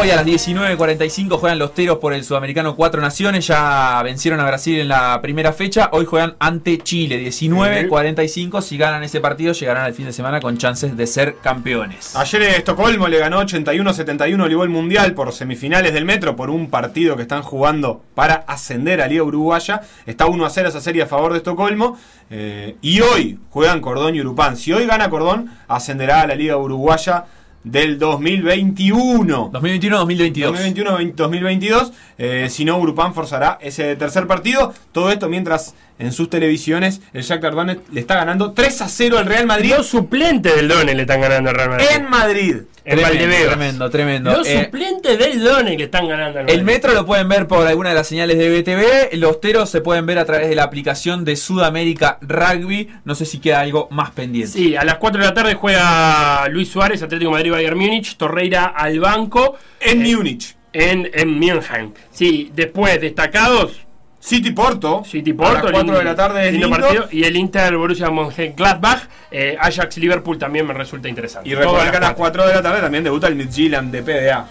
[0.00, 3.46] Hoy a las 19.45 juegan los Teros por el Sudamericano Cuatro Naciones.
[3.46, 5.88] Ya vencieron a Brasil en la primera fecha.
[5.92, 7.24] Hoy juegan ante Chile.
[7.24, 8.60] 19.45.
[8.60, 12.16] Si ganan ese partido, llegarán al fin de semana con chances de ser campeones.
[12.16, 17.14] Ayer Estocolmo le ganó 81-71 al nivel mundial por semifinales del Metro por un partido
[17.14, 19.82] que están jugando para ascender a Liga Uruguaya.
[20.06, 21.98] Está 1 a 0 esa serie a favor de Estocolmo.
[22.30, 24.56] Eh, y hoy juegan Cordón y Urupán.
[24.56, 27.26] Si hoy gana Cordón, ascenderá a la Liga Uruguaya
[27.64, 29.50] del 2021.
[29.50, 31.16] 2021-2022.
[31.16, 31.92] 2021-2022.
[32.18, 34.72] Eh, si no, Urupán forzará ese tercer partido.
[34.92, 39.18] Todo esto mientras en sus televisiones el Jack Dardonet le está ganando 3 a 0
[39.18, 39.74] al Real Madrid.
[39.76, 41.86] Los suplentes del Done le están ganando al Real Madrid.
[41.94, 42.56] En Madrid.
[42.84, 43.46] En Valdebebas.
[43.46, 44.30] Tremendo, tremendo.
[44.32, 47.66] Los eh, suplentes del Done le están ganando al El Metro lo pueden ver por
[47.66, 49.16] alguna de las señales de BTV.
[49.16, 52.90] Los Teros se pueden ver a través de la aplicación de Sudamérica Rugby.
[53.04, 54.52] No sé si queda algo más pendiente.
[54.52, 58.66] Sí, a las 4 de la tarde juega Luis Suárez, Atlético Madrid Bayern Múnich, Torreira
[58.66, 59.56] al banco.
[59.80, 60.56] En eh, Múnich.
[60.74, 61.94] En, en München.
[62.10, 63.83] Sí, después destacados.
[64.24, 65.04] City Porto.
[65.04, 65.68] City Porto.
[65.68, 66.50] A las 4 de la tarde.
[66.50, 67.08] Lindo partido.
[67.10, 69.02] Y el Inter Borussia Mönchengladbach.
[69.30, 71.46] Eh, Ajax Liverpool también me resulta interesante.
[71.46, 74.46] Y recuerda que a las 4 de la tarde también debuta el Midtjylland de PDA.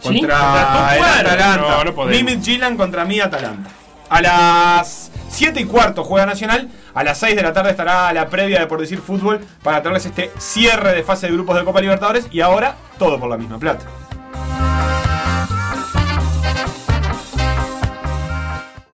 [0.00, 0.20] ¿Sí?
[0.20, 1.56] Contra el Atalanta.
[1.56, 3.68] No, no mi Midtjylland contra mi Atalanta.
[4.08, 6.68] A las 7 y cuarto juega Nacional.
[6.94, 10.06] A las 6 de la tarde estará la previa de Por Decir Fútbol para traerles
[10.06, 12.28] este cierre de fase de grupos de Copa Libertadores.
[12.30, 13.86] Y ahora todo por la misma plata.